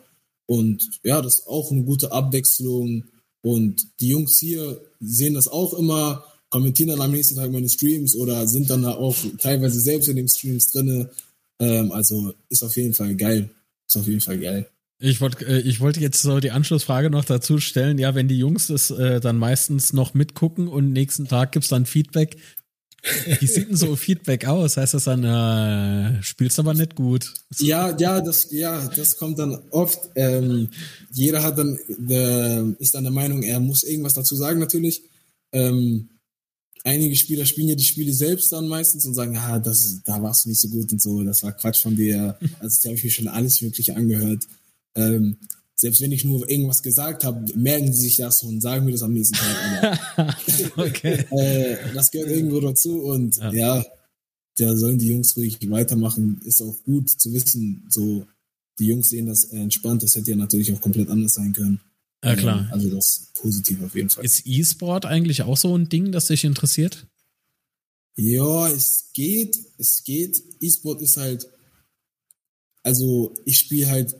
Und 0.51 0.99
ja, 1.05 1.21
das 1.21 1.39
ist 1.39 1.47
auch 1.47 1.71
eine 1.71 1.83
gute 1.83 2.11
Abwechslung. 2.11 3.05
Und 3.41 3.87
die 4.01 4.09
Jungs 4.09 4.37
hier 4.37 4.81
sehen 4.99 5.35
das 5.35 5.47
auch 5.47 5.73
immer, 5.73 6.25
kommentieren 6.49 6.89
dann 6.89 6.99
am 6.99 7.11
nächsten 7.11 7.37
Tag 7.37 7.53
meine 7.53 7.69
Streams 7.69 8.17
oder 8.17 8.45
sind 8.49 8.69
dann 8.69 8.81
da 8.81 8.95
auch 8.95 9.15
teilweise 9.39 9.79
selbst 9.79 10.09
in 10.09 10.17
den 10.17 10.27
Streams 10.27 10.69
drinne. 10.73 11.09
Ähm, 11.59 11.93
also 11.93 12.33
ist 12.49 12.63
auf 12.63 12.75
jeden 12.75 12.93
Fall 12.93 13.15
geil. 13.15 13.49
Ist 13.87 13.95
auf 13.95 14.07
jeden 14.07 14.19
Fall 14.19 14.39
geil. 14.39 14.67
Ich 14.99 15.21
wollte 15.21 15.45
äh, 15.45 15.61
ich 15.61 15.79
wollte 15.79 16.01
jetzt 16.01 16.21
so 16.21 16.41
die 16.41 16.51
Anschlussfrage 16.51 17.09
noch 17.09 17.23
dazu 17.23 17.59
stellen. 17.59 17.97
Ja, 17.97 18.13
wenn 18.13 18.27
die 18.27 18.37
Jungs 18.37 18.67
das 18.67 18.91
äh, 18.91 19.21
dann 19.21 19.37
meistens 19.37 19.93
noch 19.93 20.13
mitgucken 20.13 20.67
und 20.67 20.91
nächsten 20.91 21.29
Tag 21.29 21.53
gibt's 21.53 21.69
dann 21.69 21.85
Feedback. 21.85 22.35
Wie 23.39 23.47
sieht 23.47 23.69
denn 23.69 23.75
so 23.75 23.95
Feedback 23.95 24.45
aus? 24.45 24.77
Heißt 24.77 24.93
das 24.93 25.05
dann, 25.05 25.23
äh, 25.23 26.21
spielst 26.21 26.59
aber 26.59 26.73
nicht 26.73 26.95
gut? 26.95 27.33
Ja, 27.57 27.95
ja, 27.97 28.21
das, 28.21 28.51
ja, 28.51 28.87
das 28.89 29.17
kommt 29.17 29.39
dann 29.39 29.59
oft. 29.71 29.99
Ähm, 30.15 30.69
jeder 31.11 31.41
hat 31.41 31.57
dann, 31.57 31.77
äh, 32.09 32.63
ist 32.81 32.93
dann 32.93 33.03
der 33.03 33.11
Meinung, 33.11 33.41
er 33.41 33.59
muss 33.59 33.83
irgendwas 33.83 34.13
dazu 34.13 34.35
sagen, 34.35 34.59
natürlich. 34.59 35.03
Ähm, 35.51 36.09
einige 36.83 37.15
Spieler 37.15 37.45
spielen 37.45 37.69
ja 37.69 37.75
die 37.75 37.83
Spiele 37.83 38.13
selbst 38.13 38.51
dann 38.51 38.67
meistens 38.67 39.05
und 39.05 39.15
sagen, 39.15 39.35
ah, 39.37 39.59
das, 39.59 40.01
da 40.03 40.21
warst 40.21 40.45
du 40.45 40.49
nicht 40.49 40.61
so 40.61 40.69
gut 40.69 40.91
und 40.91 41.01
so, 41.01 41.23
das 41.23 41.41
war 41.43 41.53
Quatsch 41.53 41.81
von 41.81 41.95
dir. 41.95 42.37
Also 42.59 42.79
da 42.83 42.89
habe 42.89 42.97
ich 42.97 43.03
mir 43.03 43.11
schon 43.11 43.27
alles 43.27 43.61
Mögliche 43.61 43.95
angehört. 43.95 44.47
Ähm, 44.95 45.37
selbst 45.81 45.99
wenn 46.01 46.11
ich 46.11 46.23
nur 46.23 46.47
irgendwas 46.47 46.83
gesagt 46.83 47.23
habe, 47.23 47.43
merken 47.57 47.91
sie 47.91 48.03
sich 48.03 48.17
das 48.17 48.43
und 48.43 48.61
sagen 48.61 48.85
mir 48.85 48.91
das 48.91 49.01
am 49.01 49.13
nächsten 49.13 49.35
Tag. 49.35 50.37
Okay. 50.77 51.25
äh, 51.31 51.77
das 51.95 52.11
gehört 52.11 52.29
irgendwo 52.29 52.59
dazu 52.59 53.01
und 53.01 53.35
Ja. 53.37 53.51
ja. 53.51 53.85
da 54.57 54.75
sollen 54.75 54.99
die 54.99 55.07
Jungs 55.07 55.35
ruhig 55.35 55.57
weitermachen. 55.71 56.39
Ist 56.45 56.61
auch 56.61 56.75
gut 56.83 57.09
zu 57.09 57.33
wissen, 57.33 57.83
so 57.89 58.27
die 58.77 58.85
Jungs 58.85 59.09
sehen 59.09 59.25
das 59.25 59.45
entspannt. 59.45 60.03
Das 60.03 60.15
hätte 60.15 60.29
ja 60.29 60.37
natürlich 60.37 60.71
auch 60.71 60.79
komplett 60.81 61.09
anders 61.09 61.33
sein 61.33 61.51
können. 61.51 61.79
Ja, 62.23 62.35
klar. 62.35 62.59
Ähm, 62.59 62.67
Also 62.71 62.89
das 62.91 63.05
ist 63.07 63.33
positiv 63.33 63.81
auf 63.81 63.95
jeden 63.95 64.09
Fall. 64.11 64.23
Ist 64.23 64.43
E-Sport 64.45 65.07
eigentlich 65.07 65.41
auch 65.41 65.57
so 65.57 65.75
ein 65.75 65.89
Ding, 65.89 66.11
das 66.11 66.27
dich 66.27 66.43
interessiert? 66.43 67.07
Ja, 68.17 68.69
es 68.69 69.09
geht, 69.13 69.57
es 69.79 70.03
geht. 70.03 70.43
E-Sport 70.59 71.01
ist 71.01 71.17
halt, 71.17 71.49
also 72.83 73.33
ich 73.45 73.57
spiele 73.57 73.87
halt 73.89 74.15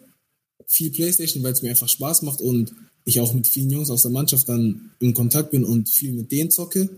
viel 0.72 0.90
Playstation, 0.90 1.44
weil 1.44 1.52
es 1.52 1.62
mir 1.62 1.70
einfach 1.70 1.90
Spaß 1.90 2.22
macht 2.22 2.40
und 2.40 2.74
ich 3.04 3.20
auch 3.20 3.34
mit 3.34 3.46
vielen 3.46 3.70
Jungs 3.70 3.90
aus 3.90 4.04
der 4.04 4.12
Mannschaft 4.12 4.48
dann 4.48 4.92
in 5.00 5.14
Kontakt 5.14 5.52
bin 5.52 5.66
und 5.66 5.90
viel 5.90 6.14
mit 6.14 6.32
denen 6.32 6.50
zocke. 6.50 6.90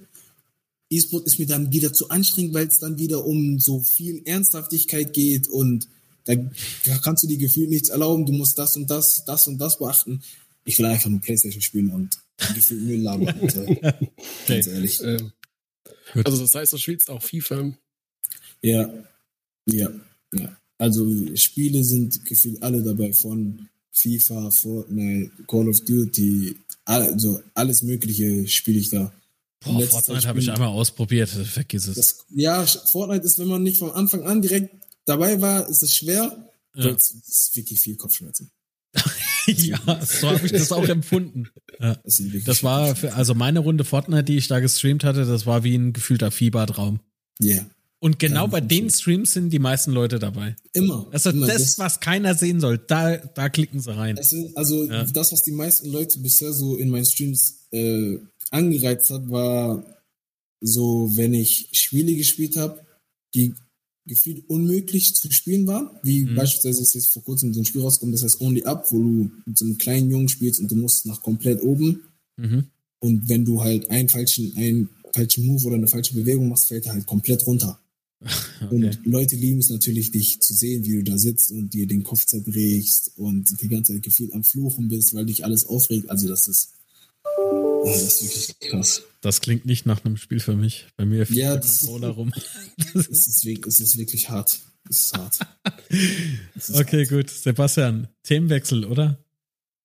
E-Sport 0.91 1.25
ist 1.25 1.39
mir 1.39 1.47
dann 1.47 1.71
wieder 1.73 1.91
zu 1.91 2.09
anstrengend, 2.09 2.53
weil 2.53 2.67
es 2.67 2.77
dann 2.77 2.99
wieder 2.99 3.25
um 3.25 3.59
so 3.59 3.79
viel 3.79 4.21
Ernsthaftigkeit 4.25 5.12
geht 5.12 5.47
und 5.47 5.88
da 6.25 6.36
kannst 7.03 7.23
du 7.23 7.27
dir 7.27 7.38
gefühlt 7.38 7.69
nichts 7.69 7.89
erlauben, 7.89 8.27
du 8.27 8.33
musst 8.33 8.59
das 8.59 8.77
und 8.77 8.89
das, 8.89 9.25
das 9.25 9.47
und 9.47 9.57
das 9.57 9.79
beachten. 9.79 10.21
Ich 10.65 10.77
will 10.77 10.86
einfach 10.86 11.09
nur 11.09 11.19
Playstation 11.19 11.62
spielen 11.62 11.89
und 11.89 12.19
gefühlt 12.53 12.83
Müll 12.83 13.01
labern. 13.01 13.39
Also, 13.41 13.65
Ganz 14.47 14.67
ehrlich. 14.67 15.01
Ähm, 15.03 15.31
also 16.23 16.38
das 16.38 16.53
heißt, 16.53 16.73
du 16.73 16.77
spielst 16.77 17.09
auch 17.09 17.21
FIFA. 17.21 17.73
Ja, 18.62 18.93
ja, 19.65 19.89
ja. 20.31 20.57
Also 20.77 21.36
Spiele 21.36 21.83
sind 21.83 22.25
gefühlt 22.25 22.62
alle 22.62 22.81
dabei 22.83 23.13
von 23.13 23.69
FIFA, 23.91 24.51
Fortnite, 24.51 25.31
Call 25.47 25.69
of 25.69 25.81
Duty, 25.81 26.55
also 26.86 27.41
alles 27.53 27.83
Mögliche 27.83 28.47
spiele 28.47 28.79
ich 28.79 28.89
da. 28.89 29.13
Boah, 29.63 29.81
Fortnite 29.81 30.27
habe 30.27 30.39
ich 30.39 30.51
einmal 30.51 30.67
ausprobiert. 30.69 31.29
Vergiss 31.29 31.88
es. 31.88 31.95
Das, 31.95 32.25
ja, 32.29 32.65
Fortnite 32.65 33.25
ist, 33.25 33.39
wenn 33.39 33.47
man 33.47 33.63
nicht 33.63 33.77
von 33.77 33.91
Anfang 33.91 34.23
an 34.23 34.41
direkt 34.41 34.75
dabei 35.05 35.39
war, 35.39 35.69
ist 35.69 35.83
es 35.83 35.95
schwer. 35.95 36.49
Ja. 36.75 36.89
Es 36.89 37.13
es 37.13 37.27
ist 37.27 37.55
wirklich 37.55 37.80
viel 37.80 37.95
Kopfschmerzen. 37.95 38.51
ja, 39.47 39.80
so 40.05 40.30
habe 40.30 40.45
ich 40.45 40.51
das 40.51 40.71
auch 40.71 40.88
empfunden. 40.88 41.49
Ja. 41.80 41.95
Das, 42.03 42.21
Das 42.45 42.63
war, 42.63 42.95
für, 42.95 43.13
also 43.13 43.34
meine 43.34 43.59
Runde 43.59 43.86
Fortnite, 43.86 44.24
die 44.24 44.38
ich 44.38 44.47
da 44.47 44.59
gestreamt 44.59 45.03
hatte, 45.03 45.26
das 45.26 45.45
war 45.45 45.63
wie 45.63 45.76
ein 45.76 45.93
gefühlter 45.93 46.30
Fiebertraum. 46.32 46.99
Ja, 47.39 47.65
Und 48.04 48.20
genau 48.20 48.47
bei 48.47 48.60
den. 48.62 48.89
Streams 48.89 49.32
sind 49.34 49.49
die 49.51 49.60
meisten 49.60 49.91
Leute 49.91 50.20
dabei. 50.20 50.56
immer. 50.74 51.08
Also 51.12 51.30
immer. 51.30 51.47
das, 51.47 51.80
was 51.80 51.99
keiner 51.99 52.36
sehen 52.36 52.60
soll, 52.60 52.78
da, 52.78 53.16
da 53.18 53.47
klicken 53.49 53.80
sie 53.80 53.95
rein. 53.95 54.18
Sind, 54.22 54.56
also 54.58 54.84
Ja. 54.86 55.06
das, 55.06 55.32
was 55.32 55.41
die 55.43 55.51
meisten 55.54 55.89
Leute 55.89 56.20
bisher 56.20 56.51
so 56.54 56.76
in 56.76 56.89
meinen 56.89 57.06
Streams 57.06 57.66
äh, 57.72 58.18
angereizt 58.51 59.10
hat, 59.10 59.30
war 59.30 59.86
so, 60.62 61.12
wenn 61.16 61.34
ich 61.34 61.70
Spiele 61.72 62.16
gespielt 62.16 62.58
habe, 62.58 62.82
die 63.34 63.54
gefühlt 64.06 64.49
unmöglich 64.49 65.16
zu 65.16 65.32
spielen 65.32 65.66
waren, 65.66 65.89
wie 66.04 66.26
Mhm. 66.26 66.36
beispielsweise 66.36 66.82
ist 66.82 66.93
jetzt 66.95 67.14
vor 67.14 67.24
kurzem 67.24 67.54
so 67.54 67.62
ein 67.62 67.66
Spiel 67.66 67.82
rausgekommen, 67.82 68.12
das 68.14 68.24
heißt 68.24 68.41
Only 68.41 68.64
Up, 68.64 68.86
wo 68.91 68.97
du 68.97 69.32
mit 69.45 69.58
so 69.58 69.64
einem 69.66 69.78
kleinen 69.78 70.12
Jungen 70.12 70.28
spielst 70.28 70.60
und 70.60 70.70
du 70.70 70.76
musst 70.76 71.06
nach 71.06 71.22
komplett 71.22 71.62
oben 71.64 72.01
Mhm. 72.38 72.66
und 72.99 73.30
wenn 73.30 73.45
du 73.45 73.64
halt 73.64 73.89
einen 73.89 74.10
falschen, 74.10 74.54
einen 74.58 74.89
falschen 75.16 75.45
Move 75.45 75.68
oder 75.68 75.76
eine 75.78 75.88
falsche 75.88 76.16
Bewegung 76.16 76.49
machst, 76.49 76.68
fällt 76.68 76.86
er 76.86 76.93
halt 76.93 77.06
komplett 77.06 77.45
runter. 77.47 77.80
Okay. 78.63 78.76
Und 78.76 78.99
Leute 79.05 79.36
lieben 79.36 79.59
es 79.59 79.69
natürlich, 79.69 80.11
dich 80.11 80.39
zu 80.41 80.53
sehen, 80.53 80.86
wie 80.86 80.97
du 80.97 81.03
da 81.03 81.17
sitzt 81.17 81.51
und 81.51 81.74
dir 81.74 81.88
den 81.88 82.03
Kopf 82.03 82.26
zerbrichst 82.26 83.11
und 83.17 83.61
die 83.61 83.67
ganze 83.67 83.93
Zeit 83.93 84.03
gefühlt 84.03 84.34
am 84.34 84.43
Fluchen 84.43 84.88
bist, 84.88 85.13
weil 85.13 85.26
dich 85.26 85.43
alles 85.43 85.65
aufregt. 85.65 86.09
Also 86.09 86.28
das 86.28 86.47
ist, 86.47 86.69
oh, 87.38 87.84
das 87.86 88.01
ist 88.03 88.24
wirklich 88.24 88.59
krass. 88.71 89.01
Das 89.21 89.41
klingt 89.41 89.65
nicht 89.65 89.86
nach 89.86 90.03
einem 90.05 90.17
Spiel 90.17 90.39
für 90.39 90.55
mich. 90.55 90.88
Bei 90.97 91.05
mir 91.05 91.26
fliegt 91.26 91.39
Ja, 91.41 91.51
der 91.53 91.61
das- 91.61 91.80
Controller 91.80 92.09
rum. 92.09 92.32
Es 92.93 93.28
ist, 93.28 93.45
wirklich, 93.45 93.67
es 93.74 93.80
ist 93.80 93.97
wirklich 93.97 94.30
hart. 94.30 94.59
Das 94.86 95.05
ist 95.05 95.17
hart. 95.17 95.39
Das 96.55 96.69
ist 96.69 96.76
okay, 96.76 97.01
hart. 97.01 97.09
gut. 97.09 97.30
Sebastian, 97.30 98.07
Themenwechsel, 98.24 98.86
oder? 98.86 99.22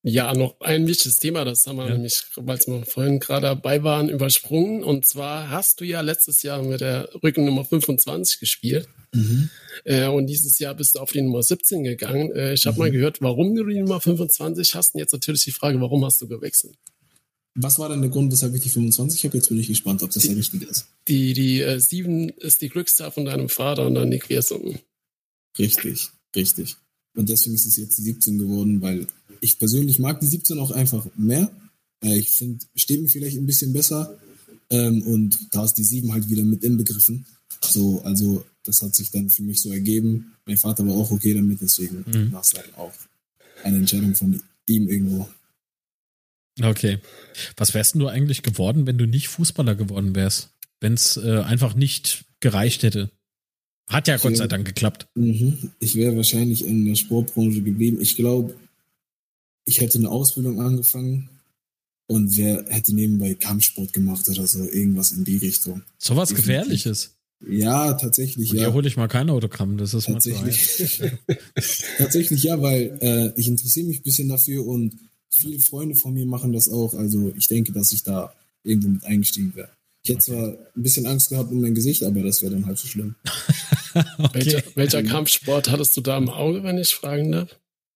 Ja, 0.02 0.32
noch 0.32 0.60
ein 0.60 0.86
wichtiges 0.86 1.18
Thema, 1.18 1.44
das 1.44 1.66
haben 1.66 1.76
wir 1.76 1.86
ja. 1.86 1.92
nämlich, 1.92 2.22
weil 2.36 2.58
wir 2.66 2.86
vorhin 2.86 3.18
gerade 3.18 3.48
dabei 3.48 3.82
waren, 3.82 4.08
übersprungen. 4.08 4.84
Und 4.84 5.06
zwar 5.06 5.50
hast 5.50 5.80
du 5.80 5.84
ja 5.84 6.00
letztes 6.02 6.42
Jahr 6.42 6.62
mit 6.62 6.80
der 6.80 7.08
Rückennummer 7.22 7.64
25 7.64 8.38
gespielt. 8.38 8.88
Mhm. 9.12 9.50
Äh, 9.84 10.06
und 10.06 10.26
dieses 10.26 10.58
Jahr 10.60 10.74
bist 10.74 10.94
du 10.94 11.00
auf 11.00 11.10
die 11.10 11.22
Nummer 11.22 11.42
17 11.42 11.82
gegangen. 11.82 12.30
Äh, 12.32 12.54
ich 12.54 12.66
habe 12.66 12.76
mhm. 12.76 12.78
mal 12.78 12.90
gehört, 12.90 13.20
warum 13.20 13.54
du 13.54 13.64
die 13.64 13.80
Nummer 13.80 14.00
25 14.00 14.74
hast. 14.74 14.94
Und 14.94 15.00
jetzt 15.00 15.12
natürlich 15.12 15.44
die 15.44 15.50
Frage, 15.50 15.80
warum 15.80 16.04
hast 16.04 16.20
du 16.20 16.28
gewechselt? 16.28 16.76
Was 17.54 17.80
war 17.80 17.88
denn 17.88 18.00
der 18.00 18.10
Grund, 18.10 18.30
weshalb 18.30 18.54
ich 18.54 18.62
die 18.62 18.68
25 18.68 19.24
habe? 19.24 19.36
Jetzt 19.36 19.48
bin 19.48 19.58
ich 19.58 19.66
gespannt, 19.66 20.04
ob 20.04 20.12
das 20.12 20.22
die, 20.22 20.28
der 20.28 20.36
richtige 20.36 20.66
ist. 20.66 20.86
Die, 21.08 21.32
die 21.32 21.60
äh, 21.60 21.80
7 21.80 22.28
ist 22.28 22.62
die 22.62 22.68
Glückszahl 22.68 23.10
von 23.10 23.24
deinem 23.24 23.48
Vater 23.48 23.86
und 23.86 23.96
dann 23.96 24.12
die 24.12 24.20
Quersumme. 24.20 24.78
Richtig, 25.58 26.10
richtig. 26.36 26.76
Und 27.14 27.28
deswegen 27.28 27.54
ist 27.54 27.66
es 27.66 27.76
jetzt 27.76 27.98
die 27.98 28.02
17 28.02 28.38
geworden, 28.38 28.80
weil 28.80 29.06
ich 29.40 29.58
persönlich 29.58 29.98
mag 29.98 30.20
die 30.20 30.26
17 30.26 30.58
auch 30.58 30.70
einfach 30.70 31.06
mehr. 31.16 31.50
Äh, 32.02 32.18
ich 32.18 32.30
finde, 32.30 32.64
steht 32.74 33.02
mir 33.02 33.08
vielleicht 33.08 33.36
ein 33.36 33.46
bisschen 33.46 33.72
besser. 33.72 34.18
Ähm, 34.70 35.02
und 35.02 35.38
da 35.50 35.64
ist 35.64 35.74
die 35.74 35.84
7 35.84 36.12
halt 36.12 36.28
wieder 36.28 36.44
mit 36.44 36.62
inbegriffen. 36.64 37.26
So, 37.62 38.02
also 38.02 38.44
das 38.64 38.82
hat 38.82 38.94
sich 38.94 39.10
dann 39.10 39.30
für 39.30 39.42
mich 39.42 39.60
so 39.60 39.72
ergeben. 39.72 40.34
Mein 40.46 40.58
Vater 40.58 40.86
war 40.86 40.94
auch 40.94 41.10
okay 41.10 41.34
damit, 41.34 41.60
deswegen 41.60 42.04
mhm. 42.06 42.32
war 42.32 42.42
es 42.42 42.52
halt 42.54 42.76
auch 42.76 42.92
eine 43.64 43.78
Entscheidung 43.78 44.14
von 44.14 44.40
ihm 44.66 44.88
irgendwo. 44.88 45.28
Okay. 46.60 46.98
Was 47.56 47.74
wärst 47.74 47.94
du 47.94 48.08
eigentlich 48.08 48.42
geworden, 48.42 48.86
wenn 48.86 48.98
du 48.98 49.06
nicht 49.06 49.28
Fußballer 49.28 49.74
geworden 49.74 50.14
wärst? 50.14 50.50
Wenn 50.80 50.94
es 50.94 51.16
äh, 51.16 51.40
einfach 51.40 51.74
nicht 51.74 52.24
gereicht 52.40 52.82
hätte? 52.82 53.10
Hat 53.88 54.06
ja 54.06 54.18
Gott 54.18 54.36
sei 54.36 54.46
Dank 54.46 54.66
geklappt. 54.66 55.06
Mhm. 55.14 55.70
Ich 55.80 55.94
wäre 55.94 56.16
wahrscheinlich 56.16 56.64
in 56.64 56.84
der 56.84 56.94
Sportbranche 56.94 57.62
geblieben. 57.62 57.98
Ich 58.00 58.16
glaube, 58.16 58.54
ich 59.64 59.80
hätte 59.80 59.98
eine 59.98 60.10
Ausbildung 60.10 60.60
angefangen 60.60 61.28
und 62.06 62.36
wer 62.36 62.64
hätte 62.68 62.94
nebenbei 62.94 63.34
Kampfsport 63.34 63.92
gemacht 63.92 64.28
oder 64.28 64.46
so, 64.46 64.64
irgendwas 64.64 65.12
in 65.12 65.24
die 65.24 65.38
Richtung. 65.38 65.82
So 65.98 66.16
was 66.16 66.34
Gefährliches. 66.34 67.14
Ja, 67.46 67.92
tatsächlich. 67.94 68.50
Und 68.50 68.56
ja. 68.56 68.64
Hier 68.64 68.72
hole 68.72 68.88
ich 68.88 68.96
mal 68.96 69.08
kein 69.08 69.30
Autogramm, 69.30 69.78
das 69.78 69.94
ist 69.94 70.06
tatsächlich. 70.06 71.00
tatsächlich 71.98 72.42
ja, 72.42 72.60
weil 72.60 72.98
äh, 73.00 73.32
ich 73.36 73.46
interessiere 73.46 73.86
mich 73.86 74.00
ein 74.00 74.02
bisschen 74.02 74.28
dafür 74.28 74.66
und 74.66 74.96
viele 75.30 75.60
Freunde 75.60 75.94
von 75.94 76.14
mir 76.14 76.26
machen 76.26 76.52
das 76.52 76.68
auch. 76.68 76.94
Also 76.94 77.32
ich 77.36 77.46
denke, 77.48 77.72
dass 77.72 77.92
ich 77.92 78.02
da 78.02 78.32
irgendwo 78.64 78.88
mit 78.88 79.04
eingestiegen 79.04 79.54
wäre. 79.54 79.70
Ich 80.08 80.14
hätte 80.14 80.24
zwar 80.24 80.48
ein 80.74 80.82
bisschen 80.82 81.04
Angst 81.04 81.28
gehabt 81.28 81.52
um 81.52 81.60
mein 81.60 81.74
Gesicht, 81.74 82.02
aber 82.02 82.22
das 82.22 82.40
wäre 82.40 82.52
dann 82.52 82.64
halt 82.64 82.78
so 82.78 82.88
schlimm. 82.88 83.14
okay. 83.94 84.30
welcher, 84.32 84.62
welcher 84.74 85.02
Kampfsport 85.02 85.70
hattest 85.70 85.94
du 85.98 86.00
da 86.00 86.16
im 86.16 86.30
Auge, 86.30 86.62
wenn 86.62 86.78
ich 86.78 86.94
fragen 86.94 87.32
darf? 87.32 87.54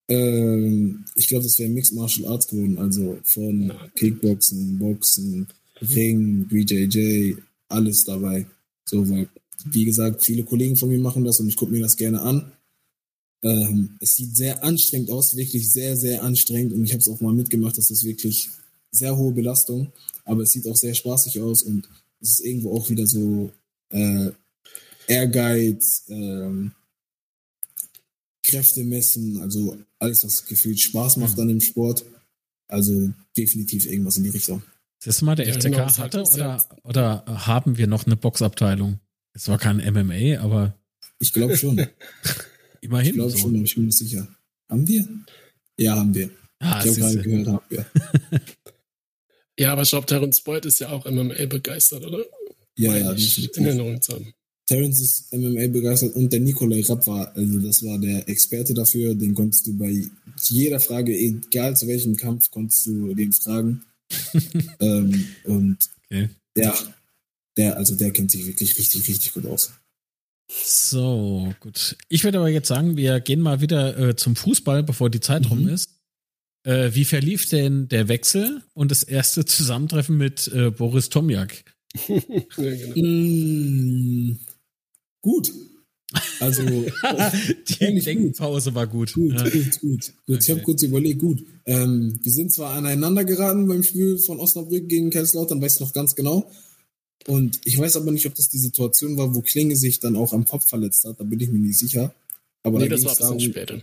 Ähm, 0.08 1.06
ich 1.14 1.28
glaube, 1.28 1.44
das 1.44 1.58
wäre 1.58 1.70
Mixed 1.70 1.94
Martial 1.94 2.28
Arts 2.28 2.48
geworden, 2.48 2.78
also 2.78 3.18
von 3.24 3.72
Kickboxen, 3.94 4.78
Boxen, 4.78 5.48
Ring, 5.80 6.46
BJJ, 6.48 7.36
alles 7.68 8.04
dabei. 8.04 8.44
So, 8.84 9.08
weil, 9.08 9.30
wie 9.64 9.86
gesagt, 9.86 10.22
viele 10.22 10.44
Kollegen 10.44 10.76
von 10.76 10.90
mir 10.90 10.98
machen 10.98 11.24
das 11.24 11.40
und 11.40 11.48
ich 11.48 11.56
gucke 11.56 11.72
mir 11.72 11.80
das 11.80 11.96
gerne 11.96 12.20
an. 12.20 12.52
Ähm, 13.42 13.96
es 14.00 14.16
sieht 14.16 14.36
sehr 14.36 14.62
anstrengend 14.62 15.08
aus, 15.08 15.34
wirklich 15.34 15.72
sehr, 15.72 15.96
sehr 15.96 16.22
anstrengend 16.22 16.74
und 16.74 16.84
ich 16.84 16.92
habe 16.92 17.00
es 17.00 17.08
auch 17.08 17.22
mal 17.22 17.32
mitgemacht, 17.32 17.78
das 17.78 17.90
ist 17.90 18.04
wirklich 18.04 18.50
sehr 18.90 19.16
hohe 19.16 19.32
Belastung, 19.32 19.90
aber 20.26 20.42
es 20.42 20.50
sieht 20.50 20.68
auch 20.68 20.76
sehr 20.76 20.92
spaßig 20.92 21.40
aus 21.40 21.62
und 21.62 21.88
es 22.22 22.38
ist 22.38 22.40
irgendwo 22.40 22.76
auch 22.76 22.88
wieder 22.88 23.06
so 23.06 23.52
äh, 23.90 24.30
Ehrgeiz, 25.08 26.04
äh, 26.08 26.70
Kräfte 28.44 28.84
messen, 28.84 29.40
also 29.40 29.76
alles, 29.98 30.24
was 30.24 30.46
gefühlt 30.46 30.80
Spaß 30.80 31.16
macht 31.18 31.38
an 31.38 31.48
dem 31.48 31.60
Sport. 31.60 32.04
Also 32.68 33.12
definitiv 33.36 33.86
irgendwas 33.86 34.16
in 34.16 34.24
die 34.24 34.30
Richtung. 34.30 34.62
Das 35.04 35.18
du 35.18 35.24
mal, 35.24 35.34
der 35.34 35.46
ja, 35.46 35.54
FCK 35.54 35.62
genau, 35.64 35.96
hatte 35.98 36.22
oder, 36.22 36.64
oder 36.84 37.24
haben 37.26 37.76
wir 37.76 37.86
noch 37.86 38.06
eine 38.06 38.16
Boxabteilung? 38.16 39.00
Es 39.34 39.48
war 39.48 39.58
kein 39.58 39.76
MMA, 39.76 40.40
aber. 40.40 40.74
Ich 41.18 41.32
glaube 41.32 41.56
schon. 41.56 41.86
Immerhin. 42.80 43.10
Ich 43.10 43.14
glaube 43.14 43.30
so. 43.30 43.38
schon, 43.38 43.64
ich 43.64 43.74
bin 43.74 43.86
mir 43.86 43.92
sicher. 43.92 44.26
Haben 44.68 44.86
wir? 44.88 45.06
Ja, 45.76 45.96
haben 45.96 46.14
wir. 46.14 46.30
Ah, 46.60 46.80
ich 46.84 46.90
habe 46.90 47.00
gerade 47.00 47.22
gehört, 47.22 47.46
haben 47.48 47.60
wir. 47.68 47.86
ja, 49.58 49.72
aber 49.72 49.82
ich 49.82 49.90
glaube, 49.90 50.06
Terence 50.06 50.40
Boyd 50.40 50.64
ist 50.66 50.80
ja 50.80 50.90
auch 50.90 51.04
MMA 51.04 51.46
begeistert, 51.46 52.04
oder? 52.04 52.24
Ja, 52.76 52.96
ja, 52.96 53.12
ich 53.12 53.56
in 53.56 53.66
Erinnerung 53.66 54.00
zu 54.00 54.14
haben. 54.14 54.32
Terence 54.66 55.00
ist 55.00 55.32
MMA 55.32 55.66
begeistert 55.68 56.14
und 56.14 56.32
der 56.32 56.40
Nikolai 56.40 56.82
Rapp 56.82 57.06
war, 57.06 57.34
also 57.36 57.58
das 57.58 57.84
war 57.84 57.98
der 57.98 58.28
Experte 58.28 58.72
dafür, 58.72 59.14
den 59.14 59.34
konntest 59.34 59.66
du 59.66 59.76
bei 59.76 60.06
jeder 60.48 60.80
Frage, 60.80 61.14
egal 61.14 61.76
zu 61.76 61.86
welchem 61.88 62.16
Kampf, 62.16 62.50
konntest 62.50 62.86
du 62.86 63.14
den 63.14 63.32
fragen. 63.32 63.82
ähm, 64.80 65.26
und 65.44 65.78
okay. 66.06 66.30
ja, 66.56 66.74
der, 67.56 67.76
also 67.76 67.96
der 67.96 68.12
kennt 68.12 68.30
sich 68.30 68.46
wirklich 68.46 68.78
richtig, 68.78 69.08
richtig 69.08 69.34
gut 69.34 69.46
aus. 69.46 69.72
So, 70.64 71.54
gut. 71.60 71.96
Ich 72.08 72.24
würde 72.24 72.38
aber 72.38 72.48
jetzt 72.48 72.68
sagen, 72.68 72.96
wir 72.96 73.20
gehen 73.20 73.40
mal 73.40 73.60
wieder 73.60 73.98
äh, 73.98 74.16
zum 74.16 74.36
Fußball, 74.36 74.82
bevor 74.82 75.10
die 75.10 75.20
Zeit 75.20 75.44
mhm. 75.44 75.48
rum 75.48 75.68
ist. 75.68 75.91
Äh, 76.64 76.94
wie 76.94 77.04
verlief 77.04 77.48
denn 77.48 77.88
der 77.88 78.08
Wechsel 78.08 78.62
und 78.74 78.90
das 78.90 79.02
erste 79.02 79.44
Zusammentreffen 79.44 80.16
mit 80.16 80.48
äh, 80.54 80.70
Boris 80.70 81.08
Tomjak? 81.08 81.64
ja, 82.08 82.20
genau. 82.56 83.08
mm, 83.08 84.38
gut. 85.20 85.52
Also 86.40 86.62
die 87.80 88.00
Denkpause 88.00 88.74
war 88.74 88.86
gut. 88.86 89.14
Gut, 89.14 89.32
ja. 89.32 89.48
gut, 89.48 89.80
gut. 89.80 90.12
gut. 90.26 90.40
Ich 90.42 90.50
habe 90.50 90.60
kurz 90.60 90.82
überlegt, 90.82 91.20
gut. 91.20 91.44
Ähm, 91.64 92.18
wir 92.22 92.32
sind 92.32 92.52
zwar 92.52 92.74
aneinander 92.74 93.24
geraten 93.24 93.66
beim 93.66 93.82
Spiel 93.82 94.18
von 94.18 94.38
Osnabrück 94.38 94.88
gegen 94.88 95.10
Kaiserslautern, 95.10 95.60
weiß 95.60 95.74
ich 95.74 95.80
noch 95.80 95.92
ganz 95.92 96.14
genau. 96.14 96.50
Und 97.26 97.60
ich 97.64 97.78
weiß 97.78 97.96
aber 97.96 98.10
nicht, 98.10 98.26
ob 98.26 98.34
das 98.34 98.48
die 98.48 98.58
Situation 98.58 99.16
war, 99.16 99.34
wo 99.34 99.42
Klinge 99.42 99.76
sich 99.76 100.00
dann 100.00 100.16
auch 100.16 100.32
am 100.32 100.44
Kopf 100.44 100.68
verletzt 100.68 101.04
hat. 101.04 101.20
Da 101.20 101.24
bin 101.24 101.40
ich 101.40 101.50
mir 101.50 101.58
nicht 101.58 101.78
sicher. 101.78 102.14
Aber 102.62 102.78
nee, 102.78 102.88
da 102.88 102.96
das 102.96 103.04
war 103.04 103.12
ein 103.12 103.16
bisschen 103.16 103.26
darum, 103.26 103.40
später. 103.40 103.82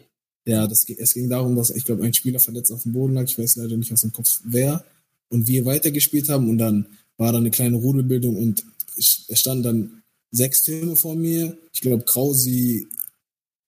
Ja, 0.50 0.68
das, 0.68 0.88
es 0.90 1.14
ging 1.14 1.30
darum, 1.30 1.56
dass 1.56 1.70
ich 1.70 1.86
glaube, 1.86 2.04
ein 2.04 2.14
Spieler 2.14 2.40
verletzt 2.40 2.72
auf 2.72 2.84
dem 2.84 2.94
Boden 2.94 3.14
lag. 3.14 3.24
Ich 3.24 3.38
weiß 3.38 3.58
leider 3.58 3.78
nicht 3.78 3.94
aus 3.94 4.02
dem 4.02 4.12
Kopf 4.12 4.42
wer. 4.44 4.84
Und 5.30 5.48
wir 5.48 5.66
weitergespielt 5.66 6.30
haben 6.30 6.50
und 6.50 6.58
dann 6.58 6.88
war 7.18 7.32
da 7.32 7.38
eine 7.38 7.52
kleine 7.52 7.78
Rudelbildung 7.78 8.36
und 8.36 8.64
es 8.98 9.28
standen 9.34 9.64
dann 9.64 10.02
sechs 10.32 10.64
Türme 10.64 10.96
vor 10.96 11.16
mir. 11.16 11.58
Ich 11.74 11.82
glaube, 11.82 12.04
Krausi, 12.04 12.88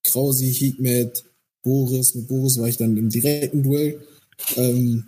Krausi, 0.04 0.52
Hikmet, 0.52 1.24
Boris. 1.64 2.16
Mit 2.16 2.28
Boris 2.28 2.58
war 2.58 2.68
ich 2.68 2.78
dann 2.78 2.98
im 2.98 3.10
direkten 3.10 3.64
Duell. 3.64 4.02
Ähm, 4.56 5.06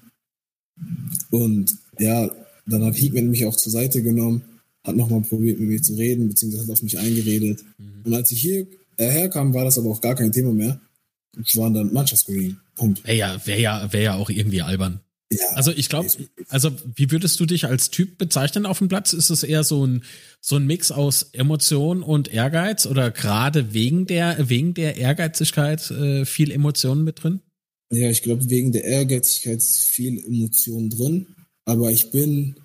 und 1.31 1.75
ja, 1.99 2.29
dann 2.67 2.83
hat 2.83 2.95
Hikmet 2.95 3.25
mich 3.25 3.45
auch 3.45 3.55
zur 3.55 3.71
Seite 3.71 4.03
genommen 4.03 4.43
hat 4.85 4.95
nochmal 4.95 5.21
probiert, 5.21 5.59
mit 5.59 5.69
mir 5.69 5.81
zu 5.81 5.93
reden, 5.95 6.27
beziehungsweise 6.27 6.63
hat 6.63 6.71
auf 6.71 6.83
mich 6.83 6.99
eingeredet. 6.99 7.63
Mhm. 7.77 8.01
Und 8.05 8.13
als 8.13 8.31
ich 8.31 8.41
hier 8.41 8.67
äh, 8.97 9.09
herkam, 9.09 9.53
war 9.53 9.65
das 9.65 9.77
aber 9.77 9.89
auch 9.89 10.01
gar 10.01 10.15
kein 10.15 10.31
Thema 10.31 10.51
mehr. 10.51 10.79
Ich 11.41 11.57
war 11.57 11.69
dann 11.71 11.91
Mannschaftskollegen. 11.93 12.59
Punkt. 12.75 13.03
Wäre 13.05 13.17
ja, 13.17 13.45
wäre 13.45 13.59
ja, 13.59 13.93
wäre 13.93 14.03
ja 14.03 14.15
auch 14.15 14.29
irgendwie 14.29 14.61
albern. 14.61 14.99
Ja, 15.31 15.45
also 15.55 15.71
ich 15.71 15.89
glaube, 15.89 16.09
also 16.49 16.71
wie 16.95 17.09
würdest 17.11 17.39
du 17.39 17.45
dich 17.45 17.65
als 17.65 17.89
Typ 17.89 18.17
bezeichnen 18.17 18.65
auf 18.65 18.79
dem 18.79 18.87
Platz? 18.87 19.13
Ist 19.13 19.29
es 19.29 19.43
eher 19.43 19.63
so 19.63 19.85
ein 19.85 20.03
so 20.41 20.57
ein 20.57 20.67
Mix 20.67 20.91
aus 20.91 21.29
Emotion 21.31 22.03
und 22.03 22.31
Ehrgeiz 22.31 22.85
oder 22.85 23.09
gerade 23.09 23.73
wegen 23.73 24.05
der 24.05 24.49
wegen 24.49 24.73
der 24.73 24.97
Ehrgeizigkeit 24.97 25.89
äh, 25.91 26.25
viel 26.25 26.51
Emotionen 26.51 27.03
mit 27.03 27.23
drin? 27.23 27.41
Ja, 27.91 28.09
ich 28.09 28.21
glaube 28.21 28.49
wegen 28.49 28.71
der 28.71 28.83
Ehrgeizigkeit 28.83 29.57
ist 29.57 29.79
viel 29.79 30.23
Emotion 30.25 30.89
drin. 30.89 31.27
Aber 31.65 31.91
ich 31.91 32.11
bin 32.11 32.55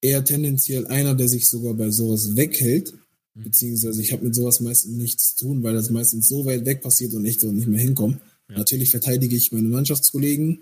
eher 0.00 0.24
tendenziell 0.24 0.86
einer, 0.86 1.14
der 1.14 1.28
sich 1.28 1.48
sogar 1.48 1.74
bei 1.74 1.90
sowas 1.90 2.36
weghält. 2.36 2.94
Mhm. 3.34 3.44
Beziehungsweise 3.44 4.00
ich 4.00 4.12
habe 4.12 4.24
mit 4.24 4.34
sowas 4.34 4.60
meistens 4.60 4.96
nichts 4.96 5.36
zu 5.36 5.46
tun, 5.46 5.62
weil 5.62 5.74
das 5.74 5.90
meistens 5.90 6.28
so 6.28 6.46
weit 6.46 6.64
weg 6.64 6.82
passiert 6.82 7.14
und 7.14 7.24
ich 7.24 7.40
so 7.40 7.50
nicht 7.52 7.66
mehr 7.66 7.80
hinkomme. 7.80 8.20
Ja. 8.48 8.58
Natürlich 8.58 8.90
verteidige 8.90 9.36
ich 9.36 9.52
meine 9.52 9.68
Mannschaftskollegen, 9.68 10.60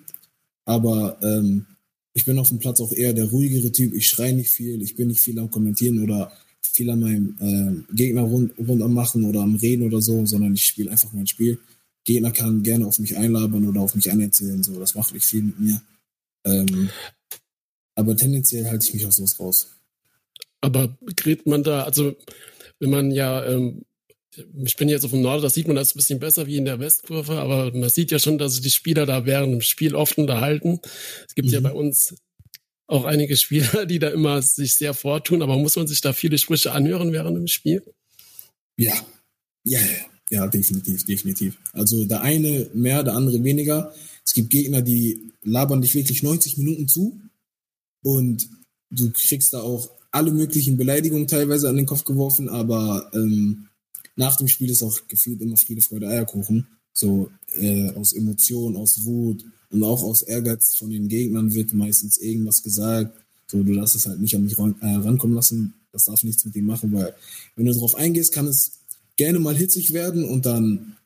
aber 0.64 1.18
ähm, 1.22 1.66
ich 2.14 2.24
bin 2.24 2.38
auf 2.38 2.48
dem 2.48 2.58
Platz 2.58 2.80
auch 2.80 2.92
eher 2.92 3.12
der 3.12 3.30
ruhigere 3.30 3.72
Typ. 3.72 3.94
Ich 3.94 4.08
schreie 4.08 4.34
nicht 4.34 4.50
viel, 4.50 4.82
ich 4.82 4.96
bin 4.96 5.08
nicht 5.08 5.20
viel 5.20 5.38
am 5.38 5.50
Kommentieren 5.50 6.02
oder 6.02 6.32
viel 6.60 6.90
an 6.90 7.00
meinem 7.00 7.36
äh, 7.40 7.94
Gegner 7.94 8.22
rund, 8.22 8.52
rund 8.58 8.82
am 8.82 8.94
Machen 8.94 9.24
oder 9.24 9.40
am 9.40 9.56
Reden 9.56 9.84
oder 9.84 10.00
so, 10.00 10.24
sondern 10.26 10.54
ich 10.54 10.64
spiele 10.64 10.90
einfach 10.90 11.12
mein 11.12 11.26
Spiel. 11.26 11.58
Gegner 12.04 12.30
kann 12.30 12.62
gerne 12.62 12.86
auf 12.86 12.98
mich 12.98 13.16
einlabern 13.16 13.66
oder 13.68 13.80
auf 13.80 13.94
mich 13.94 14.10
anerzählen, 14.10 14.62
so 14.62 14.78
das 14.78 14.94
macht 14.94 15.14
nicht 15.14 15.24
viel 15.24 15.42
mit 15.42 15.58
mir. 15.58 15.82
Ähm, 16.44 16.90
aber 17.94 18.16
tendenziell 18.16 18.66
halte 18.66 18.84
ich 18.86 18.94
mich 18.94 19.06
aus 19.06 19.16
sowas 19.16 19.38
raus. 19.38 19.68
Aber 20.60 20.96
gerät 21.16 21.46
man 21.46 21.62
da, 21.62 21.82
also 21.82 22.16
wenn 22.82 22.90
man 22.90 23.12
ja, 23.12 23.44
ähm, 23.44 23.84
ich 24.64 24.76
bin 24.76 24.88
jetzt 24.88 25.04
auf 25.04 25.12
dem 25.12 25.22
Norden, 25.22 25.42
da 25.42 25.50
sieht 25.50 25.68
man 25.68 25.76
das 25.76 25.94
ein 25.94 25.98
bisschen 25.98 26.18
besser 26.18 26.48
wie 26.48 26.56
in 26.56 26.64
der 26.64 26.80
Westkurve, 26.80 27.38
aber 27.38 27.70
man 27.72 27.90
sieht 27.90 28.10
ja 28.10 28.18
schon, 28.18 28.38
dass 28.38 28.54
sich 28.54 28.62
die 28.62 28.70
Spieler 28.70 29.06
da 29.06 29.24
während 29.24 29.52
dem 29.52 29.60
Spiel 29.60 29.94
oft 29.94 30.18
unterhalten. 30.18 30.80
Es 31.28 31.36
gibt 31.36 31.46
mhm. 31.46 31.54
ja 31.54 31.60
bei 31.60 31.70
uns 31.70 32.16
auch 32.88 33.04
einige 33.04 33.36
Spieler, 33.36 33.86
die 33.86 34.00
da 34.00 34.08
immer 34.08 34.42
sich 34.42 34.74
sehr 34.74 34.94
vortun, 34.94 35.42
aber 35.42 35.56
muss 35.58 35.76
man 35.76 35.86
sich 35.86 36.00
da 36.00 36.12
viele 36.12 36.38
Sprüche 36.38 36.72
anhören 36.72 37.12
während 37.12 37.36
dem 37.36 37.46
Spiel? 37.46 37.84
Ja, 38.76 38.94
ja, 39.64 39.78
Ja, 40.30 40.48
definitiv, 40.48 41.04
definitiv. 41.04 41.58
Also 41.72 42.04
der 42.04 42.22
eine 42.22 42.68
mehr, 42.74 43.04
der 43.04 43.14
andere 43.14 43.44
weniger. 43.44 43.94
Es 44.26 44.34
gibt 44.34 44.50
Gegner, 44.50 44.82
die 44.82 45.30
labern 45.42 45.82
dich 45.82 45.94
wirklich 45.94 46.24
90 46.24 46.58
Minuten 46.58 46.88
zu 46.88 47.20
und 48.02 48.48
du 48.90 49.12
kriegst 49.12 49.54
da 49.54 49.60
auch 49.60 49.88
alle 50.12 50.30
möglichen 50.30 50.76
Beleidigungen 50.76 51.26
teilweise 51.26 51.68
an 51.68 51.76
den 51.76 51.86
Kopf 51.86 52.04
geworfen, 52.04 52.48
aber 52.48 53.10
ähm, 53.14 53.68
nach 54.14 54.36
dem 54.36 54.46
Spiel 54.46 54.70
ist 54.70 54.82
auch 54.82 55.08
gefühlt 55.08 55.40
immer 55.40 55.56
Friede, 55.56 55.80
Freude, 55.80 56.08
Eierkuchen. 56.08 56.66
So 56.92 57.30
äh, 57.54 57.90
aus 57.92 58.12
Emotion, 58.12 58.76
aus 58.76 59.04
Wut 59.04 59.44
und 59.70 59.82
auch 59.82 60.02
aus 60.02 60.20
Ehrgeiz 60.20 60.74
von 60.74 60.90
den 60.90 61.08
Gegnern 61.08 61.54
wird 61.54 61.72
meistens 61.72 62.18
irgendwas 62.18 62.62
gesagt. 62.62 63.18
So, 63.50 63.62
du 63.62 63.74
darfst 63.74 63.96
es 63.96 64.06
halt 64.06 64.20
nicht 64.20 64.34
an 64.36 64.44
mich 64.44 64.58
ran, 64.58 64.76
äh, 64.80 64.94
rankommen 64.96 65.34
lassen. 65.34 65.74
Das 65.90 66.04
darf 66.04 66.22
nichts 66.22 66.44
mit 66.44 66.54
dem 66.54 66.66
machen, 66.66 66.92
weil 66.92 67.14
wenn 67.56 67.64
du 67.64 67.72
darauf 67.72 67.94
eingehst, 67.94 68.32
kann 68.32 68.46
es 68.46 68.80
gerne 69.16 69.38
mal 69.38 69.56
hitzig 69.56 69.94
werden 69.94 70.24
und 70.24 70.44
dann 70.44 70.96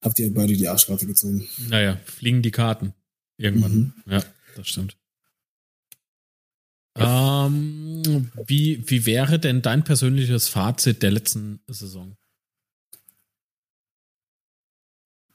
habt 0.00 0.18
ihr 0.20 0.32
beide 0.32 0.56
die 0.56 0.68
Arschkarte 0.68 1.06
gezogen. 1.06 1.48
Naja, 1.68 2.00
fliegen 2.04 2.42
die 2.42 2.50
Karten. 2.50 2.94
Irgendwann. 3.36 3.72
Mhm. 3.72 3.92
Ja, 4.06 4.24
das 4.54 4.68
stimmt. 4.68 4.96
Ähm, 6.96 8.30
wie, 8.46 8.82
wie 8.88 9.06
wäre 9.06 9.38
denn 9.38 9.62
dein 9.62 9.84
persönliches 9.84 10.48
Fazit 10.48 11.02
der 11.02 11.10
letzten 11.10 11.60
Saison? 11.66 12.16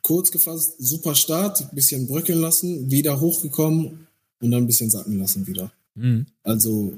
Kurz 0.01 0.31
gefasst, 0.31 0.75
super 0.79 1.15
Start, 1.15 1.75
bisschen 1.75 2.07
bröckeln 2.07 2.39
lassen, 2.39 2.89
wieder 2.89 3.19
hochgekommen 3.19 4.07
und 4.41 4.51
dann 4.51 4.63
ein 4.63 4.67
bisschen 4.67 4.89
sacken 4.89 5.17
lassen 5.17 5.45
wieder. 5.45 5.71
Mhm. 5.95 6.25
Also 6.43 6.97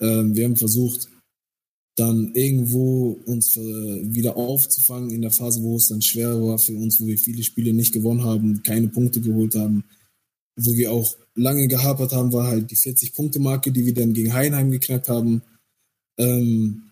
ähm, 0.00 0.34
wir 0.34 0.44
haben 0.44 0.56
versucht, 0.56 1.08
dann 1.96 2.32
irgendwo 2.34 3.20
uns 3.26 3.56
äh, 3.56 3.60
wieder 4.14 4.36
aufzufangen 4.36 5.10
in 5.10 5.22
der 5.22 5.30
Phase, 5.30 5.62
wo 5.62 5.76
es 5.76 5.88
dann 5.88 6.02
schwer 6.02 6.40
war 6.40 6.58
für 6.58 6.74
uns, 6.74 7.00
wo 7.00 7.06
wir 7.06 7.18
viele 7.18 7.42
Spiele 7.42 7.72
nicht 7.72 7.92
gewonnen 7.92 8.24
haben, 8.24 8.62
keine 8.62 8.88
Punkte 8.88 9.20
geholt 9.20 9.54
haben, 9.54 9.84
wo 10.56 10.76
wir 10.76 10.92
auch 10.92 11.16
lange 11.34 11.68
gehapert 11.68 12.12
haben, 12.12 12.32
war 12.32 12.48
halt 12.48 12.70
die 12.70 12.76
40-Punkte-Marke, 12.76 13.72
die 13.72 13.86
wir 13.86 13.94
dann 13.94 14.12
gegen 14.12 14.34
Heinheim 14.34 14.70
geknackt 14.70 15.08
haben. 15.08 15.42
Ähm, 16.18 16.90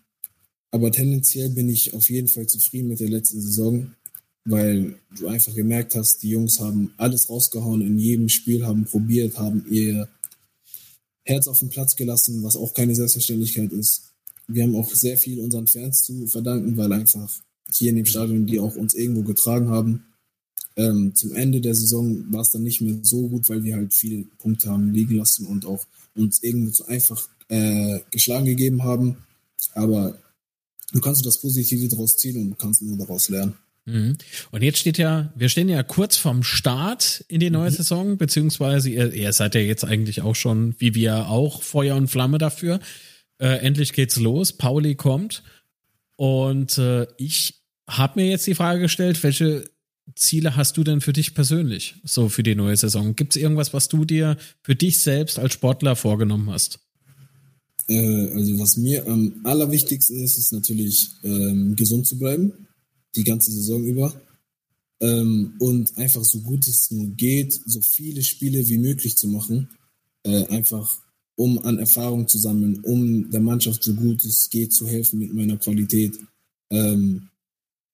aber 0.71 0.91
tendenziell 0.91 1.49
bin 1.49 1.69
ich 1.69 1.93
auf 1.93 2.09
jeden 2.09 2.27
Fall 2.27 2.47
zufrieden 2.47 2.87
mit 2.87 2.99
der 2.99 3.09
letzten 3.09 3.41
Saison, 3.41 3.91
weil 4.45 4.95
du 5.17 5.27
einfach 5.27 5.53
gemerkt 5.53 5.95
hast, 5.95 6.23
die 6.23 6.29
Jungs 6.29 6.59
haben 6.59 6.93
alles 6.97 7.29
rausgehauen 7.29 7.81
in 7.81 7.99
jedem 7.99 8.29
Spiel, 8.29 8.65
haben 8.65 8.85
probiert, 8.85 9.37
haben 9.37 9.65
ihr 9.69 10.07
Herz 11.23 11.47
auf 11.47 11.59
den 11.59 11.69
Platz 11.69 11.95
gelassen, 11.95 12.41
was 12.41 12.55
auch 12.55 12.73
keine 12.73 12.95
Selbstverständlichkeit 12.95 13.71
ist. 13.71 14.13
Wir 14.47 14.63
haben 14.63 14.75
auch 14.75 14.93
sehr 14.93 15.17
viel 15.17 15.39
unseren 15.39 15.67
Fans 15.67 16.03
zu 16.03 16.25
verdanken, 16.27 16.75
weil 16.77 16.91
einfach 16.93 17.31
hier 17.73 17.91
in 17.91 17.97
dem 17.97 18.05
Stadion 18.05 18.47
die 18.47 18.59
auch 18.59 18.75
uns 18.75 18.93
irgendwo 18.95 19.23
getragen 19.23 19.69
haben. 19.69 20.05
Ähm, 20.75 21.13
zum 21.15 21.33
Ende 21.33 21.61
der 21.61 21.75
Saison 21.75 22.31
war 22.31 22.41
es 22.41 22.51
dann 22.51 22.63
nicht 22.63 22.81
mehr 22.81 22.95
so 23.01 23.27
gut, 23.27 23.49
weil 23.49 23.63
wir 23.63 23.75
halt 23.75 23.93
viele 23.93 24.23
Punkte 24.37 24.69
haben 24.69 24.93
liegen 24.93 25.17
lassen 25.17 25.45
und 25.45 25.65
auch 25.65 25.85
uns 26.15 26.41
irgendwo 26.43 26.71
zu 26.71 26.87
einfach 26.87 27.27
äh, 27.49 27.99
geschlagen 28.11 28.45
gegeben 28.45 28.83
haben. 28.83 29.17
Aber 29.73 30.17
du 30.93 30.99
kannst 31.01 31.25
das 31.25 31.39
Positive 31.39 31.87
daraus 31.87 32.17
ziehen 32.17 32.41
und 32.41 32.49
du 32.51 32.55
kannst 32.55 32.81
nur 32.81 32.97
daraus 32.97 33.29
lernen. 33.29 33.53
Mhm. 33.85 34.17
Und 34.51 34.63
jetzt 34.63 34.79
steht 34.79 34.97
ja, 34.97 35.33
wir 35.35 35.49
stehen 35.49 35.69
ja 35.69 35.83
kurz 35.83 36.15
vorm 36.15 36.43
Start 36.43 37.25
in 37.27 37.39
die 37.39 37.49
neue 37.49 37.71
mhm. 37.71 37.75
Saison, 37.75 38.17
beziehungsweise 38.17 38.89
ihr, 38.89 39.11
ihr, 39.13 39.33
seid 39.33 39.55
ja 39.55 39.61
jetzt 39.61 39.83
eigentlich 39.83 40.21
auch 40.21 40.35
schon, 40.35 40.75
wie 40.77 40.95
wir 40.95 41.27
auch, 41.27 41.63
Feuer 41.63 41.95
und 41.95 42.07
Flamme 42.07 42.37
dafür. 42.37 42.79
Äh, 43.39 43.57
endlich 43.57 43.93
geht's 43.93 44.17
los, 44.17 44.53
Pauli 44.53 44.95
kommt. 44.95 45.43
Und 46.15 46.77
äh, 46.77 47.07
ich 47.17 47.55
habe 47.87 48.21
mir 48.21 48.29
jetzt 48.29 48.45
die 48.45 48.55
Frage 48.55 48.81
gestellt, 48.81 49.21
welche 49.23 49.65
Ziele 50.15 50.55
hast 50.55 50.77
du 50.77 50.83
denn 50.83 51.01
für 51.01 51.13
dich 51.13 51.33
persönlich, 51.33 51.95
so 52.03 52.29
für 52.29 52.43
die 52.43 52.55
neue 52.55 52.77
Saison? 52.77 53.15
Gibt 53.15 53.35
es 53.35 53.41
irgendwas, 53.41 53.73
was 53.73 53.87
du 53.87 54.05
dir 54.05 54.37
für 54.63 54.75
dich 54.75 54.99
selbst 54.99 55.39
als 55.39 55.53
Sportler 55.53 55.95
vorgenommen 55.95 56.49
hast? 56.49 56.79
Äh, 57.87 58.29
also 58.31 58.59
was 58.59 58.77
mir 58.77 59.07
am 59.07 59.41
allerwichtigsten 59.43 60.23
ist, 60.23 60.37
ist 60.37 60.53
natürlich 60.53 61.11
ähm, 61.23 61.75
gesund 61.75 62.07
zu 62.07 62.17
bleiben, 62.17 62.67
die 63.15 63.23
ganze 63.23 63.51
Saison 63.51 63.83
über. 63.83 64.13
Ähm, 65.01 65.55
und 65.59 65.97
einfach 65.97 66.23
so 66.23 66.39
gut 66.41 66.67
es 66.67 66.91
nur 66.91 67.07
geht, 67.07 67.53
so 67.65 67.81
viele 67.81 68.21
Spiele 68.21 68.67
wie 68.67 68.77
möglich 68.77 69.17
zu 69.17 69.27
machen. 69.27 69.69
Äh, 70.23 70.45
einfach 70.47 71.01
um 71.35 71.57
an 71.59 71.79
Erfahrung 71.79 72.27
zu 72.27 72.37
sammeln, 72.37 72.79
um 72.81 73.31
der 73.31 73.41
Mannschaft 73.41 73.83
so 73.83 73.95
gut 73.95 74.23
es 74.23 74.49
geht 74.49 74.73
zu 74.73 74.87
helfen 74.87 75.19
mit 75.19 75.33
meiner 75.33 75.57
Qualität. 75.57 76.19
Ähm, 76.69 77.30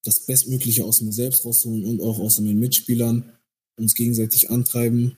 das 0.08 0.22
Bestmögliche 0.22 0.86
aus 0.86 1.02
mir 1.02 1.12
selbst 1.12 1.46
rausholen 1.46 1.84
und 1.84 2.02
auch 2.02 2.20
aus 2.20 2.40
meinen 2.40 2.60
Mitspielern, 2.60 3.34
uns 3.76 3.94
gegenseitig 3.94 4.50
antreiben. 4.50 5.18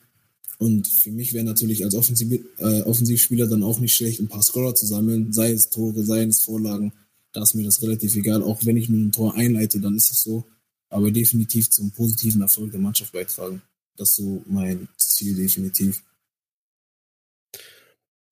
Und 0.57 0.87
für 0.87 1.11
mich 1.11 1.33
wäre 1.33 1.45
natürlich 1.45 1.85
als 1.85 1.95
Offensiv, 1.95 2.43
äh, 2.57 2.81
Offensivspieler 2.81 3.47
dann 3.47 3.63
auch 3.63 3.79
nicht 3.79 3.95
schlecht, 3.95 4.19
ein 4.19 4.27
paar 4.27 4.41
Scorer 4.41 4.75
zu 4.75 4.85
sammeln, 4.85 5.31
sei 5.31 5.51
es 5.51 5.69
Tore, 5.69 6.03
sei 6.03 6.23
es 6.23 6.43
Vorlagen. 6.43 6.91
Da 7.31 7.43
ist 7.43 7.53
mir 7.53 7.63
das 7.63 7.81
relativ 7.81 8.15
egal. 8.15 8.41
Auch 8.43 8.65
wenn 8.65 8.75
ich 8.75 8.89
nur 8.89 8.99
ein 8.99 9.11
Tor 9.11 9.35
einleite, 9.35 9.79
dann 9.79 9.95
ist 9.95 10.11
es 10.11 10.23
so. 10.23 10.43
Aber 10.89 11.11
definitiv 11.11 11.69
zum 11.69 11.91
positiven 11.91 12.41
Erfolg 12.41 12.71
der 12.71 12.81
Mannschaft 12.81 13.13
beitragen. 13.13 13.61
Das 13.95 14.09
ist 14.09 14.15
so 14.15 14.43
mein 14.47 14.89
Ziel 14.97 15.35
definitiv. 15.35 16.03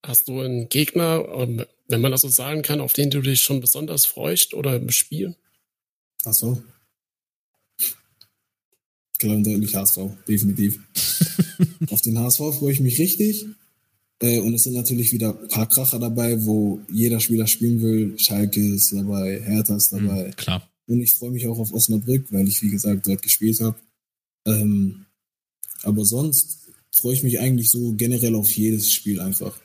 Hast 0.03 0.27
du 0.27 0.41
einen 0.41 0.69
Gegner, 0.69 1.27
ähm, 1.33 1.65
wenn 1.87 2.01
man 2.01 2.11
das 2.11 2.21
so 2.21 2.29
sagen 2.29 2.63
kann, 2.63 2.81
auf 2.81 2.93
den 2.93 3.11
du 3.11 3.21
dich 3.21 3.41
schon 3.41 3.61
besonders 3.61 4.05
freust 4.05 4.53
oder 4.53 4.75
im 4.75 4.89
Spiel? 4.89 5.35
So. 6.33 6.61
Klar 9.17 9.35
und 9.35 9.45
deutlich 9.45 9.75
HSV, 9.75 9.97
definitiv. 10.27 10.79
Auf 11.89 12.01
den 12.01 12.19
HSV 12.19 12.37
freue 12.37 12.71
ich 12.71 12.79
mich 12.79 12.99
richtig. 12.99 13.47
Äh, 14.19 14.39
und 14.39 14.53
es 14.53 14.63
sind 14.63 14.73
natürlich 14.73 15.11
wieder 15.11 15.39
ein 15.39 15.47
paar 15.47 15.67
Kracher 15.67 15.99
dabei, 15.99 16.43
wo 16.45 16.81
jeder 16.91 17.19
Spieler 17.19 17.47
spielen 17.47 17.81
will. 17.81 18.17
Schalke 18.17 18.75
ist 18.75 18.93
dabei, 18.93 19.41
Hertha 19.41 19.75
ist 19.75 19.91
mhm, 19.93 20.07
dabei. 20.07 20.27
Mhm, 20.27 20.35
klar. 20.35 20.69
Und 20.87 21.01
ich 21.01 21.13
freue 21.13 21.31
mich 21.31 21.47
auch 21.47 21.59
auf 21.59 21.73
Osnabrück, 21.73 22.31
weil 22.31 22.47
ich, 22.47 22.61
wie 22.61 22.69
gesagt, 22.69 23.07
dort 23.07 23.21
gespielt 23.21 23.59
habe. 23.59 23.77
Ähm, 24.45 25.05
aber 25.83 26.05
sonst 26.05 26.69
freue 26.91 27.13
ich 27.13 27.23
mich 27.23 27.39
eigentlich 27.39 27.69
so 27.69 27.93
generell 27.93 28.35
auf 28.35 28.49
jedes 28.51 28.91
Spiel 28.91 29.19
einfach. 29.19 29.59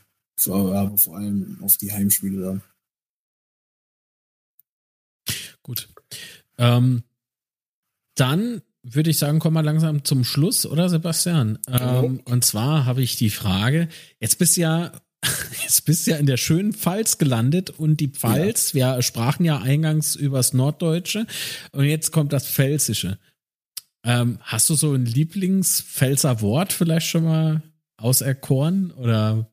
Aber 0.47 0.99
vor 0.99 1.17
allem 1.17 1.59
auf 1.63 1.77
die 1.77 1.93
Heimspiele 1.93 2.41
dann. 2.41 2.63
Gut. 5.63 5.89
Ähm, 6.59 7.03
dann 8.15 8.63
würde 8.83 9.11
ich 9.11 9.19
sagen, 9.19 9.39
kommen 9.39 9.55
wir 9.55 9.63
langsam 9.63 10.05
zum 10.05 10.25
Schluss, 10.25 10.67
oder 10.67 10.89
Sebastian? 10.89 11.59
Ähm, 11.69 12.21
und 12.25 12.45
zwar 12.45 12.85
habe 12.85 13.03
ich 13.03 13.17
die 13.17 13.31
Frage, 13.31 13.89
jetzt 14.21 14.39
bist 14.39 14.57
du 14.57 14.63
ja, 14.63 14.93
jetzt 15.63 15.85
bist 15.85 16.07
du 16.07 16.13
ja 16.13 16.17
in 16.17 16.27
der 16.27 16.37
schönen 16.37 16.73
Pfalz 16.73 17.19
gelandet 17.19 17.71
und 17.71 18.01
die 18.01 18.09
Pfalz, 18.09 18.73
ja. 18.73 18.97
wir 18.97 19.03
sprachen 19.03 19.45
ja 19.45 19.59
eingangs 19.61 20.17
übers 20.17 20.53
Norddeutsche 20.53 21.27
und 21.71 21.85
jetzt 21.85 22.11
kommt 22.11 22.33
das 22.33 22.49
Pfälzische. 22.49 23.19
Ähm, 24.05 24.39
hast 24.41 24.69
du 24.69 24.75
so 24.75 24.93
ein 24.95 25.07
Lieblingspfälzer 25.07 26.41
Wort 26.41 26.73
vielleicht 26.73 27.07
schon 27.07 27.25
mal 27.25 27.63
auserkoren 27.97 28.91
oder? 28.93 29.49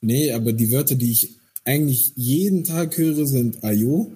Nee, 0.00 0.32
aber 0.32 0.54
die 0.54 0.70
Wörter, 0.70 0.94
die 0.94 1.12
ich 1.12 1.36
eigentlich 1.66 2.14
jeden 2.16 2.64
Tag 2.64 2.96
höre, 2.96 3.26
sind 3.26 3.62
Ayo 3.62 4.14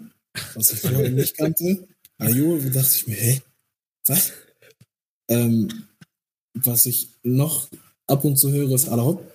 was 0.54 0.72
ich 0.72 0.80
vorher 0.80 1.10
nicht 1.10 1.36
kannte. 1.36 1.86
Ayo, 2.18 2.58
dachte 2.58 2.96
ich 2.96 3.06
mir, 3.06 3.16
hä? 3.16 3.42
Was? 4.06 4.32
Ähm, 5.28 5.86
was 6.54 6.86
ich 6.86 7.08
noch 7.22 7.68
ab 8.06 8.24
und 8.24 8.36
zu 8.36 8.52
höre, 8.52 8.72
ist 8.72 8.88
Alahop. 8.88 9.30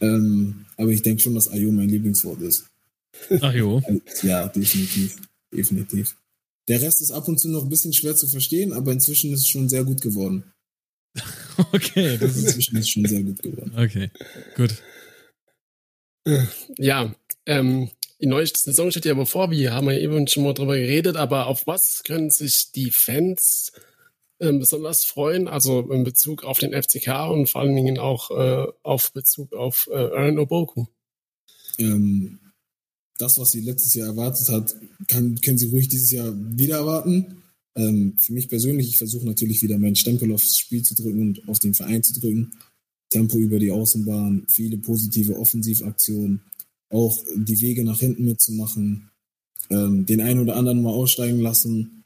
Ähm, 0.00 0.66
aber 0.76 0.90
ich 0.90 1.02
denke 1.02 1.22
schon, 1.22 1.34
dass 1.34 1.48
Ayo 1.48 1.72
mein 1.72 1.88
Lieblingswort 1.88 2.40
ist. 2.42 2.66
Ayo? 3.40 3.82
ja, 4.22 4.46
definitiv. 4.48 5.16
Definitiv. 5.52 6.16
Der 6.68 6.80
Rest 6.82 7.00
ist 7.00 7.10
ab 7.10 7.26
und 7.26 7.38
zu 7.40 7.48
noch 7.48 7.62
ein 7.62 7.70
bisschen 7.70 7.92
schwer 7.92 8.14
zu 8.14 8.28
verstehen, 8.28 8.72
aber 8.72 8.92
inzwischen 8.92 9.32
ist 9.32 9.40
es 9.40 9.48
schon 9.48 9.68
sehr 9.68 9.84
gut 9.84 10.00
geworden. 10.00 10.44
Okay, 11.72 12.16
das 12.18 12.36
ist 12.36 12.44
inzwischen 12.44 12.76
ist 12.76 12.84
es 12.84 12.90
schon 12.90 13.04
sehr 13.04 13.24
gut 13.24 13.42
geworden. 13.42 13.72
Okay, 13.76 14.12
gut. 14.54 14.80
Ja, 16.76 17.12
ähm, 17.46 17.90
die 18.20 18.26
neue 18.26 18.46
Saison 18.46 18.90
steht 18.90 19.04
ja 19.04 19.14
bevor, 19.14 19.50
wir 19.50 19.72
haben 19.72 19.90
ja 19.90 19.98
eben 19.98 20.26
schon 20.26 20.42
mal 20.44 20.54
drüber 20.54 20.76
geredet, 20.76 21.16
aber 21.16 21.46
auf 21.46 21.66
was 21.66 22.02
können 22.02 22.30
sich 22.30 22.72
die 22.72 22.90
Fans 22.90 23.72
äh, 24.38 24.52
besonders 24.52 25.04
freuen? 25.04 25.46
Also 25.46 25.90
in 25.92 26.04
Bezug 26.04 26.44
auf 26.44 26.58
den 26.58 26.72
FCK 26.72 27.30
und 27.30 27.48
vor 27.48 27.60
allen 27.60 27.76
Dingen 27.76 27.98
auch 27.98 28.30
äh, 28.30 28.66
auf 28.82 29.12
Bezug 29.12 29.52
auf 29.52 29.88
äh, 29.92 29.96
Aaron 29.96 30.38
Oboku. 30.38 30.86
Ähm, 31.78 32.40
das, 33.18 33.38
was 33.38 33.52
sie 33.52 33.60
letztes 33.60 33.94
Jahr 33.94 34.08
erwartet 34.08 34.48
hat, 34.48 34.76
kann, 35.08 35.40
können 35.40 35.58
sie 35.58 35.68
ruhig 35.68 35.88
dieses 35.88 36.10
Jahr 36.10 36.32
wieder 36.34 36.78
erwarten. 36.78 37.42
Ähm, 37.76 38.16
für 38.18 38.32
mich 38.32 38.48
persönlich, 38.48 38.88
ich 38.88 38.98
versuche 38.98 39.26
natürlich 39.26 39.62
wieder 39.62 39.78
meinen 39.78 39.96
Stempel 39.96 40.32
aufs 40.32 40.58
Spiel 40.58 40.82
zu 40.82 40.94
drücken 40.94 41.20
und 41.20 41.48
auf 41.48 41.58
den 41.58 41.74
Verein 41.74 42.02
zu 42.02 42.18
drücken. 42.18 42.52
Tempo 43.10 43.38
über 43.38 43.58
die 43.58 43.70
Außenbahn, 43.70 44.46
viele 44.48 44.78
positive 44.78 45.36
Offensivaktionen, 45.36 46.42
auch 46.90 47.16
die 47.36 47.60
Wege 47.60 47.84
nach 47.84 48.00
hinten 48.00 48.24
mitzumachen. 48.24 49.10
ähm, 49.70 50.06
den 50.06 50.20
einen 50.20 50.40
oder 50.40 50.56
anderen 50.56 50.82
mal 50.82 50.92
aussteigen 50.92 51.40
lassen 51.40 52.04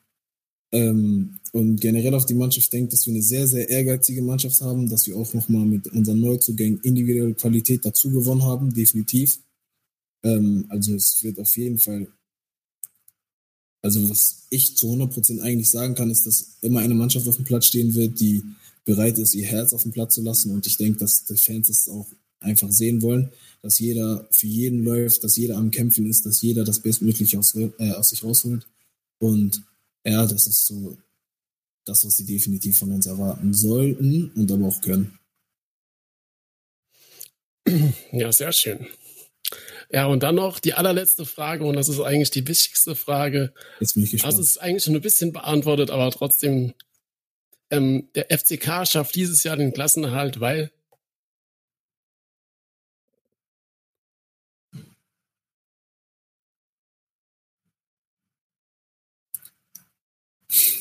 ähm, 0.72 1.38
und 1.52 1.80
generell 1.80 2.14
auf 2.14 2.26
die 2.26 2.34
Mannschaft 2.34 2.72
denkt, 2.72 2.92
dass 2.92 3.06
wir 3.06 3.12
eine 3.12 3.22
sehr, 3.22 3.46
sehr 3.46 3.68
ehrgeizige 3.68 4.22
Mannschaft 4.22 4.60
haben, 4.62 4.88
dass 4.88 5.06
wir 5.06 5.16
auch 5.16 5.32
nochmal 5.34 5.66
mit 5.66 5.86
unseren 5.88 6.20
Neuzugängen 6.20 6.80
individuelle 6.80 7.34
Qualität 7.34 7.84
dazu 7.84 8.10
gewonnen 8.10 8.42
haben, 8.42 8.72
definitiv. 8.72 9.38
Ähm, 10.22 10.64
also 10.70 10.94
es 10.94 11.22
wird 11.22 11.38
auf 11.38 11.56
jeden 11.56 11.78
Fall, 11.78 12.08
also 13.82 14.08
was 14.08 14.46
ich 14.48 14.76
zu 14.76 14.92
100% 14.92 15.40
eigentlich 15.40 15.70
sagen 15.70 15.94
kann, 15.94 16.10
ist, 16.10 16.26
dass 16.26 16.56
immer 16.62 16.80
eine 16.80 16.94
Mannschaft 16.94 17.28
auf 17.28 17.36
dem 17.36 17.44
Platz 17.44 17.66
stehen 17.66 17.94
wird, 17.94 18.18
die 18.18 18.42
bereit 18.84 19.18
ist, 19.18 19.34
ihr 19.34 19.46
Herz 19.46 19.72
auf 19.74 19.82
dem 19.82 19.92
Platz 19.92 20.14
zu 20.14 20.22
lassen 20.22 20.52
und 20.52 20.66
ich 20.66 20.76
denke, 20.76 20.98
dass 21.00 21.24
die 21.24 21.36
Fans 21.36 21.68
das 21.68 21.88
auch 21.88 22.06
einfach 22.42 22.70
sehen 22.70 23.02
wollen, 23.02 23.30
dass 23.62 23.78
jeder 23.78 24.26
für 24.30 24.46
jeden 24.46 24.84
läuft, 24.84 25.24
dass 25.24 25.36
jeder 25.36 25.56
am 25.56 25.70
Kämpfen 25.70 26.06
ist, 26.06 26.26
dass 26.26 26.42
jeder 26.42 26.64
das 26.64 26.80
Bestmögliche 26.80 27.38
aus, 27.38 27.54
äh, 27.54 27.92
aus 27.92 28.10
sich 28.10 28.22
rausholt. 28.24 28.66
Und 29.18 29.62
ja, 30.04 30.26
das 30.26 30.46
ist 30.46 30.66
so 30.66 30.96
das, 31.84 32.04
was 32.04 32.16
sie 32.16 32.26
definitiv 32.26 32.78
von 32.78 32.92
uns 32.92 33.06
erwarten 33.06 33.54
sollten 33.54 34.30
und 34.34 34.50
aber 34.50 34.66
auch 34.66 34.80
können. 34.80 35.18
Ja, 38.12 38.32
sehr 38.32 38.52
schön. 38.52 38.86
Ja, 39.90 40.06
und 40.06 40.22
dann 40.22 40.36
noch 40.36 40.58
die 40.58 40.74
allerletzte 40.74 41.26
Frage, 41.26 41.64
und 41.64 41.76
das 41.76 41.88
ist 41.88 42.00
eigentlich 42.00 42.30
die 42.30 42.46
wichtigste 42.48 42.96
Frage. 42.96 43.52
Jetzt 43.78 43.94
bin 43.94 44.04
ich 44.04 44.10
gespannt. 44.10 44.32
Das 44.32 44.40
ist 44.40 44.56
eigentlich 44.58 44.84
schon 44.84 44.94
ein 44.94 45.02
bisschen 45.02 45.32
beantwortet, 45.32 45.90
aber 45.90 46.10
trotzdem, 46.10 46.72
ähm, 47.70 48.08
der 48.14 48.30
FCK 48.30 48.86
schafft 48.86 49.14
dieses 49.14 49.42
Jahr 49.44 49.56
den 49.56 49.72
Klassenerhalt, 49.72 50.40
weil 50.40 50.72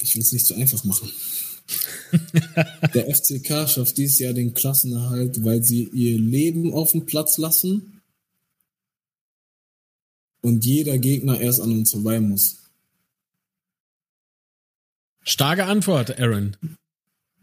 Ich 0.02 0.16
will 0.16 0.22
es 0.22 0.32
nicht 0.32 0.46
so 0.46 0.56
einfach 0.56 0.84
machen. 0.84 1.12
Der 2.94 3.14
FCK 3.16 3.70
schafft 3.70 3.98
dieses 3.98 4.20
Jahr 4.20 4.34
den 4.34 4.54
Klassenerhalt, 4.54 5.44
weil 5.46 5.64
sie 5.64 5.84
ihr 5.94 6.20
Leben 6.20 6.74
auf 6.74 6.92
dem 6.92 7.06
Platz 7.06 7.38
lassen 7.38 8.02
und 10.42 10.66
jeder 10.66 10.98
Gegner 10.98 11.40
erst 11.40 11.62
an 11.62 11.72
uns 11.72 11.92
vorbei 11.92 12.20
muss. 12.20 12.58
Starke 15.24 15.66
Antwort, 15.66 16.20
Aaron. 16.20 16.58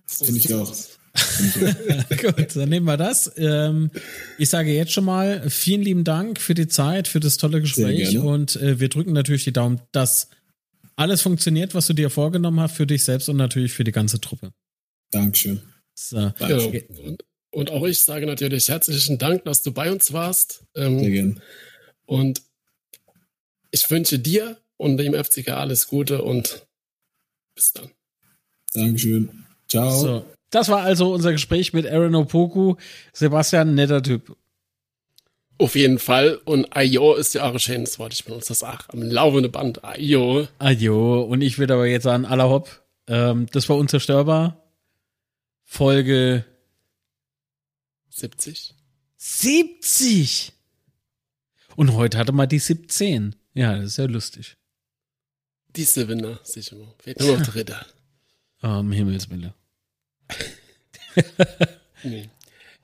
Finde 0.06 0.38
ich 0.38 0.52
auch. 0.52 0.74
Gut, 2.20 2.56
dann 2.56 2.68
nehmen 2.68 2.86
wir 2.86 2.96
das. 2.96 3.32
Ähm, 3.36 3.90
ich 4.36 4.48
sage 4.48 4.72
jetzt 4.72 4.92
schon 4.92 5.04
mal 5.04 5.48
vielen 5.48 5.82
lieben 5.82 6.04
Dank 6.04 6.40
für 6.40 6.54
die 6.54 6.68
Zeit, 6.68 7.08
für 7.08 7.20
das 7.20 7.36
tolle 7.36 7.60
Gespräch 7.60 8.18
und 8.18 8.56
äh, 8.56 8.78
wir 8.78 8.88
drücken 8.88 9.12
natürlich 9.12 9.44
die 9.44 9.52
Daumen, 9.52 9.80
dass 9.92 10.28
alles 10.98 11.22
funktioniert, 11.22 11.74
was 11.74 11.86
du 11.86 11.92
dir 11.92 12.10
vorgenommen 12.10 12.60
hast 12.60 12.74
für 12.74 12.86
dich 12.86 13.04
selbst 13.04 13.28
und 13.28 13.36
natürlich 13.36 13.72
für 13.72 13.84
die 13.84 13.92
ganze 13.92 14.20
Truppe. 14.20 14.52
Dankeschön. 15.10 15.62
So. 15.94 16.32
Genau. 16.38 16.72
Und, 17.06 17.24
und, 17.50 17.70
auch 17.70 17.86
ich 17.86 18.02
sage 18.02 18.26
natürlich 18.26 18.68
herzlichen 18.68 19.18
Dank, 19.18 19.44
dass 19.44 19.62
du 19.62 19.72
bei 19.72 19.92
uns 19.92 20.12
warst. 20.12 20.64
Ähm, 20.74 20.98
Sehr 20.98 21.10
gerne. 21.10 21.34
Und 22.04 22.42
ich 23.70 23.88
wünsche 23.90 24.18
dir 24.18 24.58
und 24.76 24.96
dem 24.96 25.14
FCK 25.14 25.50
alles 25.50 25.86
Gute 25.86 26.22
und 26.22 26.66
bis 27.54 27.72
dann. 27.72 27.90
Dankeschön. 28.74 29.46
Ciao. 29.68 29.90
So. 29.90 30.24
Das 30.50 30.68
war 30.68 30.82
also 30.82 31.12
unser 31.12 31.32
Gespräch 31.32 31.72
mit 31.72 31.86
Aaron 31.86 32.14
Opoku. 32.14 32.76
Sebastian, 33.12 33.74
netter 33.74 34.02
Typ. 34.02 34.36
Auf 35.58 35.74
jeden 35.74 35.98
Fall. 35.98 36.36
Und 36.44 36.76
Ayo 36.76 37.14
ist 37.14 37.34
ja 37.34 37.44
auch 37.44 37.52
ein 37.52 37.58
schönes 37.58 37.98
Wort. 37.98 38.12
Ich 38.12 38.24
benutze 38.24 38.48
das 38.48 38.62
auch 38.62 38.88
am 38.88 39.02
laufenden 39.02 39.50
Band. 39.50 39.84
Ayo. 39.84 40.46
Ayo. 40.58 41.22
Und 41.22 41.42
ich 41.42 41.58
würde 41.58 41.74
aber 41.74 41.86
jetzt 41.86 42.04
sagen, 42.04 42.24
aller 42.24 42.48
Hopp. 42.48 42.82
Ähm, 43.08 43.46
das 43.52 43.68
war 43.68 43.76
unzerstörbar. 43.76 44.62
Folge 45.64 46.44
70. 48.10 48.74
70! 49.16 50.52
Und 51.76 51.94
heute 51.94 52.18
hatte 52.18 52.32
man 52.32 52.48
die 52.48 52.58
17. 52.58 53.36
Ja, 53.54 53.76
das 53.76 53.86
ist 53.86 53.96
ja 53.98 54.06
lustig. 54.06 54.56
Die 55.76 55.84
Siebener, 55.84 56.40
sicher. 56.42 56.76
Fehlt 56.98 57.20
nur 57.20 57.36
noch 57.36 57.44
der 57.46 57.54
Ritter. 57.54 57.86
Oh, 58.62 58.78
um 58.78 58.92
Himmels 58.92 59.28
Willen. 59.30 59.52
nee. 62.02 62.28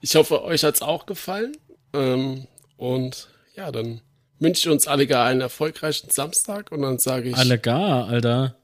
Ich 0.00 0.14
hoffe, 0.14 0.42
euch 0.44 0.62
hat's 0.64 0.82
auch 0.82 1.06
gefallen. 1.06 1.56
Ähm, 1.92 2.46
und 2.84 3.28
ja, 3.56 3.72
dann 3.72 4.02
wünsche 4.38 4.68
ich 4.68 4.72
uns 4.72 4.86
alle 4.86 5.06
gar 5.06 5.26
einen 5.26 5.40
erfolgreichen 5.40 6.10
Samstag 6.10 6.70
und 6.70 6.82
dann 6.82 6.98
sage 6.98 7.30
ich. 7.30 7.36
Alle 7.36 7.58
gar, 7.58 8.08
Alter. 8.08 8.58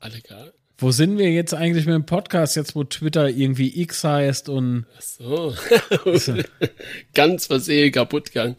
Alle 0.00 0.20
gar. 0.20 0.52
Wo 0.76 0.90
sind 0.90 1.16
wir 1.16 1.30
jetzt 1.30 1.54
eigentlich 1.54 1.86
mit 1.86 1.94
dem 1.94 2.04
Podcast, 2.04 2.56
jetzt 2.56 2.76
wo 2.76 2.84
Twitter 2.84 3.30
irgendwie 3.30 3.80
X 3.80 4.04
heißt 4.04 4.50
und. 4.50 4.84
Ach 4.98 5.00
so. 5.00 5.54
Ganz 7.14 7.46
versehen 7.46 7.90
kaputt 7.90 8.26
gegangen. 8.32 8.56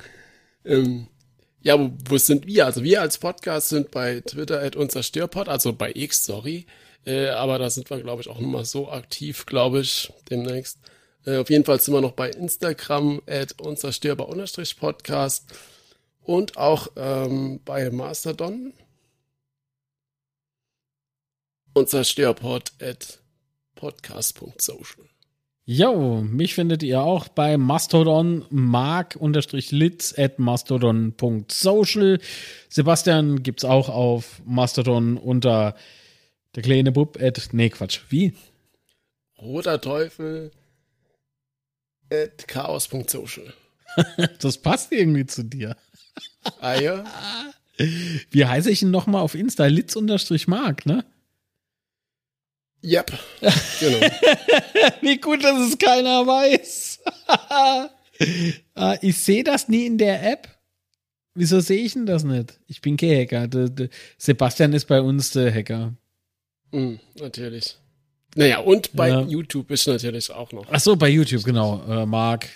Ähm, 0.66 1.08
ja, 1.62 1.80
wo, 1.80 1.92
wo, 2.10 2.18
sind 2.18 2.48
wir? 2.48 2.66
Also 2.66 2.84
wir 2.84 3.02
als 3.02 3.20
Podcast 3.20 3.70
sind 3.70 3.92
bei 3.92 4.22
Twitter 4.22 4.60
at 4.60 4.76
unser 4.76 5.04
Störpod, 5.04 5.50
also 5.50 5.74
bei 5.74 5.92
X, 5.94 6.26
sorry. 6.26 6.66
Äh, 7.06 7.28
aber 7.28 7.60
da 7.60 7.70
sind 7.70 7.92
wir, 7.92 8.02
glaube 8.02 8.24
ich, 8.24 8.28
auch 8.28 8.40
nochmal 8.40 8.66
so 8.66 8.90
aktiv, 8.90 9.46
glaube 9.46 9.82
ich, 9.82 10.12
demnächst. 10.32 10.80
Äh, 11.26 11.38
auf 11.38 11.50
jeden 11.50 11.64
Fall 11.66 11.80
sind 11.80 11.94
wir 11.94 12.02
noch 12.02 12.12
bei 12.12 12.30
Instagram 12.30 13.22
at 13.28 13.60
unzerstörbar-podcast 13.62 15.46
und 16.22 16.58
auch 16.58 16.88
ähm, 16.96 17.60
bei 17.66 17.90
Mastodon 17.90 18.74
unzerstörpod 21.74 22.72
at 22.82 23.20
podcast.social. 23.76 25.06
Jo, 25.66 26.22
mich 26.22 26.56
findet 26.56 26.84
ihr 26.84 27.02
auch 27.02 27.30
bei 27.30 27.58
Mastodon 27.58 28.46
mark-litz 28.50 30.14
at 30.18 30.38
mastodon.social. 30.38 32.20
Sebastian 32.68 33.44
gibt's 33.44 33.64
auch 33.64 33.88
auf 33.88 34.42
Mastodon 34.46 35.16
unter 35.16 35.76
der 36.56 36.64
kleine 36.64 36.92
Bub 36.92 37.18
at, 37.20 37.50
nee, 37.54 37.70
Quatsch, 37.70 38.02
wie? 38.10 38.34
Roter 39.42 39.80
Teufel 39.80 40.52
at 42.14 42.48
chaos.social. 42.48 43.54
das 44.40 44.58
passt 44.58 44.92
irgendwie 44.92 45.26
zu 45.26 45.44
dir. 45.44 45.76
Ah 46.60 46.76
ja. 46.76 47.04
Wie 48.32 48.46
heiße 48.46 48.70
ich 48.70 48.82
ihn 48.82 48.92
nochmal 48.92 49.22
auf 49.22 49.36
Insta? 49.36 49.66
Litz-Mark, 49.66 50.86
ne? 50.86 51.04
Yep. 52.84 53.18
Genau. 53.80 54.00
Wie 55.02 55.18
gut, 55.18 55.44
dass 55.44 55.70
es 55.70 55.78
keiner 55.78 56.26
weiß. 56.26 57.00
Ah, 58.76 58.96
ich 59.02 59.18
sehe 59.18 59.44
das 59.44 59.68
nie 59.68 59.86
in 59.86 59.98
der 59.98 60.24
App. 60.32 60.48
Wieso 61.34 61.60
sehe 61.60 61.84
ich 61.84 61.94
denn 61.94 62.06
das 62.06 62.24
nicht? 62.24 62.60
Ich 62.68 62.80
bin 62.80 62.96
kein 62.96 63.28
Hacker. 63.28 63.50
Sebastian 64.18 64.72
ist 64.72 64.86
bei 64.86 65.02
uns 65.02 65.32
der 65.32 65.54
Hacker. 65.54 65.94
Mm, 66.72 66.96
natürlich. 67.16 67.76
Naja, 68.36 68.60
und 68.60 68.94
bei 68.94 69.10
ja. 69.10 69.22
YouTube 69.22 69.70
ist 69.72 69.88
natürlich 69.88 70.32
auch 70.32 70.52
noch. 70.52 70.66
Ach 70.72 70.80
so, 70.80 70.96
bei 70.96 71.10
YouTube, 71.10 71.44
genau. 71.44 71.84
Äh, 71.88 72.06
Mark, 72.06 72.48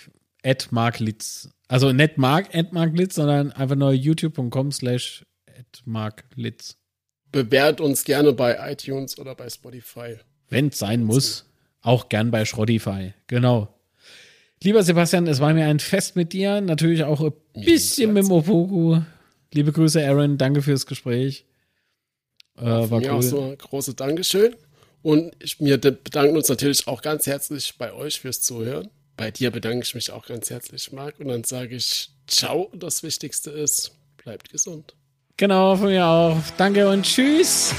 at 0.42 0.72
Mark 0.72 0.98
Litz. 0.98 1.48
Also 1.68 1.92
nicht 1.92 2.18
Mark, 2.18 2.54
at 2.54 2.72
Mark 2.72 2.96
Litz, 2.96 3.14
sondern 3.14 3.52
einfach 3.52 3.76
nur 3.76 3.92
youtube.com 3.92 4.72
slash 4.72 5.24
at 5.46 5.82
Mark 5.84 6.24
Litz. 6.34 6.76
Bewährt 7.30 7.80
uns 7.80 8.04
gerne 8.04 8.32
bei 8.32 8.72
iTunes 8.72 9.18
oder 9.18 9.34
bei 9.34 9.48
Spotify. 9.50 10.16
Wenn 10.48 10.68
es 10.68 10.78
sein 10.78 11.04
muss. 11.04 11.44
Auch 11.82 12.08
gern 12.08 12.30
bei 12.30 12.44
Schrottify. 12.44 13.12
Genau. 13.26 13.68
Lieber 14.62 14.82
Sebastian, 14.82 15.26
es 15.26 15.40
war 15.40 15.52
mir 15.54 15.66
ein 15.66 15.78
Fest 15.78 16.16
mit 16.16 16.32
dir. 16.32 16.60
Natürlich 16.60 17.04
auch 17.04 17.20
ein 17.20 17.32
bisschen 17.54 18.12
mit 18.12 18.24
Mopoku. 18.24 19.00
Liebe 19.52 19.72
Grüße, 19.72 20.04
Aaron. 20.04 20.38
Danke 20.38 20.62
fürs 20.62 20.86
Gespräch. 20.86 21.44
Äh, 22.56 22.64
war 22.64 23.00
mir 23.00 23.06
cool. 23.06 23.10
auch 23.10 23.22
so 23.22 23.42
ein 23.42 23.58
großes 23.58 23.94
Dankeschön. 23.94 24.56
Und 25.08 25.32
wir 25.58 25.78
bedanken 25.80 26.36
uns 26.36 26.50
natürlich 26.50 26.86
auch 26.86 27.00
ganz 27.00 27.26
herzlich 27.26 27.78
bei 27.78 27.94
euch 27.94 28.20
fürs 28.20 28.42
Zuhören. 28.42 28.90
Bei 29.16 29.30
dir 29.30 29.50
bedanke 29.50 29.82
ich 29.82 29.94
mich 29.94 30.10
auch 30.10 30.26
ganz 30.26 30.50
herzlich, 30.50 30.92
Marc. 30.92 31.18
Und 31.18 31.28
dann 31.28 31.44
sage 31.44 31.76
ich 31.76 32.10
Ciao. 32.26 32.64
Und 32.64 32.82
das 32.82 33.02
Wichtigste 33.02 33.50
ist, 33.50 33.92
bleibt 34.18 34.50
gesund. 34.50 34.94
Genau, 35.38 35.76
von 35.76 35.86
mir 35.86 36.04
auch. 36.04 36.36
Danke 36.58 36.90
und 36.90 37.06
tschüss. 37.06 37.72